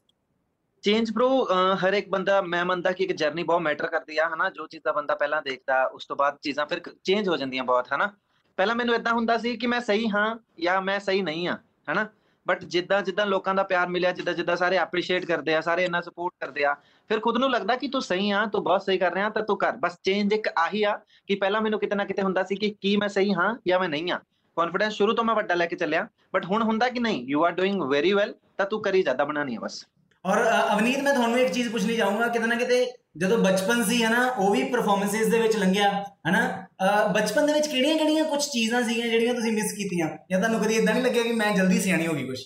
ਚੇਂਜ 0.82 1.12
ਬ్రో 1.12 1.46
ਹਰ 1.76 1.94
ਇੱਕ 1.94 2.10
ਬੰਦਾ, 2.10 2.42
ਮੈਂ 2.42 2.66
ਮੰਨਦਾ 2.66 2.92
ਕਿ 2.92 3.04
ਇੱਕ 3.04 3.14
ਜਰਨੀ 3.14 3.44
ਬਹੁਤ 3.44 3.62
ਮੈਟਰ 3.62 3.88
ਕਰਦੀ 3.88 4.18
ਆ, 4.18 4.30
ਹਨਾ? 4.34 4.50
ਜੋ 4.50 4.68
ਚੀਜ਼ 4.68 4.84
ਦਾ 4.86 4.92
ਬੰਦਾ 4.92 5.16
ਪਹਿਲਾਂ 5.16 5.42
ਦੇਖਦਾ, 5.42 5.84
ਉਸ 5.86 6.06
ਤੋਂ 6.06 6.16
ਬਾਅਦ 6.16 6.38
ਚੀਜ਼ਾਂ 6.42 6.66
ਫਿਰ 6.66 6.82
ਚੇਂਜ 7.04 7.30
ਹੋ 7.30 7.38
ਜਾਂਦੀਆਂ 7.38 7.64
ਬਹੁਤ, 7.64 7.88
ਹਨਾ? 7.96 8.14
ਪਹਿਲਾਂ 8.58 8.76
ਮੈਨੂੰ 8.76 8.96
ਇਦਾਂ 8.96 9.14
ਹੁੰਦਾ 9.14 9.38
ਸੀ 9.38 9.58
ਕਿ 9.58 9.68
ਮੈਂ 9.68 9.80
ਸਹੀ 9.80 10.10
ਹਾਂ 10.10 10.38
ਜਾਂ 10.60 10.82
ਮੈਂ 10.82 11.00
ਸਹੀ 11.00 11.22
ਨਹੀਂ 11.22 11.48
ਆ 11.48 11.58
ਹਨਾ? 11.92 12.08
ਬਟ 12.48 12.64
ਜਿੱਦਾਂ 12.66 13.02
ਜਿੱਦਾਂ 13.02 13.26
ਲੋਕਾਂ 13.26 13.56
ਦਾ 13.56 13.64
ਪਿਆਰ 13.64 13.88
ਮਿਲਿਆ, 13.88 14.12
ਜਿੱਦਾਂ 14.12 14.34
ਜਿੱਦਾਂ 14.34 14.56
ਸਾਰੇ 14.56 14.78
ਐਪਰੀਸ਼ੀਏਟ 14.78 15.26
ਕਰਦੇ 15.26 15.56
ਆ, 15.56 15.62
ਸਾਰੇ 15.62 15.86
ਇੰਨਾ 15.86 16.02
ਸਪੋਰਟ 16.02 16.34
ਕਰਦੇ 16.40 16.64
ਆ, 16.64 16.74
ਫਿਰ 17.08 17.20
ਖੁਦ 17.20 17.38
ਨੂੰ 17.38 17.52
ਲੱਗਦਾ 17.52 17.76
ਕਿ 17.76 17.88
ਤੂੰ 17.88 18.02
ਸਹੀ 18.02 18.32
ਆ, 18.32 18.46
ਤੂੰ 18.46 18.64
ਬਹੁਤ 18.64 18.82
ਸਹੀ 18.82 18.98
ਕਰ 18.98 19.14
ਰਿਹਾ, 19.14 19.30
ਤਾਂ 19.30 19.44
ਤੂੰ 19.44 19.58
ਕਰ। 19.58 19.72
ਬਸ 19.72 20.00
ਚੇਂਜ 20.04 20.34
ਇੱਕ 20.34 20.50
ਆਹੀ 20.58 20.84
ਆ 20.84 21.00
ਕਿ 21.28 21.36
ਪਹਿਲਾਂ 21.36 21.62
ਮੈਨੂੰ 21.62 21.80
ਕਿਤੇ 21.80 21.96
ਨਾ 21.96 22.06
ਕਿਤੇ 22.06 22.22
ਹੁੰਦਾ 22.22 22.44
ਸੀ 22.44 22.56
ਕਿ 22.56 22.76
ਕੀ 22.82 22.96
ਮੈਂ 22.98 23.10
ਸਹੀ 23.10 23.34
ਹਾਂ 23.34 23.56
ਜਾਂ 23.68 23.80
ਮੈਂ 23.80 23.90
ਨਹੀਂ 23.90 24.12
ਆ 24.12 24.20
ਕੌਨਫੀਡੈਂਸ 24.56 24.94
ਸ਼ੁਰੂ 24.94 25.14
ਤੋਂ 25.14 25.24
ਮੈਂ 25.24 25.36
ਵੱਡਾ 25.36 25.56
ਲੈ 25.56 25.66
ਕੇ 25.66 25.76
ਚੱਲਿਆ 25.76 26.08
ਬਟ 26.34 26.46
ਹੁਣ 26.46 26.64
ਹੁੰਦਾ 26.64 26.90
ਕਿ 26.90 27.00
ਨਹੀਂ 27.00 27.26
you 27.28 27.46
are 27.46 27.52
doing 27.52 27.82
very 27.82 28.14
well 28.14 28.34
ਤਾਂ 28.58 28.66
ਤੂੰ 28.66 28.82
ਕਰੀ 28.82 29.04
ਜ਼ਿਆਦਾ 29.04 29.26
ਬਣਾਣੀ 29.26 29.56
ਆ 29.56 29.60
ਬਸ। 29.60 29.86
ਔਰ 30.25 30.39
ਅ, 30.39 30.75
ਅਵਨੀਤ 30.75 30.99
ਮੈਂ 31.01 31.13
ਤੁਹਾਨੂੰ 31.15 31.39
ਇੱਕ 31.39 31.53
ਚੀਜ਼ 31.53 31.71
ਪੁੱਛਣੀ 31.71 31.97
ਚਾਹੂੰਗਾ 31.97 32.27
ਕਿਤੇ 32.29 32.47
ਨਾ 32.47 32.55
ਕਿਤੇ 32.55 32.85
ਜਦੋਂ 33.17 33.39
ਬਚਪਨ 33.39 33.83
ਸੀ 33.85 34.03
ਹਨਾ 34.03 34.25
ਉਹ 34.29 34.51
ਵੀ 34.51 34.63
ਪਰਫਾਰਮੈਂਸਸ 34.65 35.27
ਦੇ 35.29 35.41
ਵਿੱਚ 35.41 35.57
ਲੰਘਿਆ 35.57 35.91
ਹਨਾ 36.29 36.41
ਅ, 36.81 37.13
ਬਚਪਨ 37.13 37.47
ਦੇ 37.47 37.53
ਵਿੱਚ 37.53 37.67
ਕਿਹੜੀਆਂ-ਕਿਹੜੀਆਂ 37.69 38.25
ਕੁਝ 38.25 38.41
ਚੀਜ਼ਾਂ 38.47 38.83
ਸੀਗੀਆਂ 38.83 39.09
ਜਿਹੜੀਆਂ 39.09 39.35
ਤੁਸੀਂ 39.35 39.53
ਮਿਸ 39.53 39.73
ਕੀਤੀਆਂ 39.73 40.09
ਜਾਂ 40.31 40.39
ਤੁਹਾਨੂੰ 40.39 40.61
ਕਦੀ 40.61 40.75
ਇਦਾਂ 40.75 40.95
ਨਹੀਂ 40.95 41.03
ਲੱਗਿਆ 41.05 41.23
ਕਿ 41.23 41.33
ਮੈਂ 41.35 41.53
ਜਲਦੀ 41.57 41.81
ਸਿਆਣੀ 41.81 42.07
ਹੋ 42.07 42.15
ਗਈ 42.15 42.27
ਕੁਝ 42.27 42.39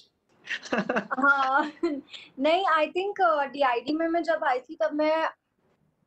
हाँ 1.19 1.57
नहीं 2.41 2.61
आई 2.71 2.87
थिंक 2.91 3.19
डीआईडी 3.49 3.95
में 3.95 4.05
मैं 4.09 4.21
जब 4.23 4.45
आई 4.47 4.61
थी 4.61 4.77
तब 4.79 4.95
मैं 4.95 5.17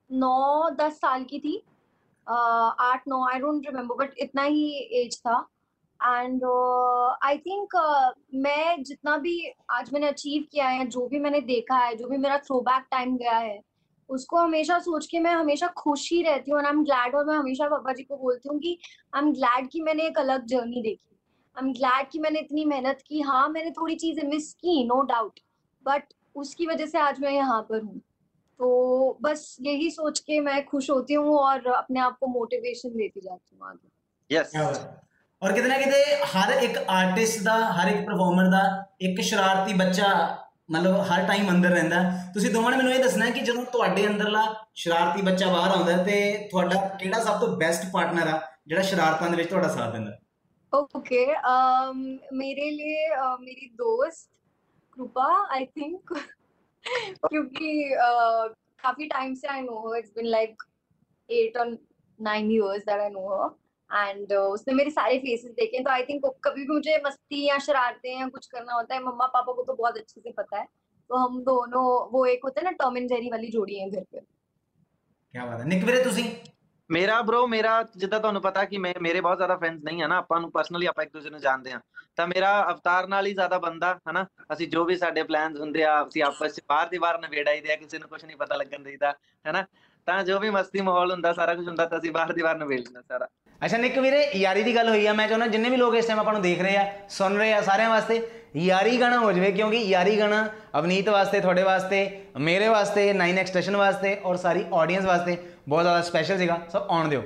नौ 0.09 0.31
दस 0.75 0.95
साल 0.97 1.25
की 1.25 1.39
थी 1.41 1.51
uh, 2.27 2.69
आठ 2.85 3.03
नौ 3.07 3.19
आई 3.27 3.41
डोंट 3.41 3.67
रिमेम्बर 3.67 3.99
बट 3.99 4.17
इतना 4.25 4.45
ही 4.47 4.63
एज 5.01 5.17
था 5.19 5.35
एंड 6.00 6.44
आई 7.24 7.38
थिंक 7.38 7.76
मैं 8.34 8.82
जितना 8.82 9.16
भी 9.18 9.38
आज 9.70 9.92
मैंने 9.92 10.08
अचीव 10.08 10.44
किया 10.52 10.68
है 10.68 10.86
जो 10.86 11.06
भी 11.06 11.18
मैंने 11.18 11.40
देखा 11.42 11.76
है 11.76 11.94
जो 11.96 12.08
भी 12.08 12.16
मेरा 12.16 12.38
थ्रो 12.38 12.60
बैक 12.60 12.86
टाइम 12.90 13.16
गया 13.16 13.36
है 13.38 13.60
उसको 14.10 14.36
हमेशा 14.36 14.78
सोच 14.78 15.06
के 15.06 15.20
मैं 15.20 15.32
हमेशा 15.32 15.66
खुश 15.76 16.10
ही 16.12 16.22
रहती 16.22 16.50
हूँ। 16.50 16.60
आई 16.60 16.70
एम 16.70 16.82
ग्लैड 16.84 17.14
और 17.14 17.24
मैं 17.24 17.36
हमेशा 17.36 17.68
पापा 17.68 17.92
जी 17.92 18.02
को 18.02 18.16
बोलती 18.16 18.48
हूँ 18.48 18.58
कि 18.60 18.78
आई 19.14 19.22
एम 19.22 19.32
ग्लैड 19.32 19.68
कि 19.70 19.80
मैंने 19.80 20.06
एक 20.06 20.18
अलग 20.18 20.44
जर्नी 20.46 20.82
देखी। 20.82 21.16
आई 21.56 21.66
एम 21.66 21.72
ग्लैड 21.72 22.10
कि 22.10 22.18
मैंने 22.18 22.40
इतनी 22.40 22.64
मेहनत 22.64 22.98
की। 23.06 23.20
हाँ 23.20 23.48
मैंने 23.48 23.70
थोड़ी 23.70 23.94
चीज़ें 23.96 24.22
मिस 24.28 24.52
की 24.54 24.84
नो 24.84 25.00
डाउट 25.02 25.40
बट 25.86 26.12
उसकी 26.36 26.66
वजह 26.66 26.86
से 26.86 26.98
आज 26.98 27.20
मैं 27.20 27.32
यहाँ 27.32 27.60
पर 27.62 27.82
हूँ। 27.82 27.98
तो 28.60 29.18
बस 29.22 29.56
यही 29.60 29.90
सोच 29.90 30.18
के 30.20 30.40
मैं 30.40 30.64
खुश 30.66 30.90
होती 30.90 31.14
हूँ 31.14 31.36
और 31.38 31.66
अपने 31.68 32.00
आप 32.00 32.16
को 32.20 32.26
मोटिवेशन 32.26 32.96
देती 32.96 33.20
जाती 33.20 33.56
हूँ 33.56 33.68
आगे। 33.68 34.34
ਯੈਸ 34.34 34.52
ਔਰ 35.45 35.53
ਕਿਤੇ 35.53 35.67
ਨਾ 35.67 35.77
ਕਿਤੇ 35.77 36.03
ਹਰ 36.35 36.51
ਇੱਕ 36.63 36.77
ਆਰਟਿਸਟ 36.89 37.43
ਦਾ 37.43 37.57
ਹਰ 37.73 37.87
ਇੱਕ 37.87 38.05
ਪਰਫਾਰਮਰ 38.05 38.49
ਦਾ 38.49 38.61
ਇੱਕ 39.01 39.21
ਸ਼ਰਾਰਤੀ 39.21 39.73
ਬੱਚਾ 39.73 40.07
ਮਤਲਬ 40.71 40.99
ਹਰ 41.03 41.25
ਟਾਈਮ 41.27 41.49
ਅੰਦਰ 41.49 41.69
ਰਹਿੰਦਾ 41.69 42.01
ਤੁਸੀਂ 42.33 42.51
ਦੋਵਾਂ 42.51 42.71
ਨੇ 42.71 42.77
ਮੈਨੂੰ 42.77 42.91
ਇਹ 42.93 43.03
ਦੱਸਣਾ 43.03 43.29
ਕਿ 43.29 43.39
ਜਦੋਂ 43.41 43.63
ਤੁਹਾਡੇ 43.65 44.07
ਅੰਦਰਲਾ 44.07 44.43
ਸ਼ਰਾਰਤੀ 44.75 45.21
ਬੱਚਾ 45.21 45.51
ਬਾਹਰ 45.51 45.71
ਆਉਂਦਾ 45.71 45.97
ਤੇ 46.03 46.47
ਤੁਹਾਡਾ 46.51 46.85
ਕਿਹੜਾ 46.99 47.19
ਸਭ 47.19 47.39
ਤੋਂ 47.39 47.47
ਬੈਸਟ 47.57 47.91
ਪਾਰਟਨਰ 47.93 48.27
ਆ 48.27 48.39
ਜਿਹੜਾ 48.67 48.81
ਸ਼ਰਾਰਤਾਂ 48.83 49.29
ਦੇ 49.29 49.37
ਵਿੱਚ 49.37 49.49
ਤੁਹਾਡਾ 49.49 49.67
ਸਾਥ 49.67 49.93
ਦਿੰਦਾ 49.93 50.17
ओके 50.73 51.23
um, 51.45 51.97
मेरे 52.33 52.65
लिए 52.71 53.07
uh, 53.13 53.37
मेरी 53.39 53.65
दोस्त 53.75 54.29
कृपा 54.97 55.25
आई 55.49 55.65
थिंक 55.67 56.13
क्योंकि 57.23 57.71
uh, 57.99 58.47
काफी 58.81 59.07
टाइम 59.07 59.33
से 59.33 59.47
I 59.47 59.61
know 59.61 59.95
it's 59.95 60.11
been 60.15 60.25
like 60.27 60.63
eight 61.29 61.57
और 61.57 61.75
nine 62.19 62.51
years 62.51 62.85
that 62.85 63.01
I 63.01 63.09
know 63.09 63.25
her 63.31 63.49
and 63.90 64.32
uh, 64.32 64.46
उसने 64.48 64.74
मेरे 64.74 64.90
सारे 64.90 65.18
फेसेस 65.18 65.50
देखे 65.52 65.82
तो 65.82 65.90
आई 65.90 66.02
थिंक 66.02 66.24
कभी 66.44 66.62
भी 66.62 66.72
मुझे 66.74 66.96
मस्ती 67.06 67.44
या 67.48 67.58
शरारते 67.58 68.18
या 68.18 68.28
कुछ 68.28 68.46
करना 68.46 68.72
होता 68.72 68.94
है 68.94 69.02
मम्मा 69.02 69.26
पापा 69.26 69.52
को 69.52 69.62
तो 69.62 69.74
बहुत 69.74 69.96
अच्छे 69.96 70.20
से 70.20 70.32
पता 70.32 70.58
है 70.58 70.64
तो 71.10 71.16
हम 71.16 71.40
दोनों 71.42 71.84
वो 72.10 72.24
एक 72.26 72.44
होता 72.44 72.60
है 72.60 72.64
ना 72.64 72.70
टॉम 72.80 72.96
एंड 72.96 73.08
जेरी 73.08 73.30
वाली 73.30 73.50
जोड़ी 73.50 73.78
है 73.78 73.90
घर 73.90 74.02
पे 74.02 74.20
क्या 75.34 75.46
बात 75.46 75.60
है 75.60 75.68
निक 75.68 75.84
ਵੀਰੇ 75.84 76.02
ਤੁਸੀਂ 76.04 76.24
ਮੇਰਾ 76.90 77.20
ਬ్రో 77.20 77.46
ਮੇਰਾ 77.46 77.82
ਜਿੱਦਾਂ 77.96 78.20
ਤੁਹਾਨੂੰ 78.20 78.42
ਪਤਾ 78.42 78.64
ਕਿ 78.64 78.78
ਮੈਂ 78.78 78.92
ਮੇਰੇ 79.02 79.20
ਬਹੁਤ 79.20 79.36
ਜ਼ਿਆਦਾ 79.36 79.56
ਫੈਨਸ 79.56 79.82
ਨਹੀਂ 79.84 80.02
ਹੈ 80.02 80.06
ਨਾ 80.06 80.16
ਆਪਾਂ 80.16 80.40
ਨੂੰ 80.40 80.50
ਪਰਸਨਲੀ 80.50 80.86
ਆਪਾਂ 80.86 81.04
ਇੱਕ 81.04 81.12
ਦੂਜੇ 81.12 81.30
ਨੂੰ 81.30 81.40
ਜਾਣਦੇ 81.40 81.72
ਆ 81.72 81.80
ਤਾਂ 82.16 82.26
ਮੇਰਾ 82.26 82.50
ਅਵਤਾਰ 82.70 83.06
ਨਾਲ 83.06 83.26
ਹੀ 83.26 83.32
ਜ਼ਿਆਦਾ 83.32 83.58
ਬੰਦਾ 83.58 83.92
ਹਨਾ 84.10 84.26
ਅਸੀਂ 84.52 84.68
ਜੋ 84.68 84.84
ਵੀ 84.84 84.96
ਸਾਡੇ 84.96 85.22
ਪਲਾਨਸ 85.22 85.60
ਹੁੰਦੇ 85.60 85.84
ਆ 85.84 86.02
ਅਸੀਂ 86.02 86.22
ਆਪਸ 86.22 86.42
ਵਿੱਚ 86.42 86.60
ਬਾਹਰ 86.68 86.88
ਦੀ 86.88 86.98
ਬਾਹਰ 86.98 87.18
ਨਵੇੜਾ 87.20 87.52
ਹੀ 87.52 87.60
ਦਿਆ 87.60 87.76
ਕਿਸੇ 87.76 87.98
ਨੂੰ 87.98 88.08
ਕੁਝ 88.08 88.24
ਨਹੀਂ 88.24 88.36
ਪਤਾ 88.36 88.56
ਲੱਗਣ 88.56 88.82
ਦੇਈਦਾ 88.82 89.12
ਹਨਾ 89.44 89.64
ਤਾਂ 90.06 90.22
ਜੋ 90.24 90.38
ਵੀ 90.38 90.50
ਮਸਤੀ 90.50 90.80
ਮਾਹੌਲ 90.80 91.12
ਹੁੰਦਾ 91.12 91.32
ਸਾਰਾ 91.32 91.54
ਕੁਝ 91.54 91.66
ਹੁੰਦਾ 91.68 91.86
ਤਾਂ 91.86 91.98
ਅਸੀਂ 91.98 92.12
ਬਾਹਰ 92.12 92.32
ਦੀ 92.32 92.42
ਬਾਹਰ 92.42 92.58
ਨਵੇੜ 92.58 92.80
ਲੈਂਦੇ 92.80 93.02
ਸਾਰਾ 93.08 93.28
ਅੱਛਾ 93.64 93.76
ਨਿੱਕ 93.76 93.98
ਵੀਰੇ, 93.98 94.30
ਯਾਰੀ 94.36 94.62
ਦੀ 94.62 94.74
ਗੱਲ 94.76 94.88
ਹੋਈ 94.88 95.06
ਆ, 95.06 95.12
ਮੈਂ 95.12 95.28
ਚਾਹੁੰਦਾ 95.28 95.46
ਜਿੰਨੇ 95.46 95.70
ਵੀ 95.70 95.76
ਲੋਕ 95.76 95.94
ਇਸ 95.94 96.06
ਟਾਈਮ 96.06 96.20
ਆਪਾਂ 96.20 96.32
ਨੂੰ 96.32 96.42
ਦੇਖ 96.42 96.60
ਰਹੇ 96.60 96.76
ਆ, 96.76 96.92
ਸੁਣ 97.08 97.36
ਰਹੇ 97.36 97.52
ਆ 97.52 97.60
ਸਾਰਿਆਂ 97.60 97.90
ਵਾਸਤੇ, 97.90 98.28
ਯਾਰੀ 98.56 99.00
ਗਾਣਾ 99.00 99.18
ਹੋ 99.18 99.32
ਜਵੇ, 99.32 99.52
ਕਿਉਂਕਿ 99.52 99.76
ਯਾਰੀ 99.76 100.18
ਗਾਣਾ 100.18 100.48
ਅਵਨੀਤ 100.78 101.08
ਵਾਸਤੇ, 101.08 101.40
ਤੁਹਾਡੇ 101.40 101.62
ਵਾਸਤੇ, 101.62 102.24
ਮੇਰੇ 102.38 102.68
ਵਾਸਤੇ 102.68 103.12
9x 103.12 103.46
ਸਟੇਸ਼ਨ 103.46 103.76
ਵਾਸਤੇ 103.76 104.20
ਔਰ 104.24 104.36
ਸਾਰੀ 104.36 104.64
ਆਡੀਅנס 104.74 105.04
ਵਾਸਤੇ 105.04 105.36
ਬਹੁਤ 105.68 105.82
ਜ਼ਿਆਦਾ 105.82 106.02
ਸਪੈਸ਼ਲ 106.02 106.38
ਸੀਗਾ, 106.38 106.60
ਸੋ 106.72 106.78
ਆਉਣ 106.78 107.08
ਦਿਓ। 107.08 107.22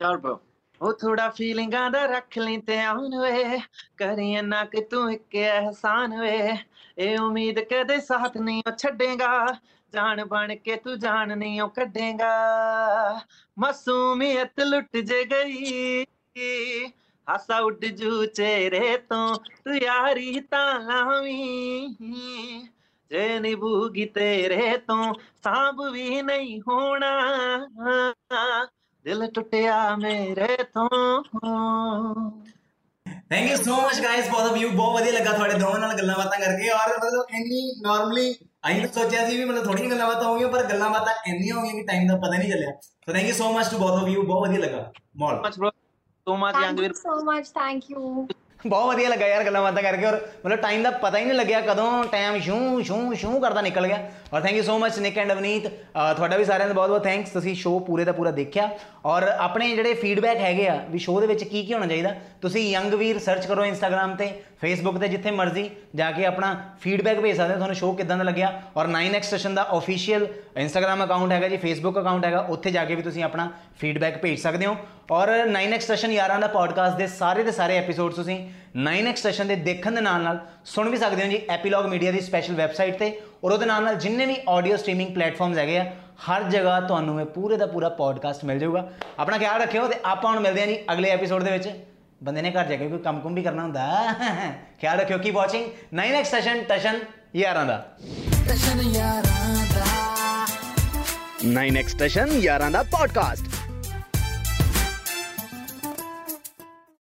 ਚਲ 0.00 0.16
ਬ్రో 0.16 0.38
ਉਹ 0.82 0.92
ਥੋੜਾ 0.92 1.28
ਫੀਲਿੰਗਾਂ 1.28 1.90
ਦਾ 1.90 2.06
ਰੱਖ 2.06 2.38
ਲਈ 2.38 2.56
ਤੇ 2.56 2.80
ਆਉਣ 2.80 3.20
ਵੇ 3.22 3.60
ਕਰੀਏ 3.96 4.42
ਨਾ 4.42 4.64
ਕਿ 4.64 4.80
ਤੂੰ 4.80 5.12
ਇੱਕ 5.12 5.36
ਅਹਿਸਾਨ 5.36 6.20
ਵੇ 6.20 6.56
ਇਹ 6.98 7.18
ਉਮੀਦ 7.18 7.60
ਕਦੇ 7.60 8.00
ਸਾਥ 8.00 8.36
ਨਹੀਂ 8.36 8.62
ਛੱਡੇਗਾ 8.78 9.46
ਜਾਨ 9.93 10.23
ਬਣ 10.25 10.55
ਕੇ 10.55 10.75
ਤੂੰ 10.75 10.97
ਜਾਨ 10.99 11.37
ਨਹੀਂ 11.37 11.61
ਉਹ 11.61 11.69
ਕੱਢੇਗਾ 11.69 12.33
ਮਾਸੂਮੀਅਤ 13.57 14.59
ਲੁੱਟ 14.59 14.97
ਜੇ 14.97 15.23
ਗਈ 15.25 16.05
ਹਾਸਾ 17.27 17.59
ਉੱਡ 17.59 17.85
ਜੂ 17.85 18.25
ਚਿਹਰੇ 18.25 18.97
ਤੋਂ 19.09 19.35
ਤੂੰ 19.65 19.75
ਯਾਰੀ 19.75 20.39
ਤਾਂ 20.41 20.79
ਲਾਵੀਂ 20.79 21.95
ਜੇ 23.11 23.39
ਨਿਭੂਗੀ 23.39 24.05
ਤੇਰੇ 24.05 24.77
ਤੋਂ 24.77 25.13
ਸਾਂਭ 25.43 25.81
ਵੀ 25.91 26.21
ਨਹੀਂ 26.21 26.59
ਹੋਣਾ 26.61 28.13
ਦਿਲ 29.05 29.27
ਟੁੱਟਿਆ 29.27 29.95
ਮੇਰੇ 29.95 30.57
ਤੋਂ 30.73 30.87
thank 33.29 33.49
you 33.49 33.55
so 33.57 33.75
much 33.81 33.99
guys 34.01 34.29
both 34.29 34.41
of 34.41 34.57
you 34.57 34.69
ਬਹੁਤ 34.69 34.93
ਵਧੀਆ 34.93 35.11
ਲੱਗਾ 35.13 35.31
ਤੁਹਾਡੇ 35.31 35.57
ਦੋਵਾਂ 35.59 35.79
ਨਾਲ 35.79 35.97
ਗੱਲਾਂ 35.97 36.15
ਬਾਤਾਂ 36.17 36.39
ਕਰਕੇ 36.39 36.69
ਔਰ 36.69 36.97
ਮਤਲਬ 36.97 37.35
ਇੰਨੀ 37.35 37.61
ਨਾਰਮਲੀ 37.81 38.33
ਅਸੀਂ 38.64 38.80
ਤਾਂ 38.80 38.88
ਸੋਚਿਆ 38.94 39.26
ਸੀ 39.28 39.36
ਵੀ 39.36 39.44
ਮਤਲਬ 39.44 39.64
ਥੋੜੀਆਂ 39.64 39.88
ਗੱਲਾਂ 39.90 40.06
ਬਾਤਾਂ 40.08 40.28
ਹੋਣਗੀਆਂ 40.28 40.48
ਪਰ 40.48 40.62
ਗੱਲਾਂ 40.64 40.88
ਬਾਤਾਂ 40.90 41.14
ਇੰਨੀਆਂ 41.26 41.54
ਹੋਣਗੀਆਂ 41.56 41.74
ਕਿ 41.74 41.82
ਟਾਈਮ 41.82 42.06
ਦਾ 42.08 42.16
ਪਤਾ 42.16 42.36
ਨਹੀਂ 42.38 42.50
ਚੱਲਿਆ 42.50 42.70
so 43.06 43.12
thank 43.12 43.26
you 43.26 43.34
so 43.34 43.52
much 43.52 43.70
to 43.70 43.78
both 43.78 44.02
of 44.02 44.08
you 44.08 44.22
ਬਹੁਤ 44.22 44.48
ਵਧੀਆ 44.48 44.60
ਲੱਗਾ 44.60 44.92
mall 45.16 45.50
so 46.26 46.36
much 46.36 46.56
Youngveer 46.62 46.92
so 46.92 47.22
much 47.24 47.48
thank 47.50 47.90
you 47.90 48.26
ਬਹੁਤ 48.66 48.88
ਵਧੀਆ 48.88 49.08
ਲੱਗਾ 49.08 49.26
ਯਾਰ 49.26 49.44
ਗੱਲਾਂ 49.44 49.62
ਬਾਤਾਂ 49.62 49.82
ਕਰਕੇ 49.82 50.06
ਔਰ 50.06 50.14
ਮਤਲਬ 50.44 50.58
ਟਾਈਮ 50.58 50.82
ਦਾ 50.82 50.90
ਪਤਾ 50.90 51.18
ਹੀ 51.18 51.24
ਨਹੀਂ 51.24 51.34
ਲੱਗਿਆ 51.34 51.60
ਕਦੋਂ 51.60 52.04
ਟਾਈਮ 52.04 52.38
ਸ਼ੂ 52.40 52.80
ਸ਼ੂ 52.82 53.14
ਸ਼ੂ 53.14 53.40
ਕਰਦਾ 53.40 53.60
ਨਿਕਲ 53.60 53.86
ਗਿਆ। 53.86 53.98
ਔਰ 54.32 54.40
thank 54.40 54.56
you 54.56 54.62
so 54.62 54.78
much 54.78 54.98
Nick 54.98 55.18
and 55.18 55.32
Avneet 55.32 55.66
uh 55.66 56.14
ਤੁਹਾਡਾ 56.14 56.36
ਵੀ 56.36 56.44
ਸਾਰਿਆਂ 56.44 56.68
ਦਾ 56.68 56.74
ਬਹੁਤ 56.74 56.88
ਬਹੁਤ 56.88 57.04
ਥੈਂਕਸ 57.04 57.30
ਤੁਸੀਂ 57.30 57.54
ਸ਼ੋਅ 57.54 57.80
ਪੂਰੇ 57.80 58.04
ਦਾ 58.04 58.12
ਪੂਰਾ 58.12 58.30
ਦੇਖਿਆ। 58.30 58.68
ਔਰ 59.06 59.22
ਆਪਣੇ 59.22 59.70
ਜਿਹੜੇ 59.76 59.94
ਫੀਡਬੈਕ 59.94 60.38
ਹੈਗੇ 60.38 60.68
ਆ 60.68 60.78
ਵੀ 60.90 60.98
ਸ਼ੋਅ 60.98 61.20
ਦੇ 61.20 61.26
ਵਿੱਚ 61.26 61.44
ਕੀ 61.44 61.62
ਕੀ 61.64 61.74
ਹੋਣਾ 61.74 61.86
ਚਾਹੀਦਾ, 61.86 62.14
ਤੁਸੀਂ 62.42 62.70
ਯੰਗ 62.70 62.94
ਵੀਰ 62.94 63.18
ਸਰਚ 63.18 63.46
ਕਰੋ 63.46 63.64
ਇੰਸਟਾਗ੍ਰam 63.64 64.16
ਤੇ 64.16 64.32
ਫੇਸਬੁੱਕ 64.60 64.98
ਤੇ 64.98 65.08
ਜਿੱਥੇ 65.08 65.30
ਮਰਜ਼ੀ 65.30 65.68
ਜਾ 65.94 66.10
ਕੇ 66.10 66.26
ਆਪਣਾ 66.26 66.54
ਫੀਡਬੈਕ 66.80 67.20
ਭੇਜ 67.20 67.36
ਸਕਦੇ 67.36 67.52
ਹੋ, 67.52 67.54
ਤੁਹਾਨੂੰ 67.54 67.76
ਸ਼ੋਅ 67.76 67.96
ਕਿਦਾਂ 67.96 68.16
ਦਾ 68.16 68.24
ਲੱਗਿਆ। 68.24 68.52
ਔਰ 68.76 68.86
9x 68.86 69.22
ਸਟੇਸ਼ਨ 69.22 69.54
ਦਾ 69.54 69.66
ਅਫੀਸ਼ੀਅਲ 69.76 70.26
ਇੰਸਟਾਗ੍ਰam 70.56 71.04
ਅਕਾਊਂਟ 71.04 71.32
ਹੈਗਾ 71.32 71.48
ਜੀ 71.48 71.56
ਫੇਸਬੁੱਕ 71.56 71.98
ਅਕਾਊਂਟ 71.98 72.24
ਹੈਗਾ, 72.24 72.40
ਉੱਥੇ 72.48 72.70
ਜਾ 72.70 72.84
ਕੇ 72.84 72.94
ਵੀ 72.94 73.02
ਤੁਸੀਂ 73.02 73.24
ਆਪਣਾ 73.24 73.50
ਫੀਡਬੈਕ 73.78 74.18
ਭੇਜ 74.18 74.38
ਸਕਦੇ 74.40 74.66
ਹੋ। 74.66 74.76
ਔਰ 75.10 75.28
9x 75.46 75.80
ਸਟੇਸ਼ਨ 75.80 76.12
ਯਾਰਾਂ 76.12 76.38
ਦਾ 76.38 76.46
ਪੋਡਕਾਸਟ 76.46 76.96
ਦੇ 76.96 77.06
ਸਾਰੇ 77.06 77.42
ਦੇ 77.42 77.52
ਸਾਰੇ 77.52 77.76
ਐਪੀਸੋਡ 77.76 78.12
ਤੁਸੀਂ 78.12 78.38
9x 78.78 79.16
ਸਟੇਸ਼ਨ 79.16 79.46
ਦੇ 79.46 79.56
ਦੇਖਣ 79.56 79.92
ਦੇ 79.92 80.00
ਨਾਲ 80.00 80.22
ਨਾਲ 80.22 80.38
ਸੁਣ 80.64 80.88
ਵੀ 80.88 80.96
ਸਕਦੇ 80.96 81.22
ਹੋ 81.22 81.28
ਜੀ 81.28 81.40
ਐਪੀਲੌਗ 81.50 81.86
ਮੀਡੀਆ 81.86 82.12
ਦੀ 82.12 82.20
ਸਪੈਸ਼ਲ 82.20 82.54
ਵੈਬਸਾਈਟ 82.54 82.98
ਤੇ 82.98 83.20
ਔਰ 83.44 83.52
ਉਹਦੇ 83.52 83.66
ਨਾਲ 83.66 83.84
ਨਾਲ 83.84 83.94
ਜਿੰਨੇ 83.94 84.26
ਵੀ 84.26 84.36
ਆਡੀਓ 84.48 84.76
ਸਟ੍ਰੀਮਿੰਗ 84.76 85.14
ਪਲੇਟਫਾਰਮਸ 85.14 85.58
ਹੈਗੇ 85.58 85.78
ਆ 85.78 85.84
ਹਰ 86.28 86.42
ਜਗ੍ਹਾ 86.42 86.80
ਤੁਹਾਨੂੰ 86.80 87.20
ਇਹ 87.20 87.26
ਪੂਰੇ 87.26 87.56
ਦਾ 87.56 87.66
ਪੂਰਾ 87.66 87.88
ਪੋਡਕਾਸਟ 87.88 88.44
ਮਿਲ 88.44 88.58
ਜਾਊਗਾ। 88.58 88.88
ਆਪਣਾ 89.18 89.38
ਖਿਆਲ 89.38 89.60
ਰੱਖਿਓ 89.60 89.86
ਤੇ 89.88 89.96
ਆਪਾਂ 90.04 90.30
ਹੁਣ 90.32 90.40
ਮਿਲਦੇ 90.40 90.60
ਹਾਂ 90.60 90.66
ਜੀ 90.66 90.78
ਅਗਲੇ 90.92 91.10
ਐਪੀਸੋਡ 91.10 91.42
ਦੇ 91.42 91.50
ਵਿੱਚ। 91.50 91.68
ਬੰਦੇ 92.22 92.42
ਨੇ 92.42 92.50
ਘਰ 92.50 92.64
ਜਾ 92.64 92.76
ਕੇ 92.76 92.88
ਕੋਈ 92.88 92.98
ਕੰਮ 92.98 93.20
ਕੁੰਮ 93.20 93.34
ਵੀ 93.34 93.42
ਕਰਨਾ 93.42 93.62
ਹੁੰਦਾ? 93.62 94.14
ਖਿਆਲ 94.80 94.98
ਰੱਖਿਓ 95.00 95.18
ਕੀ 95.18 95.30
ਵਾਚਿੰਗ 95.30 95.66
9x 96.00 96.24
ਸਟੇਸ਼ਨ 96.24 96.62
ਟਸ਼ਨ 96.62 96.98
ਯਾਰਾਂ 97.36 97.64
ਦਾ। 97.66 97.84
9x 101.46 101.88
ਸਟੇਸ਼ਨ 101.88 102.28
ਯਾਰਾਂ 102.40 102.70
ਦਾ 102.70 102.82
ਪੋਡਕਾਸਟ 102.82 103.53